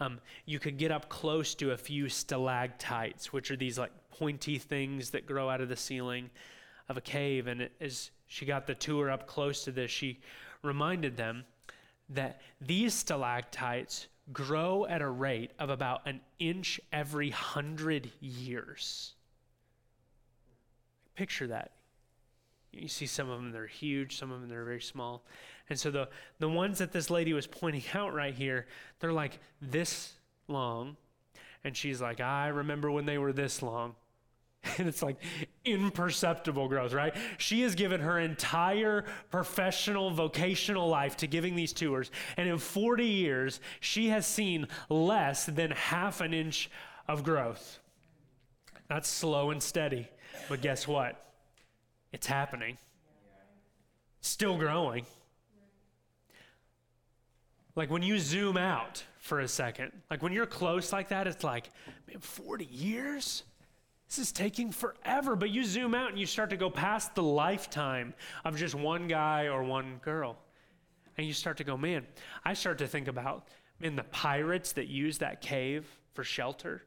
um, 0.00 0.20
you 0.46 0.58
could 0.58 0.78
get 0.78 0.90
up 0.90 1.08
close 1.08 1.54
to 1.56 1.72
a 1.72 1.76
few 1.76 2.08
stalactites, 2.08 3.32
which 3.32 3.50
are 3.50 3.56
these 3.56 3.78
like 3.78 3.92
pointy 4.10 4.58
things 4.58 5.10
that 5.10 5.26
grow 5.26 5.48
out 5.48 5.60
of 5.60 5.68
the 5.68 5.76
ceiling 5.76 6.30
of 6.88 6.96
a 6.96 7.00
cave. 7.00 7.46
And 7.46 7.68
as 7.80 8.10
she 8.26 8.46
got 8.46 8.66
the 8.66 8.74
tour 8.74 9.10
up 9.10 9.26
close 9.26 9.64
to 9.64 9.72
this, 9.72 9.90
she 9.90 10.20
reminded 10.62 11.16
them 11.16 11.44
that 12.14 12.40
these 12.60 12.94
stalactites 12.94 14.08
grow 14.32 14.86
at 14.86 15.02
a 15.02 15.08
rate 15.08 15.52
of 15.58 15.70
about 15.70 16.06
an 16.06 16.20
inch 16.38 16.80
every 16.92 17.30
hundred 17.30 18.10
years. 18.20 19.14
Picture 21.14 21.46
that. 21.48 21.72
You 22.72 22.88
see 22.88 23.06
some 23.06 23.28
of 23.28 23.38
them, 23.38 23.52
they're 23.52 23.66
huge, 23.66 24.16
some 24.16 24.32
of 24.32 24.40
them, 24.40 24.48
they're 24.48 24.64
very 24.64 24.80
small. 24.80 25.24
And 25.68 25.78
so 25.78 25.90
the, 25.90 26.08
the 26.38 26.48
ones 26.48 26.78
that 26.78 26.92
this 26.92 27.10
lady 27.10 27.32
was 27.32 27.46
pointing 27.46 27.82
out 27.94 28.14
right 28.14 28.34
here, 28.34 28.66
they're 29.00 29.12
like 29.12 29.38
this, 29.60 30.14
long. 30.48 30.96
And 31.64 31.76
she's 31.76 32.00
like, 32.00 32.20
I 32.20 32.48
remember 32.48 32.90
when 32.90 33.06
they 33.06 33.18
were 33.18 33.32
this 33.32 33.62
long. 33.62 33.94
And 34.78 34.88
it's 34.88 35.02
like 35.02 35.16
imperceptible 35.64 36.68
growth, 36.68 36.92
right? 36.92 37.14
She 37.38 37.62
has 37.62 37.74
given 37.74 38.00
her 38.00 38.18
entire 38.18 39.04
professional, 39.30 40.10
vocational 40.10 40.88
life 40.88 41.16
to 41.18 41.26
giving 41.26 41.56
these 41.56 41.72
tours. 41.72 42.10
And 42.36 42.48
in 42.48 42.58
40 42.58 43.04
years, 43.04 43.60
she 43.80 44.08
has 44.08 44.26
seen 44.26 44.68
less 44.88 45.46
than 45.46 45.72
half 45.72 46.20
an 46.20 46.32
inch 46.32 46.70
of 47.08 47.24
growth. 47.24 47.80
That's 48.88 49.08
slow 49.08 49.50
and 49.50 49.62
steady. 49.62 50.08
But 50.48 50.62
guess 50.62 50.86
what? 50.86 51.32
It's 52.12 52.26
happening. 52.26 52.78
Still 54.20 54.56
growing. 54.56 55.06
Like 57.74 57.90
when 57.90 58.02
you 58.02 58.18
zoom 58.18 58.56
out 58.56 59.02
for 59.18 59.40
a 59.40 59.48
second, 59.48 59.92
like 60.10 60.22
when 60.22 60.32
you're 60.32 60.46
close 60.46 60.92
like 60.92 61.08
that, 61.08 61.26
it's 61.26 61.42
like, 61.42 61.70
man, 62.06 62.20
40 62.20 62.66
years? 62.66 63.44
This 64.12 64.26
is 64.26 64.32
taking 64.32 64.72
forever. 64.72 65.34
But 65.36 65.48
you 65.48 65.64
zoom 65.64 65.94
out 65.94 66.10
and 66.10 66.18
you 66.18 66.26
start 66.26 66.50
to 66.50 66.58
go 66.58 66.68
past 66.68 67.14
the 67.14 67.22
lifetime 67.22 68.12
of 68.44 68.58
just 68.58 68.74
one 68.74 69.08
guy 69.08 69.46
or 69.46 69.62
one 69.62 70.00
girl. 70.04 70.36
And 71.16 71.26
you 71.26 71.32
start 71.32 71.56
to 71.56 71.64
go, 71.64 71.78
man, 71.78 72.06
I 72.44 72.52
start 72.52 72.76
to 72.78 72.86
think 72.86 73.08
about, 73.08 73.48
man, 73.80 73.96
the 73.96 74.02
pirates 74.02 74.72
that 74.72 74.88
use 74.88 75.16
that 75.18 75.40
cave 75.40 75.88
for 76.12 76.24
shelter 76.24 76.82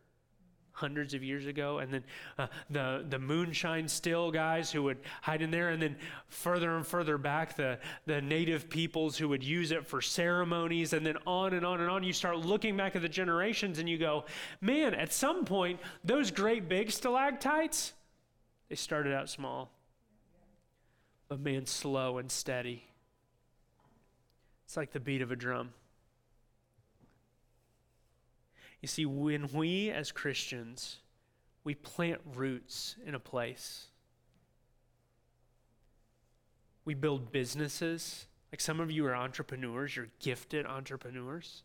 hundreds 0.75 1.13
of 1.13 1.23
years 1.23 1.45
ago, 1.45 1.79
and 1.79 1.91
then 1.91 2.03
uh, 2.37 2.47
the 2.69 3.05
the 3.09 3.17
moonshine 3.17 3.87
still 3.87 4.29
guys 4.29 4.71
who 4.71 4.83
would 4.83 4.97
hide 5.21 5.41
in 5.41 5.49
there, 5.49 5.69
and 5.69 5.81
then 5.81 5.95
further 6.27 6.75
and 6.75 6.85
further 6.85 7.17
back 7.17 7.55
the 7.55 7.79
the 8.05 8.21
native 8.21 8.69
peoples 8.69 9.17
who 9.17 9.29
would 9.29 9.43
use 9.43 9.71
it 9.71 9.87
for 9.87 10.01
ceremonies, 10.01 10.93
and 10.93 11.05
then 11.05 11.17
on 11.25 11.53
and 11.53 11.65
on 11.65 11.79
and 11.79 11.89
on. 11.89 12.03
You 12.03 12.13
start 12.13 12.37
looking 12.37 12.75
back 12.75 12.95
at 12.95 13.01
the 13.01 13.09
generations, 13.09 13.79
and 13.79 13.89
you 13.89 13.97
go, 13.97 14.25
man, 14.61 14.93
at 14.93 15.13
some 15.13 15.45
point 15.45 15.79
those 16.03 16.29
great 16.29 16.67
big 16.67 16.91
stalactites, 16.91 17.93
they 18.69 18.75
started 18.75 19.13
out 19.13 19.29
small, 19.29 19.71
but 21.29 21.39
man, 21.39 21.65
slow 21.65 22.17
and 22.17 22.29
steady. 22.29 22.83
It's 24.65 24.75
like 24.75 24.91
the 24.91 24.99
beat 24.99 25.21
of 25.21 25.31
a 25.31 25.35
drum. 25.35 25.69
You 28.85 28.87
see, 28.87 29.07
when 29.07 29.49
we 29.51 29.89
as 29.89 30.11
Christians, 30.11 30.97
we 31.63 31.73
plant 31.73 32.21
roots 32.35 32.95
in 33.03 33.15
a 33.15 33.19
place, 33.19 33.87
we 36.85 36.93
build 36.93 37.31
businesses. 37.31 38.27
Like 38.51 38.61
some 38.61 38.79
of 38.79 38.91
you 38.91 39.07
are 39.07 39.15
entrepreneurs, 39.15 39.95
you're 39.95 40.09
gifted 40.19 40.67
entrepreneurs. 40.67 41.63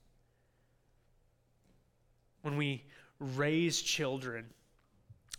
When 2.40 2.56
we 2.56 2.84
raise 3.18 3.82
children, 3.82 4.46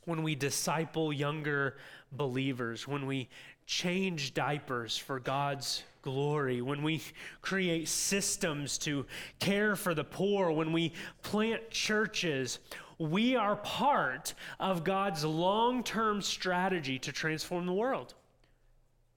when 0.06 0.22
we 0.22 0.36
disciple 0.36 1.12
younger 1.12 1.78
believers, 2.12 2.88
when 2.88 3.08
we 3.08 3.28
change 3.66 4.36
diapers 4.36 5.00
for 5.00 5.20
God's 5.20 5.82
glory, 6.02 6.62
when 6.62 6.84
we 6.84 7.02
create 7.42 7.88
systems 7.88 8.78
to 8.80 9.06
care 9.40 9.76
for 9.76 9.94
the 9.94 10.04
poor, 10.04 10.52
when 10.52 10.72
we 10.72 10.94
plant 11.24 11.70
churches, 11.70 12.60
we 12.98 13.36
are 13.36 13.56
part 13.56 14.34
of 14.60 14.84
God's 14.84 15.26
long 15.26 15.84
term 15.84 16.22
strategy 16.22 17.00
to 17.00 17.12
transform 17.12 17.66
the 17.66 17.74
world. 17.74 18.14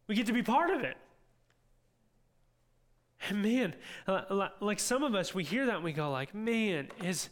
We 0.07 0.15
get 0.15 0.27
to 0.27 0.33
be 0.33 0.43
part 0.43 0.71
of 0.71 0.83
it. 0.83 0.97
And 3.29 3.43
man, 3.43 3.75
uh, 4.07 4.49
like 4.61 4.79
some 4.79 5.03
of 5.03 5.15
us, 5.15 5.35
we 5.35 5.45
hear 5.45 5.67
that 5.67 5.77
and 5.77 5.85
we 5.85 5.93
go 5.93 6.11
like, 6.11 6.35
man, 6.35 6.89
is, 7.03 7.31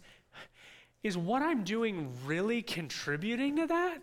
is 1.03 1.18
what 1.18 1.42
I'm 1.42 1.64
doing 1.64 2.12
really 2.24 2.62
contributing 2.62 3.57
to 3.57 3.66
that? 3.66 3.98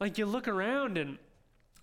Like 0.00 0.18
you 0.18 0.26
look 0.26 0.48
around 0.48 0.96
and 0.98 1.18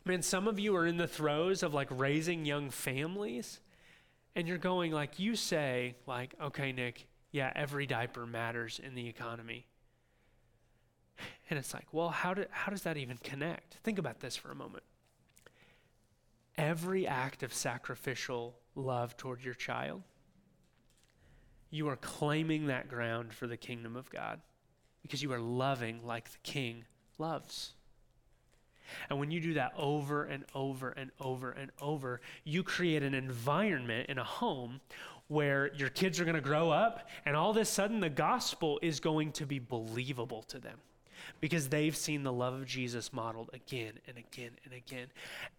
Man, 0.04 0.22
some 0.22 0.47
of 0.47 0.60
you 0.60 0.76
are 0.76 0.88
in 0.88 0.97
the 0.97 1.08
throes 1.08 1.62
of 1.62 1.74
like 1.74 1.88
raising 1.91 2.45
young 2.45 2.70
families, 2.70 3.60
and 4.36 4.47
you're 4.47 4.58
going 4.58 4.91
like, 4.91 5.20
you 5.20 5.36
say, 5.36 5.95
like, 6.08 6.34
okay, 6.41 6.72
Nick, 6.72 7.08
yeah, 7.32 7.52
every 7.56 7.86
diaper 7.86 8.26
matters 8.26 8.80
in 8.84 8.95
the 8.95 9.08
economy. 9.08 9.68
And 11.49 11.60
it's 11.60 11.74
like, 11.74 11.88
well, 11.91 12.10
how, 12.10 12.34
do, 12.34 12.45
how 12.49 12.72
does 12.72 12.84
that 12.84 12.97
even 12.97 13.18
connect? 13.18 13.76
Think 13.84 13.99
about 13.99 14.22
this 14.22 14.38
for 14.38 14.52
a 14.52 14.56
moment. 14.56 14.84
Every 16.58 17.06
act 17.06 17.43
of 17.43 17.54
sacrificial 17.54 18.56
love 18.74 19.18
toward 19.18 19.43
your 19.43 19.54
child, 19.54 20.02
you 21.70 21.89
are 21.89 21.97
claiming 21.97 22.68
that 22.68 22.88
ground 22.88 23.34
for 23.34 23.47
the 23.47 23.58
kingdom 23.58 23.95
of 23.95 24.10
God 24.10 24.41
because 25.02 25.22
you 25.22 25.32
are 25.34 25.39
loving 25.39 26.06
like 26.06 26.32
the 26.32 26.38
king 26.43 26.86
loves. 27.18 27.74
And 29.10 29.20
when 29.20 29.32
you 29.32 29.39
do 29.39 29.54
that 29.56 29.74
over 29.78 30.24
and 30.24 30.46
over 30.56 30.89
and 30.89 31.12
over 31.20 31.52
and 31.52 31.72
over, 31.82 32.22
you 32.44 32.64
create 32.64 33.04
an 33.04 33.14
environment 33.14 34.10
in 34.10 34.18
a 34.18 34.24
home 34.24 34.82
where 35.28 35.74
your 35.76 35.89
kids 35.89 36.20
are 36.20 36.26
going 36.26 36.36
to 36.36 36.42
grow 36.42 36.70
up, 36.70 37.08
and 37.26 37.38
all 37.38 37.52
of 37.52 37.58
a 37.58 37.64
sudden 37.64 38.02
the 38.02 38.10
gospel 38.10 38.80
is 38.82 39.00
going 39.00 39.32
to 39.32 39.46
be 39.46 39.60
believable 39.60 40.44
to 40.44 40.60
them 40.60 40.78
because 41.39 41.70
they've 41.70 41.96
seen 41.96 42.24
the 42.24 42.34
love 42.34 42.54
of 42.54 42.66
Jesus 42.66 43.14
modeled 43.14 43.50
again 43.54 43.94
and 44.08 44.18
again 44.18 44.52
and 44.66 44.74
again. 44.74 45.08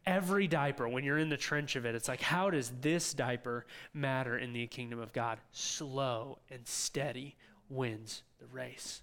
Every 0.07 0.47
diaper, 0.47 0.89
when 0.89 1.05
you're 1.05 1.19
in 1.19 1.29
the 1.29 1.37
trench 1.37 1.77
of 1.77 1.87
it, 1.87 1.95
it's 1.95 2.09
like, 2.09 2.21
how 2.21 2.51
does 2.51 2.73
this 2.81 3.15
diaper 3.15 3.65
matter 3.95 4.37
in 4.37 4.53
the 4.53 4.67
kingdom 4.67 4.99
of 4.99 5.13
God? 5.13 5.39
Slow 5.53 6.39
and 6.51 6.67
steady 6.67 7.37
wins 7.69 8.23
the 8.41 8.47
race. 8.47 9.03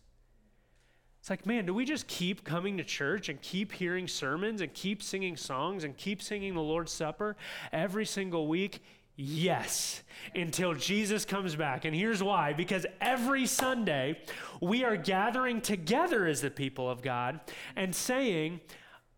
It's 1.30 1.32
like, 1.41 1.45
man, 1.45 1.67
do 1.67 1.75
we 1.75 1.86
just 1.86 2.07
keep 2.07 2.43
coming 2.43 2.77
to 2.77 2.84
church 2.84 3.30
and 3.30 3.39
keep 3.39 3.71
hearing 3.71 4.07
sermons 4.07 4.61
and 4.61 4.73
keep 4.73 5.03
singing 5.03 5.38
songs 5.38 5.84
and 5.84 5.95
keep 5.95 6.23
singing 6.23 6.55
the 6.55 6.61
Lord's 6.61 6.91
Supper 6.91 7.38
every 7.71 8.07
single 8.07 8.47
week? 8.47 8.82
Yes, 9.15 10.01
until 10.34 10.73
Jesus 10.73 11.25
comes 11.25 11.55
back. 11.55 11.86
And 11.86 11.95
here's 11.95 12.23
why 12.23 12.53
because 12.53 12.88
every 12.99 13.45
Sunday 13.45 14.19
we 14.59 14.84
are 14.84 14.97
gathering 14.97 15.61
together 15.61 16.25
as 16.25 16.41
the 16.41 16.49
people 16.49 16.89
of 16.89 17.03
God 17.03 17.39
and 17.75 17.93
saying, 17.93 18.59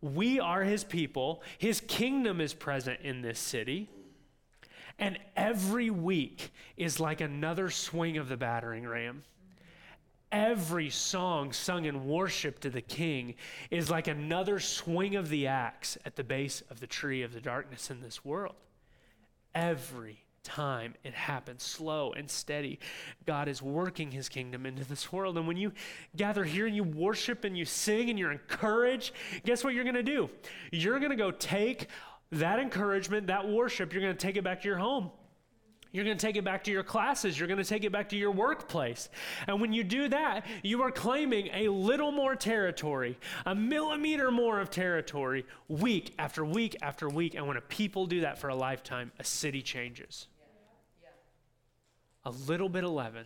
We 0.02 0.38
are 0.38 0.66
his 0.66 0.84
people, 0.84 1.42
his 1.60 1.80
kingdom 1.80 2.42
is 2.42 2.54
present 2.54 3.00
in 3.04 3.22
this 3.22 3.40
city. 3.40 3.90
And 5.00 5.18
every 5.38 5.90
week 5.90 6.52
is 6.76 7.00
like 7.00 7.22
another 7.22 7.70
swing 7.70 8.18
of 8.18 8.28
the 8.28 8.36
battering 8.36 8.86
ram 8.86 9.24
every 10.32 10.90
song 10.90 11.52
sung 11.52 11.86
in 11.86 12.08
worship 12.08 12.60
to 12.60 12.70
the 12.70 12.82
king 12.82 13.36
is 13.70 13.90
like 13.90 14.08
another 14.08 14.60
swing 14.60 15.16
of 15.16 15.30
the 15.30 15.48
axe 15.48 15.98
at 16.06 16.16
the 16.16 16.24
base 16.24 16.62
of 16.70 16.80
the 16.80 16.88
tree 16.88 17.24
of 17.24 17.34
the 17.34 17.42
darkness 17.42 17.92
in 17.92 18.02
this 18.02 18.24
world. 18.24 18.56
Every 19.54 20.24
time 20.44 20.96
it 21.04 21.14
happens, 21.14 21.64
slow 21.64 22.14
and 22.14 22.30
steady, 22.30 22.80
God 23.26 23.48
is 23.48 23.62
working 23.62 24.12
his 24.12 24.30
kingdom 24.30 24.66
into 24.66 24.84
this 24.86 25.12
world. 25.12 25.38
And 25.38 25.48
when 25.48 25.58
you 25.58 25.72
gather 26.16 26.44
here 26.44 26.66
and 26.66 26.76
you 26.76 26.84
worship 26.84 27.44
and 27.44 27.58
you 27.58 27.66
sing 27.66 28.10
and 28.10 28.18
you're 28.18 28.32
encouraged, 28.32 29.14
guess 29.46 29.64
what 29.64 29.74
you're 29.74 29.84
going 29.84 29.96
to 29.96 30.04
do? 30.04 30.30
You're 30.72 31.00
going 31.00 31.12
to 31.12 31.18
go 31.18 31.32
take 31.32 31.88
that 32.32 32.60
encouragement, 32.60 33.28
that 33.28 33.48
worship, 33.48 33.94
you're 33.94 34.02
going 34.02 34.16
to 34.16 34.20
take 34.20 34.38
it 34.38 34.44
back 34.44 34.62
to 34.62 34.68
your 34.68 34.78
home. 34.78 35.12
You're 35.92 36.06
going 36.06 36.18
to 36.18 36.26
take 36.26 36.38
it 36.38 36.46
back 36.46 36.64
to 36.66 36.72
your 36.72 36.84
classes. 36.84 37.38
You're 37.38 37.48
going 37.48 37.58
to 37.58 37.66
take 37.66 37.84
it 37.84 37.92
back 37.92 38.10
to 38.10 38.16
your 38.16 38.32
workplace. 38.32 39.10
And 39.48 39.60
when 39.60 39.74
you 39.74 39.84
do 39.84 40.08
that, 40.08 40.46
you 40.64 40.82
are 40.84 40.92
claiming 40.92 41.50
a 41.54 41.68
little 41.68 42.12
more 42.12 42.36
territory, 42.36 43.18
a 43.46 43.54
millimeter 43.54 44.32
more 44.32 44.62
of 44.62 44.70
territory, 44.70 45.46
week 45.68 46.14
after 46.18 46.46
week 46.46 46.78
after 46.82 47.10
week. 47.10 47.36
And 47.36 47.46
when 47.46 47.58
a 47.58 47.62
people 47.62 48.06
do 48.06 48.22
that 48.22 48.38
for 48.38 48.48
a 48.48 48.56
lifetime, 48.56 49.12
a 49.20 49.24
city 49.24 49.62
changes. 49.62 50.28
A 52.24 52.32
little 52.32 52.70
bit 52.70 52.84
of 52.84 52.92
leaven 52.92 53.26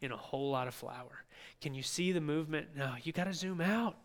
in 0.00 0.12
a 0.12 0.16
whole 0.16 0.50
lot 0.50 0.68
of 0.68 0.74
flour. 0.74 1.24
Can 1.60 1.74
you 1.74 1.82
see 1.82 2.12
the 2.12 2.20
movement? 2.20 2.68
No, 2.76 2.94
you 3.02 3.12
got 3.12 3.24
to 3.24 3.32
zoom 3.32 3.60
out. 3.60 3.96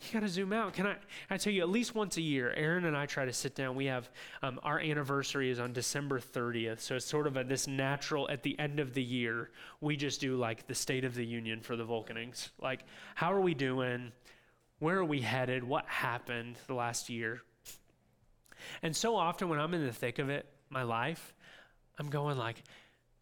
You 0.00 0.14
got 0.14 0.20
to 0.20 0.28
zoom 0.28 0.52
out. 0.52 0.72
Can 0.72 0.86
I? 0.86 0.96
I 1.28 1.36
tell 1.36 1.52
you, 1.52 1.60
at 1.60 1.68
least 1.68 1.94
once 1.94 2.16
a 2.16 2.22
year, 2.22 2.52
Aaron 2.56 2.86
and 2.86 2.96
I 2.96 3.04
try 3.04 3.26
to 3.26 3.32
sit 3.32 3.54
down. 3.54 3.76
We 3.76 3.86
have 3.86 4.10
um, 4.42 4.58
our 4.62 4.80
anniversary 4.80 5.50
is 5.50 5.60
on 5.60 5.74
December 5.74 6.18
30th, 6.18 6.80
so 6.80 6.96
it's 6.96 7.04
sort 7.04 7.26
of 7.26 7.36
a, 7.36 7.44
this 7.44 7.66
natural. 7.66 8.28
At 8.30 8.42
the 8.42 8.58
end 8.58 8.80
of 8.80 8.94
the 8.94 9.02
year, 9.02 9.50
we 9.80 9.96
just 9.96 10.20
do 10.20 10.36
like 10.36 10.66
the 10.66 10.74
State 10.74 11.04
of 11.04 11.14
the 11.14 11.24
Union 11.24 11.60
for 11.60 11.76
the 11.76 11.84
Volkenings. 11.84 12.48
Like, 12.58 12.84
how 13.14 13.32
are 13.32 13.42
we 13.42 13.52
doing? 13.52 14.12
Where 14.78 14.98
are 14.98 15.04
we 15.04 15.20
headed? 15.20 15.62
What 15.62 15.84
happened 15.86 16.56
the 16.66 16.74
last 16.74 17.10
year? 17.10 17.42
And 18.82 18.96
so 18.96 19.16
often, 19.16 19.50
when 19.50 19.60
I'm 19.60 19.74
in 19.74 19.84
the 19.84 19.92
thick 19.92 20.18
of 20.18 20.30
it, 20.30 20.46
my 20.70 20.82
life, 20.82 21.34
I'm 21.98 22.08
going 22.08 22.38
like, 22.38 22.62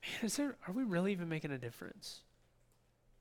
man, 0.02 0.26
is 0.26 0.36
there? 0.36 0.56
Are 0.68 0.72
we 0.72 0.84
really 0.84 1.10
even 1.10 1.28
making 1.28 1.50
a 1.50 1.58
difference? 1.58 2.20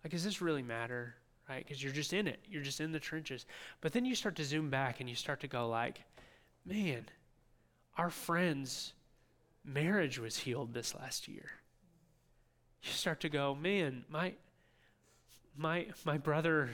Like, 0.03 0.11
does 0.11 0.23
this 0.23 0.41
really 0.43 0.61
matter? 0.61 1.15
Right? 1.49 1.65
Because 1.65 1.81
you're 1.81 1.93
just 1.93 2.13
in 2.13 2.27
it. 2.27 2.39
You're 2.49 2.63
just 2.63 2.81
in 2.81 2.91
the 2.91 2.99
trenches. 2.99 3.45
But 3.81 3.93
then 3.93 4.05
you 4.05 4.15
start 4.15 4.35
to 4.37 4.43
zoom 4.43 4.69
back 4.69 4.99
and 4.99 5.09
you 5.09 5.15
start 5.15 5.39
to 5.41 5.47
go 5.47 5.67
like, 5.67 6.01
man, 6.65 7.05
our 7.97 8.09
friend's 8.09 8.93
marriage 9.63 10.19
was 10.19 10.37
healed 10.37 10.73
this 10.73 10.93
last 10.95 11.27
year. 11.27 11.49
You 12.83 12.91
start 12.91 13.19
to 13.21 13.29
go, 13.29 13.55
man, 13.55 14.05
my 14.09 14.33
my 15.57 15.87
my 16.05 16.17
brother 16.17 16.69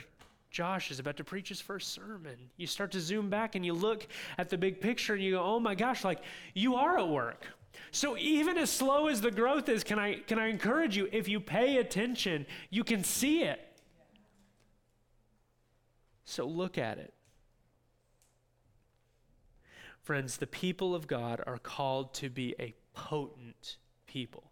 Josh 0.52 0.92
is 0.92 1.00
about 1.00 1.18
to 1.18 1.24
preach 1.24 1.50
his 1.50 1.62
first 1.62 1.94
sermon. 1.94 2.36
You 2.58 2.68
start 2.68 2.92
to 2.92 3.00
zoom 3.00 3.30
back 3.30 3.56
and 3.56 3.66
you 3.66 3.74
look 3.74 4.06
at 4.38 4.50
the 4.50 4.58
big 4.58 4.82
picture 4.82 5.14
and 5.14 5.24
you 5.24 5.32
go, 5.32 5.44
"Oh 5.44 5.60
my 5.60 5.74
gosh, 5.74 6.04
like 6.04 6.22
you 6.54 6.76
are 6.76 7.00
at 7.00 7.08
work." 7.08 7.48
So 7.92 8.18
even 8.18 8.58
as 8.58 8.70
slow 8.70 9.08
as 9.08 9.22
the 9.22 9.32
growth 9.32 9.68
is, 9.68 9.84
can 9.84 9.98
I 9.98 10.20
can 10.20 10.38
I 10.38 10.48
encourage 10.48 10.96
you 10.96 11.10
if 11.12 11.28
you 11.28 11.40
pay 11.40 11.78
attention, 11.78 12.46
you 12.70 12.84
can 12.84 13.04
see 13.04 13.44
it. 13.44 13.73
So 16.26 16.46
look 16.46 16.78
at 16.78 16.98
it. 16.98 17.14
Friends, 20.02 20.38
the 20.38 20.48
people 20.48 20.94
of 20.94 21.08
God 21.08 21.42
are 21.48 21.58
called 21.58 22.14
to 22.16 22.30
be 22.30 22.56
a 22.60 22.74
potent 22.94 23.78
people. 24.06 24.52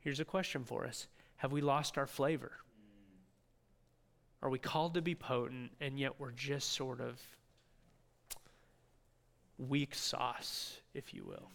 Here's 0.00 0.20
a 0.20 0.24
question 0.24 0.64
for 0.64 0.84
us 0.84 1.06
Have 1.36 1.52
we 1.52 1.60
lost 1.60 1.98
our 1.98 2.06
flavor? 2.06 2.52
Are 4.42 4.50
we 4.50 4.58
called 4.58 4.94
to 4.94 5.02
be 5.02 5.14
potent, 5.14 5.72
and 5.80 5.98
yet 5.98 6.20
we're 6.20 6.30
just 6.30 6.72
sort 6.72 7.00
of 7.00 7.20
weak 9.58 9.94
sauce, 9.94 10.80
if 10.94 11.12
you 11.12 11.24
will? 11.24 11.50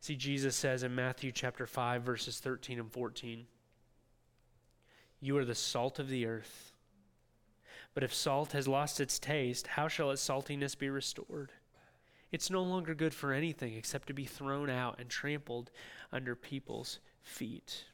See, 0.00 0.16
Jesus 0.16 0.56
says 0.56 0.82
in 0.82 0.94
Matthew 0.94 1.32
chapter 1.32 1.66
5, 1.66 2.02
verses 2.02 2.38
13 2.38 2.78
and 2.78 2.90
14, 2.90 3.46
You 5.20 5.36
are 5.36 5.44
the 5.44 5.54
salt 5.54 5.98
of 5.98 6.08
the 6.08 6.26
earth. 6.26 6.72
But 7.92 8.04
if 8.04 8.14
salt 8.14 8.52
has 8.52 8.68
lost 8.68 9.00
its 9.00 9.18
taste, 9.18 9.66
how 9.66 9.88
shall 9.88 10.10
its 10.10 10.26
saltiness 10.26 10.78
be 10.78 10.88
restored? 10.88 11.52
It's 12.32 12.50
no 12.50 12.62
longer 12.62 12.94
good 12.94 13.12
for 13.12 13.32
anything 13.32 13.74
except 13.74 14.06
to 14.08 14.14
be 14.14 14.24
thrown 14.24 14.70
out 14.70 15.00
and 15.00 15.08
trampled 15.08 15.70
under 16.12 16.36
people's 16.36 17.00
feet. 17.20 17.84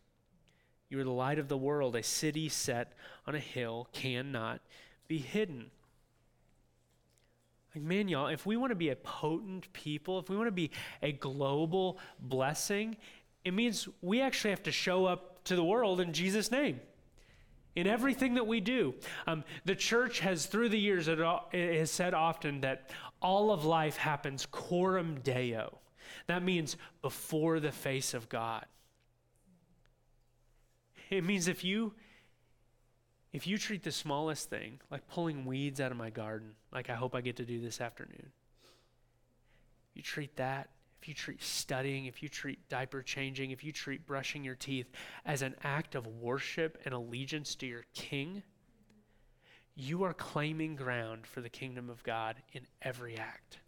You 0.88 1.00
are 1.00 1.04
the 1.04 1.10
light 1.10 1.38
of 1.38 1.48
the 1.48 1.56
world. 1.56 1.96
A 1.96 2.02
city 2.02 2.48
set 2.48 2.92
on 3.26 3.34
a 3.34 3.40
hill 3.40 3.88
cannot 3.92 4.60
be 5.08 5.18
hidden. 5.18 5.70
Like, 7.74 7.82
man, 7.82 8.08
y'all, 8.08 8.28
if 8.28 8.46
we 8.46 8.56
want 8.56 8.70
to 8.70 8.76
be 8.76 8.90
a 8.90 8.96
potent 8.96 9.72
people, 9.72 10.18
if 10.18 10.28
we 10.28 10.36
want 10.36 10.46
to 10.48 10.52
be 10.52 10.70
a 11.02 11.12
global 11.12 11.98
blessing, 12.20 12.96
it 13.44 13.52
means 13.52 13.88
we 14.02 14.20
actually 14.20 14.50
have 14.50 14.62
to 14.64 14.72
show 14.72 15.06
up 15.06 15.42
to 15.44 15.56
the 15.56 15.64
world 15.64 16.00
in 16.00 16.12
Jesus' 16.12 16.50
name 16.50 16.80
in 17.76 17.86
everything 17.86 18.34
that 18.34 18.46
we 18.46 18.60
do. 18.60 18.94
Um, 19.26 19.44
the 19.64 19.76
church 19.76 20.20
has, 20.20 20.46
through 20.46 20.70
the 20.70 20.80
years, 20.80 21.06
it, 21.06 21.20
it 21.52 21.78
has 21.78 21.90
said 21.90 22.14
often 22.14 22.62
that 22.62 22.90
all 23.22 23.52
of 23.52 23.64
life 23.64 23.98
happens 23.98 24.46
coram 24.50 25.20
deo. 25.22 25.78
That 26.26 26.42
means 26.42 26.76
before 27.02 27.60
the 27.60 27.72
face 27.72 28.14
of 28.14 28.28
God. 28.28 28.64
It 31.10 31.22
means 31.22 31.46
if 31.46 31.62
you 31.62 31.94
if 33.32 33.46
you 33.46 33.58
treat 33.58 33.82
the 33.82 33.92
smallest 33.92 34.48
thing, 34.48 34.80
like 34.90 35.06
pulling 35.08 35.44
weeds 35.44 35.78
out 35.78 35.90
of 35.92 35.98
my 35.98 36.08
garden, 36.08 36.52
like 36.72 36.88
I 36.88 36.94
hope 36.94 37.14
I 37.14 37.20
get 37.20 37.36
to 37.36 37.44
do 37.44 37.60
this 37.60 37.82
afternoon, 37.82 38.32
you 39.92 40.00
treat 40.00 40.36
that, 40.36 40.70
if 41.06 41.08
you 41.08 41.14
treat 41.14 41.40
studying, 41.40 42.06
if 42.06 42.20
you 42.20 42.28
treat 42.28 42.68
diaper 42.68 43.00
changing, 43.00 43.52
if 43.52 43.62
you 43.62 43.70
treat 43.70 44.04
brushing 44.08 44.42
your 44.42 44.56
teeth 44.56 44.90
as 45.24 45.40
an 45.40 45.54
act 45.62 45.94
of 45.94 46.04
worship 46.04 46.82
and 46.84 46.92
allegiance 46.92 47.54
to 47.54 47.64
your 47.64 47.84
king, 47.94 48.42
you 49.76 50.02
are 50.02 50.12
claiming 50.12 50.74
ground 50.74 51.24
for 51.24 51.40
the 51.40 51.48
kingdom 51.48 51.88
of 51.88 52.02
God 52.02 52.34
in 52.52 52.62
every 52.82 53.16
act. 53.16 53.58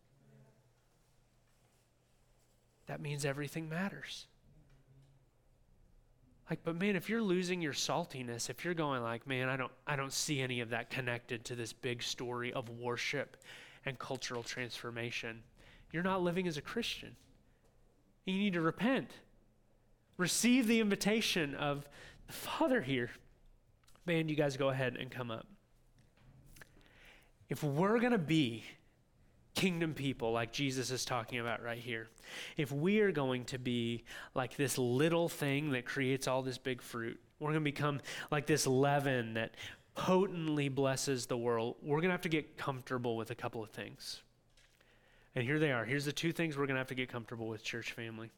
That 2.87 3.01
means 3.01 3.25
everything 3.25 3.69
matters. 3.69 4.27
Like, 6.51 6.65
but 6.65 6.75
man, 6.75 6.97
if 6.97 7.09
you're 7.09 7.23
losing 7.23 7.63
your 7.63 7.73
saltiness, 7.73 8.51
if 8.51 8.65
you're 8.65 8.75
going 8.75 9.05
like, 9.05 9.29
man, 9.29 9.49
I 9.49 9.57
don't, 9.57 9.71
I 9.87 9.95
don't 9.95 10.13
see 10.13 10.41
any 10.41 10.59
of 10.59 10.71
that 10.71 10.91
connected 10.91 11.45
to 11.45 11.55
this 11.55 11.73
big 11.73 12.03
story 12.03 12.53
of 12.53 12.69
worship 12.69 13.37
and 13.87 13.97
cultural 13.97 14.43
transformation, 14.43 15.45
you're 15.93 16.03
not 16.03 16.21
living 16.21 16.49
as 16.49 16.57
a 16.57 16.63
Christian. 16.63 17.15
You 18.29 18.39
need 18.39 18.53
to 18.53 18.61
repent. 18.61 19.11
Receive 20.19 20.67
the 20.67 20.81
invitation 20.81 21.55
of 21.55 21.89
the 22.27 22.35
Father 22.35 22.83
here. 22.83 23.11
Man, 24.05 24.29
you 24.29 24.37
guys 24.37 24.59
go 24.59 24.69
ahead 24.69 24.97
and 25.01 25.11
come 25.11 25.31
up. 25.31 25.47
If 27.49 27.65
we're 27.65 27.99
going 27.99 28.13
to 28.13 28.19
be 28.19 28.65
kingdom 29.55 29.95
people 29.95 30.31
like 30.31 30.53
Jesus 30.53 30.91
is 30.91 31.07
talking 31.07 31.39
about 31.39 31.63
right 31.63 31.79
here, 31.79 32.09
if 32.59 32.71
we 32.71 33.01
are 33.01 33.13
going 33.13 33.47
to 33.47 33.59
be 33.59 34.05
like 34.35 34.57
this 34.57 34.77
little 34.77 35.31
thing 35.31 35.71
that 35.71 35.87
creates 35.87 36.29
all 36.29 36.43
this 36.43 36.59
big 36.59 36.83
fruit, 36.83 37.19
we're 37.41 37.53
going 37.53 37.65
to 37.65 37.71
become 37.71 37.99
like 38.31 38.47
this 38.47 38.67
leaven 38.67 39.35
that 39.35 39.55
potently 39.95 40.69
blesses 40.69 41.25
the 41.25 41.39
world, 41.39 41.77
we're 41.83 41.97
going 41.97 42.09
to 42.09 42.13
have 42.13 42.21
to 42.21 42.29
get 42.29 42.59
comfortable 42.59 43.17
with 43.17 43.31
a 43.31 43.35
couple 43.35 43.63
of 43.63 43.71
things. 43.71 44.21
And 45.39 45.47
here 45.47 45.61
they 45.61 45.71
are. 45.71 45.85
Here's 45.85 46.05
the 46.05 46.13
two 46.13 46.33
things 46.33 46.57
we're 46.57 46.67
going 46.67 46.75
to 46.75 46.81
have 46.81 46.89
to 46.89 46.97
get 46.97 47.09
comfortable 47.09 47.47
with, 47.47 47.63
church 47.63 47.93
family. 47.93 48.33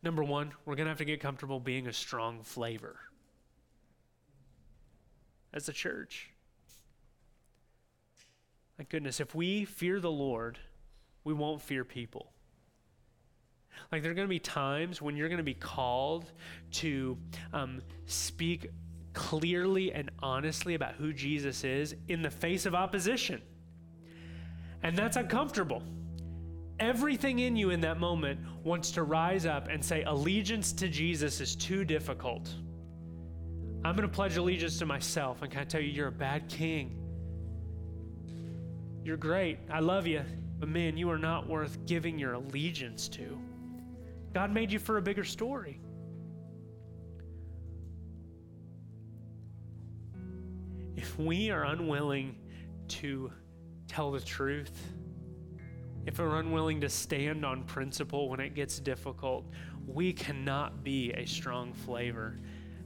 Number 0.00 0.22
one, 0.22 0.52
we're 0.64 0.76
going 0.76 0.84
to 0.84 0.90
have 0.90 0.98
to 0.98 1.04
get 1.04 1.18
comfortable 1.18 1.58
being 1.58 1.88
a 1.88 1.92
strong 1.92 2.44
flavor 2.44 3.00
as 5.52 5.68
a 5.68 5.72
church. 5.72 6.30
My 8.78 8.84
goodness, 8.88 9.18
if 9.18 9.34
we 9.34 9.64
fear 9.64 9.98
the 9.98 10.08
Lord, 10.08 10.60
we 11.24 11.34
won't 11.34 11.60
fear 11.60 11.84
people. 11.84 12.30
Like, 13.90 14.02
there 14.02 14.12
are 14.12 14.14
going 14.14 14.28
to 14.28 14.30
be 14.30 14.38
times 14.38 15.02
when 15.02 15.16
you're 15.16 15.28
going 15.28 15.38
to 15.38 15.42
be 15.42 15.54
called 15.54 16.30
to 16.74 17.18
um, 17.52 17.82
speak 18.06 18.70
clearly 19.14 19.92
and 19.92 20.12
honestly 20.20 20.74
about 20.74 20.94
who 20.94 21.12
Jesus 21.12 21.64
is 21.64 21.96
in 22.06 22.22
the 22.22 22.30
face 22.30 22.66
of 22.66 22.74
opposition. 22.76 23.42
And 24.82 24.96
that's 24.96 25.16
uncomfortable. 25.16 25.82
Everything 26.80 27.40
in 27.40 27.56
you 27.56 27.70
in 27.70 27.80
that 27.80 27.98
moment 27.98 28.38
wants 28.62 28.92
to 28.92 29.02
rise 29.02 29.46
up 29.46 29.68
and 29.68 29.84
say, 29.84 30.04
allegiance 30.04 30.72
to 30.74 30.88
Jesus 30.88 31.40
is 31.40 31.56
too 31.56 31.84
difficult. 31.84 32.54
I'm 33.84 33.96
going 33.96 34.08
to 34.08 34.14
pledge 34.14 34.36
allegiance 34.36 34.78
to 34.78 34.86
myself. 34.86 35.42
And 35.42 35.50
can 35.50 35.60
I 35.60 35.64
tell 35.64 35.80
you, 35.80 35.88
you're 35.88 36.08
a 36.08 36.12
bad 36.12 36.48
king. 36.48 36.96
You're 39.02 39.16
great. 39.16 39.58
I 39.70 39.80
love 39.80 40.06
you. 40.06 40.22
But 40.60 40.68
man, 40.68 40.96
you 40.96 41.10
are 41.10 41.18
not 41.18 41.48
worth 41.48 41.84
giving 41.86 42.18
your 42.18 42.34
allegiance 42.34 43.08
to. 43.08 43.38
God 44.34 44.52
made 44.52 44.70
you 44.70 44.78
for 44.78 44.98
a 44.98 45.02
bigger 45.02 45.24
story. 45.24 45.80
If 50.96 51.18
we 51.18 51.50
are 51.50 51.64
unwilling 51.64 52.36
to 52.88 53.32
tell 53.88 54.12
the 54.12 54.20
truth, 54.20 54.92
if 56.06 56.18
we're 56.18 56.38
unwilling 56.38 56.80
to 56.82 56.88
stand 56.88 57.44
on 57.44 57.64
principle 57.64 58.28
when 58.28 58.40
it 58.40 58.54
gets 58.54 58.78
difficult, 58.78 59.44
we 59.86 60.12
cannot 60.12 60.84
be 60.84 61.12
a 61.12 61.24
strong 61.24 61.72
flavor. 61.72 62.38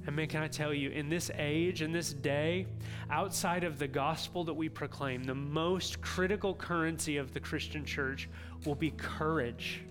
And 0.06 0.16
man, 0.16 0.26
can 0.26 0.42
I 0.42 0.48
tell 0.48 0.74
you, 0.74 0.90
in 0.90 1.08
this 1.08 1.30
age, 1.36 1.82
in 1.82 1.92
this 1.92 2.12
day, 2.12 2.66
outside 3.10 3.62
of 3.62 3.78
the 3.78 3.86
gospel 3.86 4.42
that 4.44 4.54
we 4.54 4.68
proclaim, 4.68 5.22
the 5.22 5.34
most 5.34 6.00
critical 6.00 6.54
currency 6.54 7.18
of 7.18 7.32
the 7.32 7.40
Christian 7.40 7.84
church 7.84 8.28
will 8.64 8.74
be 8.74 8.90
courage. 8.90 9.82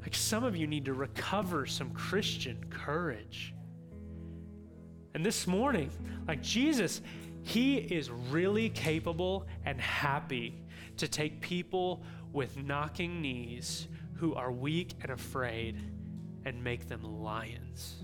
Like 0.00 0.14
some 0.14 0.42
of 0.42 0.56
you 0.56 0.66
need 0.66 0.86
to 0.86 0.94
recover 0.94 1.66
some 1.66 1.90
Christian 1.90 2.64
courage. 2.70 3.54
And 5.14 5.24
this 5.24 5.46
morning, 5.46 5.90
like 6.26 6.42
Jesus, 6.42 7.02
he 7.42 7.76
is 7.76 8.10
really 8.10 8.68
capable 8.68 9.46
and 9.64 9.80
happy 9.80 10.62
to 10.98 11.08
take 11.08 11.40
people 11.40 12.02
with 12.32 12.56
knocking 12.56 13.20
knees 13.20 13.88
who 14.14 14.34
are 14.34 14.52
weak 14.52 14.94
and 15.00 15.10
afraid 15.10 15.76
and 16.44 16.62
make 16.62 16.88
them 16.88 17.22
lions. 17.22 18.02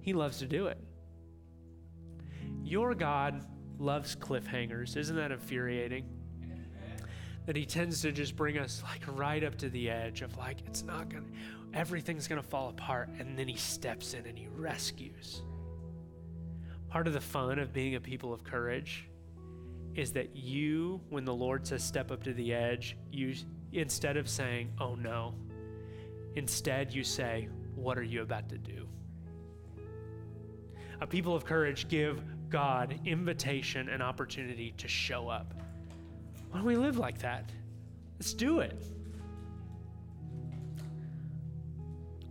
He 0.00 0.12
loves 0.12 0.38
to 0.38 0.46
do 0.46 0.66
it. 0.66 0.78
Your 2.62 2.94
God 2.94 3.44
loves 3.78 4.14
cliffhangers. 4.14 4.96
Isn't 4.96 5.16
that 5.16 5.32
infuriating? 5.32 6.08
That 7.46 7.56
he 7.56 7.64
tends 7.64 8.02
to 8.02 8.12
just 8.12 8.36
bring 8.36 8.58
us 8.58 8.82
like 8.84 9.02
right 9.18 9.42
up 9.42 9.56
to 9.58 9.68
the 9.68 9.88
edge 9.88 10.22
of 10.22 10.36
like, 10.36 10.58
it's 10.66 10.82
not 10.82 11.08
gonna, 11.08 11.26
everything's 11.72 12.28
gonna 12.28 12.42
fall 12.42 12.68
apart. 12.68 13.08
And 13.18 13.38
then 13.38 13.48
he 13.48 13.56
steps 13.56 14.14
in 14.14 14.26
and 14.26 14.36
he 14.36 14.48
rescues. 14.48 15.42
Part 16.96 17.08
of 17.08 17.12
the 17.12 17.20
fun 17.20 17.58
of 17.58 17.74
being 17.74 17.96
a 17.96 18.00
people 18.00 18.32
of 18.32 18.42
courage 18.42 19.06
is 19.94 20.12
that 20.12 20.34
you, 20.34 20.98
when 21.10 21.26
the 21.26 21.34
Lord 21.34 21.66
says 21.66 21.84
step 21.84 22.10
up 22.10 22.22
to 22.22 22.32
the 22.32 22.54
edge, 22.54 22.96
you 23.12 23.34
instead 23.74 24.16
of 24.16 24.26
saying, 24.30 24.72
oh 24.80 24.94
no, 24.94 25.34
instead 26.36 26.94
you 26.94 27.04
say, 27.04 27.50
what 27.74 27.98
are 27.98 28.02
you 28.02 28.22
about 28.22 28.48
to 28.48 28.56
do? 28.56 28.88
A 31.02 31.06
people 31.06 31.36
of 31.36 31.44
courage 31.44 31.86
give 31.88 32.22
God 32.48 32.98
invitation 33.04 33.90
and 33.90 34.02
opportunity 34.02 34.72
to 34.78 34.88
show 34.88 35.28
up. 35.28 35.52
Why 36.48 36.60
don't 36.60 36.66
we 36.66 36.76
live 36.76 36.96
like 36.96 37.18
that? 37.18 37.52
Let's 38.18 38.32
do 38.32 38.60
it. 38.60 38.82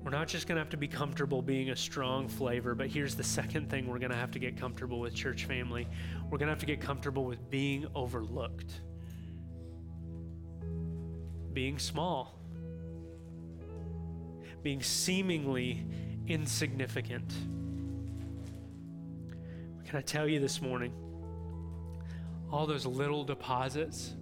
We're 0.06 0.12
not 0.12 0.28
just 0.28 0.48
going 0.48 0.58
to 0.58 0.60
have 0.60 0.70
to 0.70 0.78
be 0.78 0.88
comfortable 0.88 1.42
being 1.42 1.72
a 1.72 1.76
strong 1.76 2.28
flavor, 2.28 2.76
but 2.76 2.90
here's 2.90 3.16
the 3.16 3.24
second 3.24 3.72
thing 3.72 3.88
we're 3.88 3.98
going 3.98 4.12
to 4.12 4.18
have 4.18 4.30
to 4.32 4.40
get 4.40 4.56
comfortable 4.56 5.00
with, 5.00 5.16
church 5.16 5.46
family. 5.46 5.88
We're 6.26 6.38
going 6.38 6.46
to 6.46 6.52
have 6.52 6.60
to 6.60 6.68
get 6.68 6.80
comfortable 6.80 7.26
with 7.26 7.50
being 7.50 7.88
overlooked, 7.96 8.72
being 11.54 11.80
small, 11.80 12.40
being 14.62 14.84
seemingly 14.84 15.84
insignificant. 16.28 17.34
Can 19.86 19.98
I 19.98 20.02
tell 20.02 20.28
you 20.28 20.40
this 20.40 20.62
morning? 20.62 20.94
All 22.52 22.68
those 22.68 22.86
little 22.86 23.24
deposits 23.24 24.14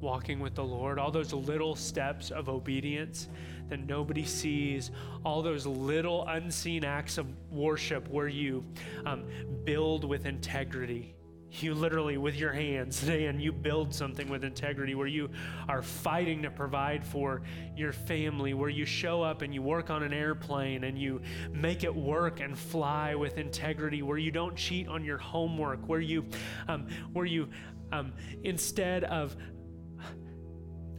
walking 0.00 0.40
with 0.40 0.54
the 0.54 0.64
Lord, 0.64 0.98
all 0.98 1.10
those 1.10 1.32
little 1.32 1.74
steps 1.74 2.30
of 2.30 2.48
obedience 2.48 3.28
that 3.68 3.86
nobody 3.86 4.24
sees, 4.24 4.90
all 5.24 5.42
those 5.42 5.66
little 5.66 6.26
unseen 6.28 6.84
acts 6.84 7.18
of 7.18 7.26
worship 7.50 8.08
where 8.08 8.28
you 8.28 8.64
um, 9.04 9.24
build 9.64 10.04
with 10.04 10.26
integrity. 10.26 11.14
You 11.50 11.72
literally, 11.74 12.18
with 12.18 12.36
your 12.36 12.52
hands, 12.52 13.08
and 13.08 13.40
you 13.40 13.52
build 13.52 13.94
something 13.94 14.28
with 14.28 14.44
integrity 14.44 14.94
where 14.94 15.06
you 15.06 15.30
are 15.66 15.82
fighting 15.82 16.42
to 16.42 16.50
provide 16.50 17.06
for 17.06 17.42
your 17.74 17.92
family, 17.92 18.52
where 18.52 18.68
you 18.68 18.84
show 18.84 19.22
up 19.22 19.40
and 19.40 19.54
you 19.54 19.62
work 19.62 19.88
on 19.88 20.02
an 20.02 20.12
airplane 20.12 20.84
and 20.84 20.98
you 20.98 21.22
make 21.50 21.84
it 21.84 21.94
work 21.94 22.40
and 22.40 22.58
fly 22.58 23.14
with 23.14 23.38
integrity, 23.38 24.02
where 24.02 24.18
you 24.18 24.30
don't 24.30 24.56
cheat 24.56 24.88
on 24.88 25.04
your 25.04 25.18
homework, 25.18 25.80
where 25.88 26.00
you, 26.00 26.26
um, 26.68 26.86
where 27.14 27.24
you, 27.24 27.48
um, 27.92 28.12
instead 28.44 29.04
of 29.04 29.34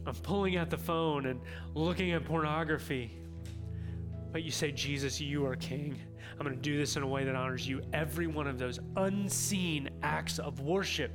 of 0.06 0.22
pulling 0.22 0.56
out 0.56 0.70
the 0.70 0.78
phone 0.78 1.26
and 1.26 1.40
looking 1.74 2.12
at 2.12 2.24
pornography. 2.24 3.16
But 4.32 4.42
you 4.42 4.50
say, 4.50 4.72
Jesus, 4.72 5.20
you 5.20 5.44
are 5.46 5.56
king. 5.56 5.98
I'm 6.38 6.46
going 6.46 6.56
to 6.56 6.62
do 6.62 6.78
this 6.78 6.96
in 6.96 7.02
a 7.02 7.06
way 7.06 7.24
that 7.24 7.34
honors 7.34 7.66
you. 7.66 7.82
Every 7.92 8.26
one 8.26 8.46
of 8.46 8.58
those 8.58 8.78
unseen 8.96 9.90
acts 10.02 10.38
of 10.38 10.60
worship. 10.60 11.12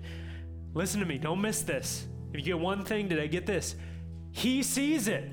Listen 0.73 0.99
to 0.99 1.05
me, 1.05 1.17
don't 1.17 1.41
miss 1.41 1.61
this. 1.61 2.07
If 2.33 2.39
you 2.39 2.45
get 2.45 2.59
one 2.59 2.83
thing 2.83 3.09
today, 3.09 3.27
get 3.27 3.45
this. 3.45 3.75
He 4.31 4.61
sees 4.61 5.07
it. 5.07 5.31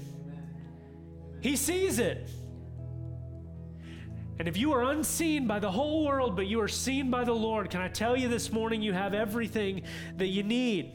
He 1.41 1.57
sees 1.57 1.99
it. 1.99 2.31
And 4.39 4.49
if 4.49 4.57
you 4.57 4.73
are 4.73 4.85
unseen 4.85 5.47
by 5.47 5.59
the 5.59 5.71
whole 5.71 6.07
world, 6.07 6.37
but 6.37 6.47
you 6.47 6.61
are 6.61 6.69
seen 6.69 7.11
by 7.11 7.25
the 7.25 7.33
Lord, 7.33 7.69
can 7.69 7.81
I 7.81 7.89
tell 7.89 8.17
you 8.17 8.29
this 8.29 8.51
morning 8.51 8.81
you 8.81 8.93
have 8.93 9.15
everything 9.15 9.83
that 10.17 10.29
you 10.29 10.43
need? 10.43 10.95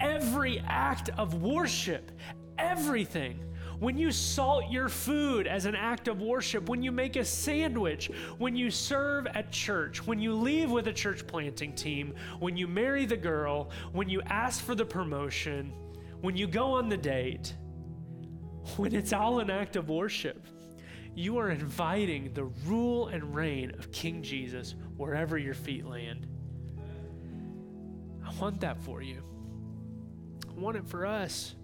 Every 0.00 0.60
act 0.60 1.10
of 1.16 1.42
worship, 1.42 2.10
everything. 2.58 3.42
When 3.78 3.98
you 3.98 4.10
salt 4.10 4.70
your 4.70 4.88
food 4.88 5.46
as 5.46 5.66
an 5.66 5.74
act 5.74 6.08
of 6.08 6.22
worship, 6.22 6.68
when 6.68 6.82
you 6.82 6.90
make 6.90 7.16
a 7.16 7.24
sandwich, 7.24 8.10
when 8.38 8.56
you 8.56 8.70
serve 8.70 9.26
at 9.26 9.52
church, 9.52 10.06
when 10.06 10.18
you 10.18 10.34
leave 10.34 10.70
with 10.70 10.88
a 10.88 10.92
church 10.92 11.26
planting 11.26 11.74
team, 11.74 12.14
when 12.38 12.56
you 12.56 12.66
marry 12.66 13.04
the 13.04 13.18
girl, 13.18 13.70
when 13.92 14.08
you 14.08 14.22
ask 14.22 14.64
for 14.64 14.74
the 14.74 14.84
promotion, 14.84 15.72
when 16.22 16.36
you 16.36 16.46
go 16.46 16.72
on 16.72 16.88
the 16.88 16.96
date, 16.96 17.54
when 18.76 18.94
it's 18.94 19.12
all 19.12 19.40
an 19.40 19.50
act 19.50 19.76
of 19.76 19.90
worship, 19.90 20.46
you 21.14 21.38
are 21.38 21.50
inviting 21.50 22.32
the 22.32 22.44
rule 22.66 23.08
and 23.08 23.34
reign 23.34 23.72
of 23.78 23.92
King 23.92 24.22
Jesus 24.22 24.74
wherever 24.96 25.36
your 25.36 25.54
feet 25.54 25.84
land. 25.86 26.26
I 28.26 28.32
want 28.40 28.60
that 28.60 28.80
for 28.82 29.02
you 29.02 29.22
want 30.56 30.76
it 30.76 30.86
for 30.86 31.06
us. 31.06 31.54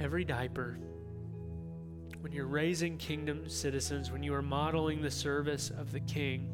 Every 0.00 0.24
diaper, 0.24 0.78
when 2.20 2.32
you're 2.32 2.46
raising 2.46 2.98
kingdom 2.98 3.48
citizens, 3.48 4.10
when 4.10 4.22
you 4.22 4.34
are 4.34 4.42
modeling 4.42 5.00
the 5.00 5.10
service 5.10 5.70
of 5.70 5.92
the 5.92 6.00
king, 6.00 6.52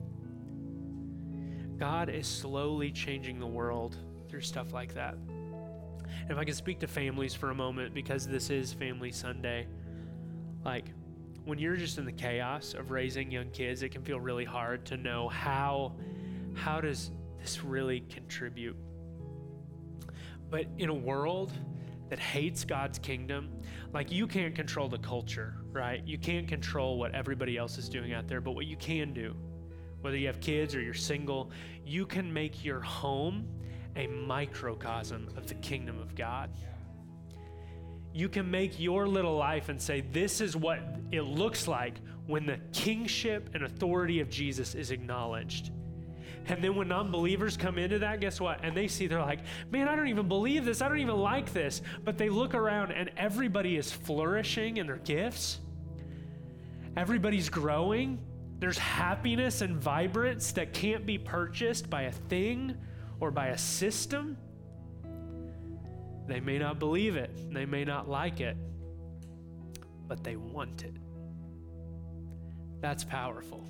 God 1.79 2.09
is 2.09 2.29
slowly 2.29 2.93
changing 2.93 3.41
the 3.41 3.47
world 3.47 3.97
through 4.29 4.43
stuff 4.43 4.73
like 4.73 4.95
that. 4.95 5.17
If 6.29 6.37
I 6.37 6.45
can 6.45 6.55
speak 6.55 6.79
to 6.81 6.87
families 6.87 7.35
for 7.35 7.51
a 7.51 7.55
moment, 7.55 7.95
because 7.95 8.29
this 8.29 8.51
is 8.51 8.73
Family 8.73 9.11
Sunday, 9.11 9.67
like 10.65 10.87
when 11.45 11.59
you're 11.59 11.77
just 11.77 11.99
in 11.99 12.05
the 12.05 12.13
chaos 12.13 12.75
of 12.75 12.91
raising 12.91 13.31
young 13.31 13.51
kids, 13.51 13.83
it 13.83 13.89
can 13.89 14.03
feel 14.03 14.21
really 14.21 14.45
hard 14.45 14.85
to 14.87 14.97
know 14.97 15.29
how 15.29 15.97
how 16.55 16.81
does 16.81 17.11
this 17.41 17.63
really 17.63 18.01
contribute? 18.01 18.77
But 20.51 20.67
in 20.79 20.89
a 20.89 20.95
world 20.95 21.53
that 22.11 22.19
hates 22.19 22.65
God's 22.65 22.99
kingdom, 22.99 23.49
like 23.93 24.13
you 24.13 24.27
can't 24.27 24.55
control 24.55 24.89
the 24.89 24.99
culture, 24.99 25.57
right? 25.71 26.07
You 26.07 26.19
can't 26.19 26.47
control 26.47 26.99
what 26.99 27.15
everybody 27.15 27.57
else 27.57 27.79
is 27.79 27.89
doing 27.89 28.13
out 28.13 28.29
there, 28.29 28.41
but 28.41 28.53
what 28.53 28.67
you 28.67 28.77
can 28.77 29.15
do, 29.15 29.35
whether 30.03 30.17
you 30.17 30.27
have 30.27 30.41
kids 30.41 30.75
or 30.75 30.83
you're 30.83 30.93
single, 30.93 31.51
you 31.87 32.05
can 32.05 32.33
make 32.33 32.65
your 32.65 32.81
home 32.81 33.49
a 33.97 34.07
microcosm 34.07 35.29
of 35.37 35.47
the 35.47 35.55
kingdom 35.55 35.99
of 35.99 36.15
God. 36.15 36.51
You 38.13 38.29
can 38.29 38.51
make 38.51 38.79
your 38.79 39.09
little 39.09 39.37
life 39.37 39.71
and 39.71 39.81
say, 39.81 40.03
This 40.03 40.41
is 40.41 40.55
what 40.55 40.81
it 41.13 41.23
looks 41.23 41.67
like 41.67 41.95
when 42.27 42.47
the 42.47 42.59
kingship 42.73 43.51
and 43.55 43.65
authority 43.65 44.21
of 44.21 44.29
Jesus 44.29 44.75
is 44.75 44.91
acknowledged. 44.91 45.71
And 46.47 46.63
then 46.63 46.75
when 46.75 46.89
non 46.89 47.11
believers 47.11 47.57
come 47.57 47.79
into 47.79 48.01
that, 48.01 48.21
guess 48.21 48.41
what? 48.41 48.61
And 48.65 48.77
they 48.77 48.89
see, 48.89 49.07
they're 49.07 49.21
like, 49.21 49.41
man, 49.71 49.89
I 49.89 49.97
don't 49.97 50.09
even 50.09 50.29
believe 50.29 50.65
this. 50.65 50.83
I 50.83 50.89
don't 50.89 50.99
even 50.99 51.17
like 51.17 51.53
this. 51.53 51.83
But 52.05 52.19
they 52.19 52.29
look 52.29 52.55
around 52.55 52.93
and 52.93 53.11
everybody 53.17 53.77
is 53.77 53.93
flourishing 53.93 54.79
in 54.79 54.87
their 54.87 54.97
gifts, 54.97 55.61
everybody's 56.97 57.49
growing. 57.49 58.19
There's 58.59 58.79
happiness 58.79 59.61
and 59.61 59.77
vibrance 59.77 60.53
that 60.53 60.73
can't 60.73 61.05
be 61.05 61.19
purchased 61.19 61.91
by 61.91 62.03
a 62.03 62.13
thing 62.13 62.77
or 63.19 63.33
by 63.33 63.49
a 63.49 63.59
system. 63.59 64.37
They 66.29 66.39
may 66.39 66.59
not 66.59 66.79
believe 66.79 67.17
it, 67.17 67.53
they 67.53 67.67
may 67.67 67.85
not 67.85 68.09
like 68.09 68.41
it, 68.41 68.57
but 70.07 70.23
they 70.23 70.37
want 70.37 70.85
it. 70.85 70.95
That's 72.81 73.03
powerful. 73.03 73.67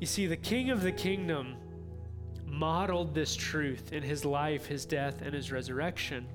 You 0.00 0.06
see, 0.06 0.26
the 0.26 0.36
King 0.36 0.70
of 0.70 0.82
the 0.82 0.92
kingdom 0.92 1.56
modeled 2.46 3.14
this 3.14 3.34
truth 3.34 3.92
in 3.92 4.02
his 4.02 4.24
life, 4.24 4.66
his 4.66 4.84
death, 4.84 5.22
and 5.22 5.34
his 5.34 5.50
resurrection. 5.50 6.26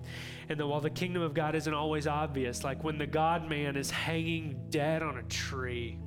And 0.49 0.59
that 0.59 0.67
while 0.67 0.81
the 0.81 0.89
kingdom 0.89 1.21
of 1.21 1.33
God 1.33 1.55
isn't 1.55 1.73
always 1.73 2.07
obvious, 2.07 2.63
like 2.63 2.83
when 2.83 2.97
the 2.97 3.07
God 3.07 3.47
man 3.47 3.75
is 3.75 3.89
hanging 3.89 4.65
dead 4.69 5.01
on 5.01 5.17
a 5.17 5.23
tree, 5.23 5.99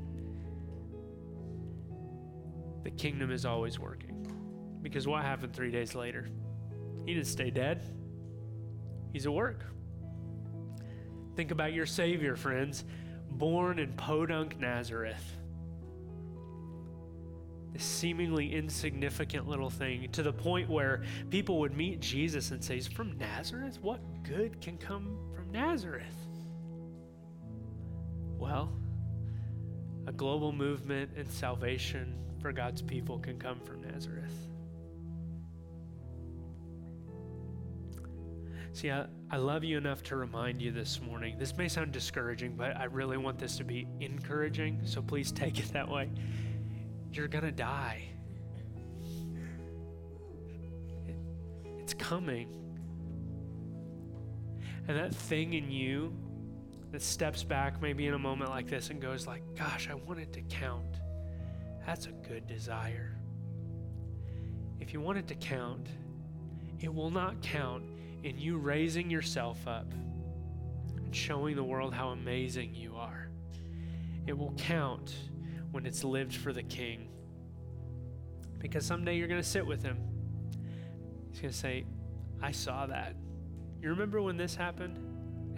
the 2.82 2.90
kingdom 2.90 3.30
is 3.30 3.44
always 3.44 3.78
working. 3.78 4.26
Because 4.82 5.06
what 5.06 5.22
happened 5.22 5.54
three 5.54 5.70
days 5.70 5.94
later? 5.94 6.28
He 7.06 7.14
didn't 7.14 7.26
stay 7.26 7.50
dead, 7.50 7.82
he's 9.12 9.26
at 9.26 9.32
work. 9.32 9.64
Think 11.34 11.50
about 11.50 11.72
your 11.72 11.86
Savior, 11.86 12.36
friends, 12.36 12.84
born 13.30 13.78
in 13.78 13.92
Podunk, 13.94 14.60
Nazareth 14.60 15.36
seemingly 17.82 18.54
insignificant 18.54 19.48
little 19.48 19.70
thing 19.70 20.08
to 20.12 20.22
the 20.22 20.32
point 20.32 20.68
where 20.68 21.02
people 21.30 21.58
would 21.60 21.76
meet 21.76 22.00
Jesus 22.00 22.50
and 22.50 22.62
say, 22.62 22.74
He's 22.74 22.86
from 22.86 23.16
Nazareth? 23.18 23.78
What 23.80 24.00
good 24.22 24.60
can 24.60 24.78
come 24.78 25.18
from 25.34 25.50
Nazareth? 25.50 26.16
Well, 28.38 28.72
a 30.06 30.12
global 30.12 30.52
movement 30.52 31.10
and 31.16 31.30
salvation 31.30 32.14
for 32.40 32.52
God's 32.52 32.82
people 32.82 33.18
can 33.18 33.38
come 33.38 33.60
from 33.60 33.82
Nazareth. 33.82 34.34
See, 38.72 38.90
I, 38.90 39.06
I 39.30 39.36
love 39.36 39.62
you 39.62 39.78
enough 39.78 40.02
to 40.04 40.16
remind 40.16 40.60
you 40.60 40.72
this 40.72 41.00
morning. 41.00 41.38
This 41.38 41.56
may 41.56 41.68
sound 41.68 41.92
discouraging, 41.92 42.56
but 42.56 42.76
I 42.76 42.84
really 42.84 43.16
want 43.16 43.38
this 43.38 43.56
to 43.58 43.64
be 43.64 43.86
encouraging, 44.00 44.80
so 44.84 45.00
please 45.00 45.30
take 45.32 45.58
it 45.58 45.72
that 45.72 45.88
way 45.88 46.10
you're 47.16 47.28
going 47.28 47.44
to 47.44 47.52
die. 47.52 48.08
it's 51.84 51.92
coming. 51.92 52.48
And 54.88 54.96
that 54.96 55.14
thing 55.14 55.52
in 55.52 55.70
you 55.70 56.16
that 56.92 57.02
steps 57.02 57.44
back 57.44 57.82
maybe 57.82 58.06
in 58.06 58.14
a 58.14 58.18
moment 58.18 58.48
like 58.50 58.68
this 58.68 58.88
and 58.88 59.02
goes 59.02 59.26
like, 59.26 59.42
"Gosh, 59.54 59.90
I 59.90 59.94
want 59.94 60.18
it 60.18 60.32
to 60.32 60.40
count." 60.42 60.96
That's 61.86 62.06
a 62.06 62.12
good 62.12 62.46
desire. 62.46 63.14
If 64.80 64.94
you 64.94 65.00
want 65.00 65.18
it 65.18 65.28
to 65.28 65.34
count, 65.34 65.88
it 66.80 66.92
will 66.92 67.10
not 67.10 67.42
count 67.42 67.84
in 68.22 68.38
you 68.38 68.56
raising 68.56 69.10
yourself 69.10 69.66
up 69.66 69.92
and 70.96 71.14
showing 71.14 71.54
the 71.56 71.64
world 71.64 71.92
how 71.92 72.10
amazing 72.10 72.74
you 72.74 72.96
are. 72.96 73.28
It 74.26 74.36
will 74.36 74.54
count 74.56 75.14
when 75.74 75.86
it's 75.86 76.04
lived 76.04 76.36
for 76.36 76.52
the 76.52 76.62
King. 76.62 77.08
Because 78.60 78.86
someday 78.86 79.16
you're 79.16 79.26
going 79.26 79.42
to 79.42 79.48
sit 79.48 79.66
with 79.66 79.82
him. 79.82 79.98
He's 81.32 81.40
going 81.40 81.52
to 81.52 81.58
say, 81.58 81.84
I 82.40 82.52
saw 82.52 82.86
that. 82.86 83.16
You 83.82 83.88
remember 83.88 84.22
when 84.22 84.36
this 84.36 84.54
happened 84.54 84.96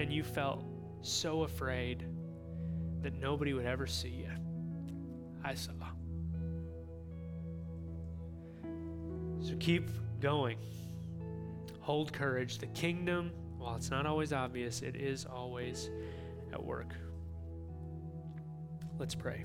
and 0.01 0.11
you 0.11 0.23
felt 0.25 0.65
so 1.03 1.43
afraid 1.43 2.07
that 3.03 3.13
nobody 3.13 3.53
would 3.53 3.67
ever 3.67 3.87
see 3.87 4.09
you? 4.09 4.31
I 5.45 5.53
saw. 5.53 5.73
So 9.43 9.55
keep 9.61 9.91
going. 10.19 10.57
Hold 11.81 12.15
courage. 12.15 12.57
The 12.57 12.69
kingdom, 12.69 13.33
while 13.59 13.77
it's 13.77 13.91
not 13.91 14.07
always 14.07 14.33
obvious, 14.33 14.81
it 14.81 14.97
is 14.97 15.27
always 15.27 15.91
at 16.55 16.65
work. 16.65 16.95
Let's 18.99 19.15
pray. 19.15 19.45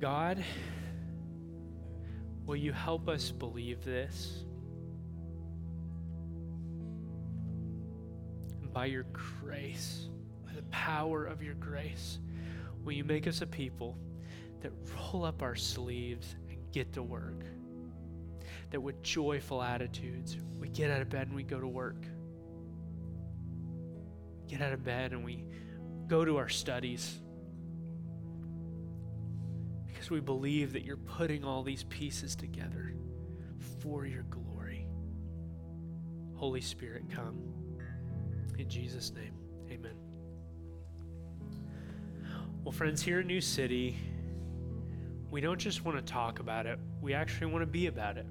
God, 0.00 0.44
will 2.44 2.56
you 2.56 2.72
help 2.72 3.08
us 3.08 3.30
believe 3.30 3.82
this? 3.82 4.44
And 8.60 8.72
by 8.72 8.86
your 8.86 9.06
grace, 9.12 10.08
by 10.44 10.52
the 10.52 10.62
power 10.64 11.24
of 11.24 11.42
your 11.42 11.54
grace, 11.54 12.18
will 12.84 12.92
you 12.92 13.04
make 13.04 13.26
us 13.26 13.40
a 13.40 13.46
people 13.46 13.96
that 14.60 14.72
roll 14.94 15.24
up 15.24 15.40
our 15.40 15.56
sleeves 15.56 16.36
and 16.50 16.58
get 16.72 16.92
to 16.92 17.02
work? 17.02 17.44
That 18.70 18.80
with 18.80 19.02
joyful 19.02 19.62
attitudes, 19.62 20.36
we 20.58 20.68
get 20.68 20.90
out 20.90 21.00
of 21.00 21.08
bed 21.08 21.28
and 21.28 21.36
we 21.36 21.42
go 21.42 21.58
to 21.58 21.68
work. 21.68 22.04
Get 24.46 24.60
out 24.60 24.74
of 24.74 24.84
bed 24.84 25.12
and 25.12 25.24
we 25.24 25.44
go 26.06 26.24
to 26.24 26.36
our 26.36 26.50
studies 26.50 27.18
because 30.06 30.14
we 30.14 30.20
believe 30.20 30.72
that 30.72 30.84
you're 30.84 30.96
putting 30.96 31.42
all 31.44 31.64
these 31.64 31.82
pieces 31.84 32.36
together 32.36 32.94
for 33.80 34.06
your 34.06 34.22
glory. 34.24 34.86
Holy 36.34 36.60
Spirit, 36.60 37.02
come. 37.10 37.36
In 38.56 38.68
Jesus' 38.68 39.10
name, 39.10 39.34
amen. 39.68 39.96
Well, 42.62 42.70
friends, 42.70 43.02
here 43.02 43.18
in 43.18 43.26
New 43.26 43.40
City, 43.40 43.96
we 45.28 45.40
don't 45.40 45.58
just 45.58 45.84
want 45.84 45.98
to 45.98 46.12
talk 46.12 46.38
about 46.38 46.66
it, 46.66 46.78
we 47.00 47.12
actually 47.12 47.48
want 47.48 47.62
to 47.62 47.66
be 47.66 47.88
about 47.88 48.16
it. 48.16 48.26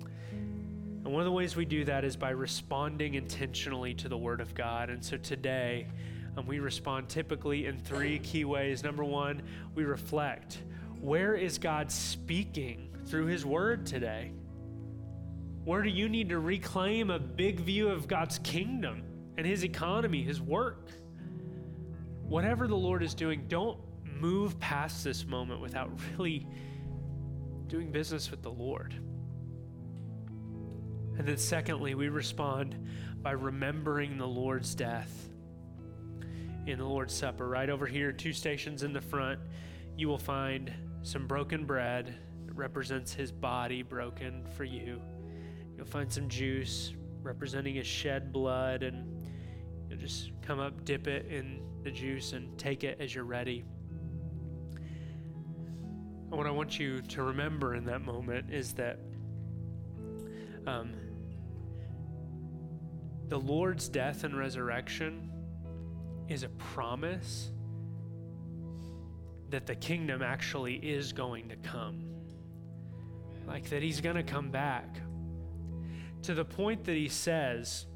And 0.00 1.06
one 1.06 1.20
of 1.20 1.26
the 1.26 1.32
ways 1.32 1.56
we 1.56 1.64
do 1.64 1.84
that 1.86 2.04
is 2.04 2.16
by 2.16 2.30
responding 2.30 3.14
intentionally 3.14 3.92
to 3.94 4.08
the 4.08 4.18
Word 4.18 4.40
of 4.40 4.54
God. 4.54 4.90
And 4.90 5.04
so 5.04 5.16
today, 5.16 5.88
um, 6.36 6.46
we 6.46 6.60
respond 6.60 7.08
typically 7.08 7.66
in 7.66 7.76
three 7.76 8.20
key 8.20 8.44
ways. 8.44 8.84
Number 8.84 9.02
one, 9.02 9.42
we 9.74 9.82
reflect. 9.82 10.58
Where 11.06 11.36
is 11.36 11.58
God 11.58 11.92
speaking 11.92 12.88
through 13.06 13.26
His 13.26 13.46
Word 13.46 13.86
today? 13.86 14.32
Where 15.62 15.84
do 15.84 15.88
you 15.88 16.08
need 16.08 16.30
to 16.30 16.40
reclaim 16.40 17.10
a 17.10 17.18
big 17.20 17.60
view 17.60 17.90
of 17.90 18.08
God's 18.08 18.40
kingdom 18.40 19.04
and 19.38 19.46
His 19.46 19.62
economy, 19.62 20.24
His 20.24 20.40
work? 20.40 20.90
Whatever 22.24 22.66
the 22.66 22.74
Lord 22.74 23.04
is 23.04 23.14
doing, 23.14 23.44
don't 23.46 23.78
move 24.04 24.58
past 24.58 25.04
this 25.04 25.24
moment 25.24 25.60
without 25.60 25.92
really 26.18 26.44
doing 27.68 27.92
business 27.92 28.28
with 28.28 28.42
the 28.42 28.50
Lord. 28.50 28.92
And 31.18 31.24
then, 31.24 31.38
secondly, 31.38 31.94
we 31.94 32.08
respond 32.08 32.84
by 33.22 33.30
remembering 33.30 34.18
the 34.18 34.26
Lord's 34.26 34.74
death 34.74 35.28
in 36.66 36.80
the 36.80 36.84
Lord's 36.84 37.14
Supper. 37.14 37.48
Right 37.48 37.70
over 37.70 37.86
here, 37.86 38.10
two 38.10 38.32
stations 38.32 38.82
in 38.82 38.92
the 38.92 39.00
front, 39.00 39.38
you 39.96 40.08
will 40.08 40.18
find 40.18 40.72
some 41.06 41.28
broken 41.28 41.64
bread 41.64 42.16
that 42.46 42.54
represents 42.54 43.14
his 43.14 43.30
body 43.30 43.80
broken 43.80 44.44
for 44.56 44.64
you. 44.64 45.00
You'll 45.76 45.86
find 45.86 46.12
some 46.12 46.28
juice 46.28 46.94
representing 47.22 47.76
his 47.76 47.86
shed 47.86 48.32
blood, 48.32 48.82
and 48.82 49.24
you'll 49.88 50.00
just 50.00 50.32
come 50.42 50.58
up, 50.58 50.84
dip 50.84 51.06
it 51.06 51.26
in 51.26 51.60
the 51.84 51.92
juice, 51.92 52.32
and 52.32 52.58
take 52.58 52.82
it 52.82 53.00
as 53.00 53.14
you're 53.14 53.22
ready. 53.22 53.64
And 56.28 56.32
what 56.32 56.48
I 56.48 56.50
want 56.50 56.76
you 56.76 57.00
to 57.00 57.22
remember 57.22 57.76
in 57.76 57.84
that 57.84 58.02
moment 58.04 58.52
is 58.52 58.72
that 58.72 58.98
um, 60.66 60.92
the 63.28 63.38
Lord's 63.38 63.88
death 63.88 64.24
and 64.24 64.36
resurrection 64.36 65.30
is 66.28 66.42
a 66.42 66.48
promise 66.48 67.52
that 69.56 69.64
the 69.64 69.74
kingdom 69.74 70.20
actually 70.20 70.74
is 70.74 71.14
going 71.14 71.48
to 71.48 71.56
come. 71.56 72.04
Like 73.48 73.70
that 73.70 73.82
he's 73.82 74.02
going 74.02 74.16
to 74.16 74.22
come 74.22 74.50
back. 74.50 75.00
To 76.24 76.34
the 76.34 76.44
point 76.44 76.84
that 76.84 76.94
he 76.94 77.08
says, 77.08 77.86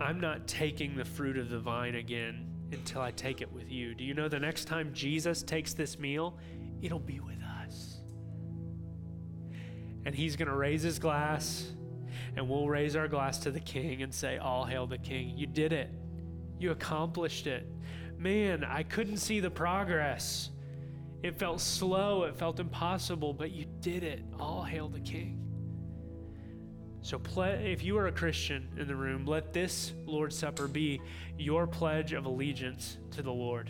I'm 0.00 0.18
not 0.18 0.48
taking 0.48 0.96
the 0.96 1.04
fruit 1.04 1.36
of 1.36 1.50
the 1.50 1.58
vine 1.58 1.96
again 1.96 2.48
until 2.72 3.02
I 3.02 3.10
take 3.10 3.42
it 3.42 3.52
with 3.52 3.70
you. 3.70 3.94
Do 3.94 4.02
you 4.02 4.14
know 4.14 4.30
the 4.30 4.40
next 4.40 4.64
time 4.64 4.94
Jesus 4.94 5.42
takes 5.42 5.74
this 5.74 5.98
meal, 5.98 6.38
it'll 6.80 6.98
be 6.98 7.20
with 7.20 7.42
us. 7.62 7.98
And 10.06 10.14
he's 10.14 10.36
going 10.36 10.48
to 10.48 10.56
raise 10.56 10.80
his 10.80 10.98
glass, 10.98 11.70
and 12.34 12.48
we'll 12.48 12.66
raise 12.66 12.96
our 12.96 13.08
glass 13.08 13.36
to 13.40 13.50
the 13.50 13.60
king 13.60 14.02
and 14.02 14.14
say, 14.14 14.38
All 14.38 14.64
hail 14.64 14.86
the 14.86 14.96
king. 14.96 15.36
You 15.36 15.46
did 15.46 15.74
it. 15.74 15.90
You 16.58 16.70
accomplished 16.70 17.46
it. 17.46 17.70
Man, 18.22 18.62
I 18.62 18.84
couldn't 18.84 19.16
see 19.16 19.40
the 19.40 19.50
progress. 19.50 20.50
It 21.24 21.36
felt 21.40 21.60
slow, 21.60 22.22
it 22.22 22.36
felt 22.36 22.60
impossible, 22.60 23.34
but 23.34 23.50
you 23.50 23.66
did 23.80 24.04
it. 24.04 24.22
All 24.38 24.62
hail 24.62 24.88
the 24.88 25.00
King. 25.00 25.40
So, 27.00 27.20
if 27.36 27.82
you 27.82 27.98
are 27.98 28.06
a 28.06 28.12
Christian 28.12 28.68
in 28.78 28.86
the 28.86 28.94
room, 28.94 29.26
let 29.26 29.52
this 29.52 29.92
Lord's 30.06 30.38
Supper 30.38 30.68
be 30.68 31.00
your 31.36 31.66
pledge 31.66 32.12
of 32.12 32.26
allegiance 32.26 32.98
to 33.10 33.22
the 33.22 33.32
Lord. 33.32 33.68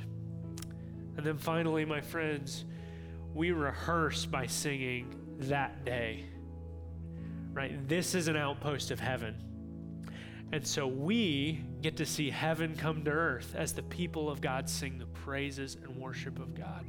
And 1.16 1.24
then 1.24 1.38
finally, 1.38 1.86
my 1.86 2.02
friends, 2.02 2.66
we 3.32 3.52
rehearse 3.52 4.26
by 4.26 4.46
singing 4.46 5.18
that 5.38 5.82
day. 5.86 6.26
Right? 7.54 7.88
This 7.88 8.14
is 8.14 8.28
an 8.28 8.36
outpost 8.36 8.90
of 8.90 9.00
heaven. 9.00 9.34
And 10.52 10.66
so 10.66 10.86
we 10.86 11.64
get 11.82 11.96
to 11.96 12.06
see 12.06 12.30
heaven 12.30 12.76
come 12.76 13.04
to 13.04 13.10
earth 13.10 13.54
as 13.56 13.72
the 13.72 13.82
people 13.82 14.30
of 14.30 14.40
God 14.40 14.68
sing 14.68 14.98
the 14.98 15.06
praises 15.06 15.76
and 15.82 15.96
worship 15.96 16.38
of 16.38 16.54
God. 16.54 16.86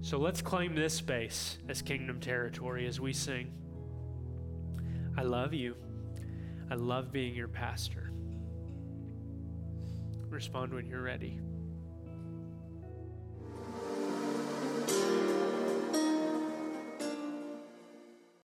So 0.00 0.18
let's 0.18 0.40
claim 0.40 0.76
this 0.76 0.94
space 0.94 1.58
as 1.68 1.82
kingdom 1.82 2.20
territory 2.20 2.86
as 2.86 3.00
we 3.00 3.12
sing. 3.12 3.52
I 5.18 5.22
love 5.22 5.52
you. 5.52 5.74
I 6.70 6.74
love 6.74 7.10
being 7.10 7.34
your 7.34 7.48
pastor. 7.48 8.12
Respond 10.28 10.72
when 10.72 10.86
you're 10.86 11.02
ready. 11.02 11.40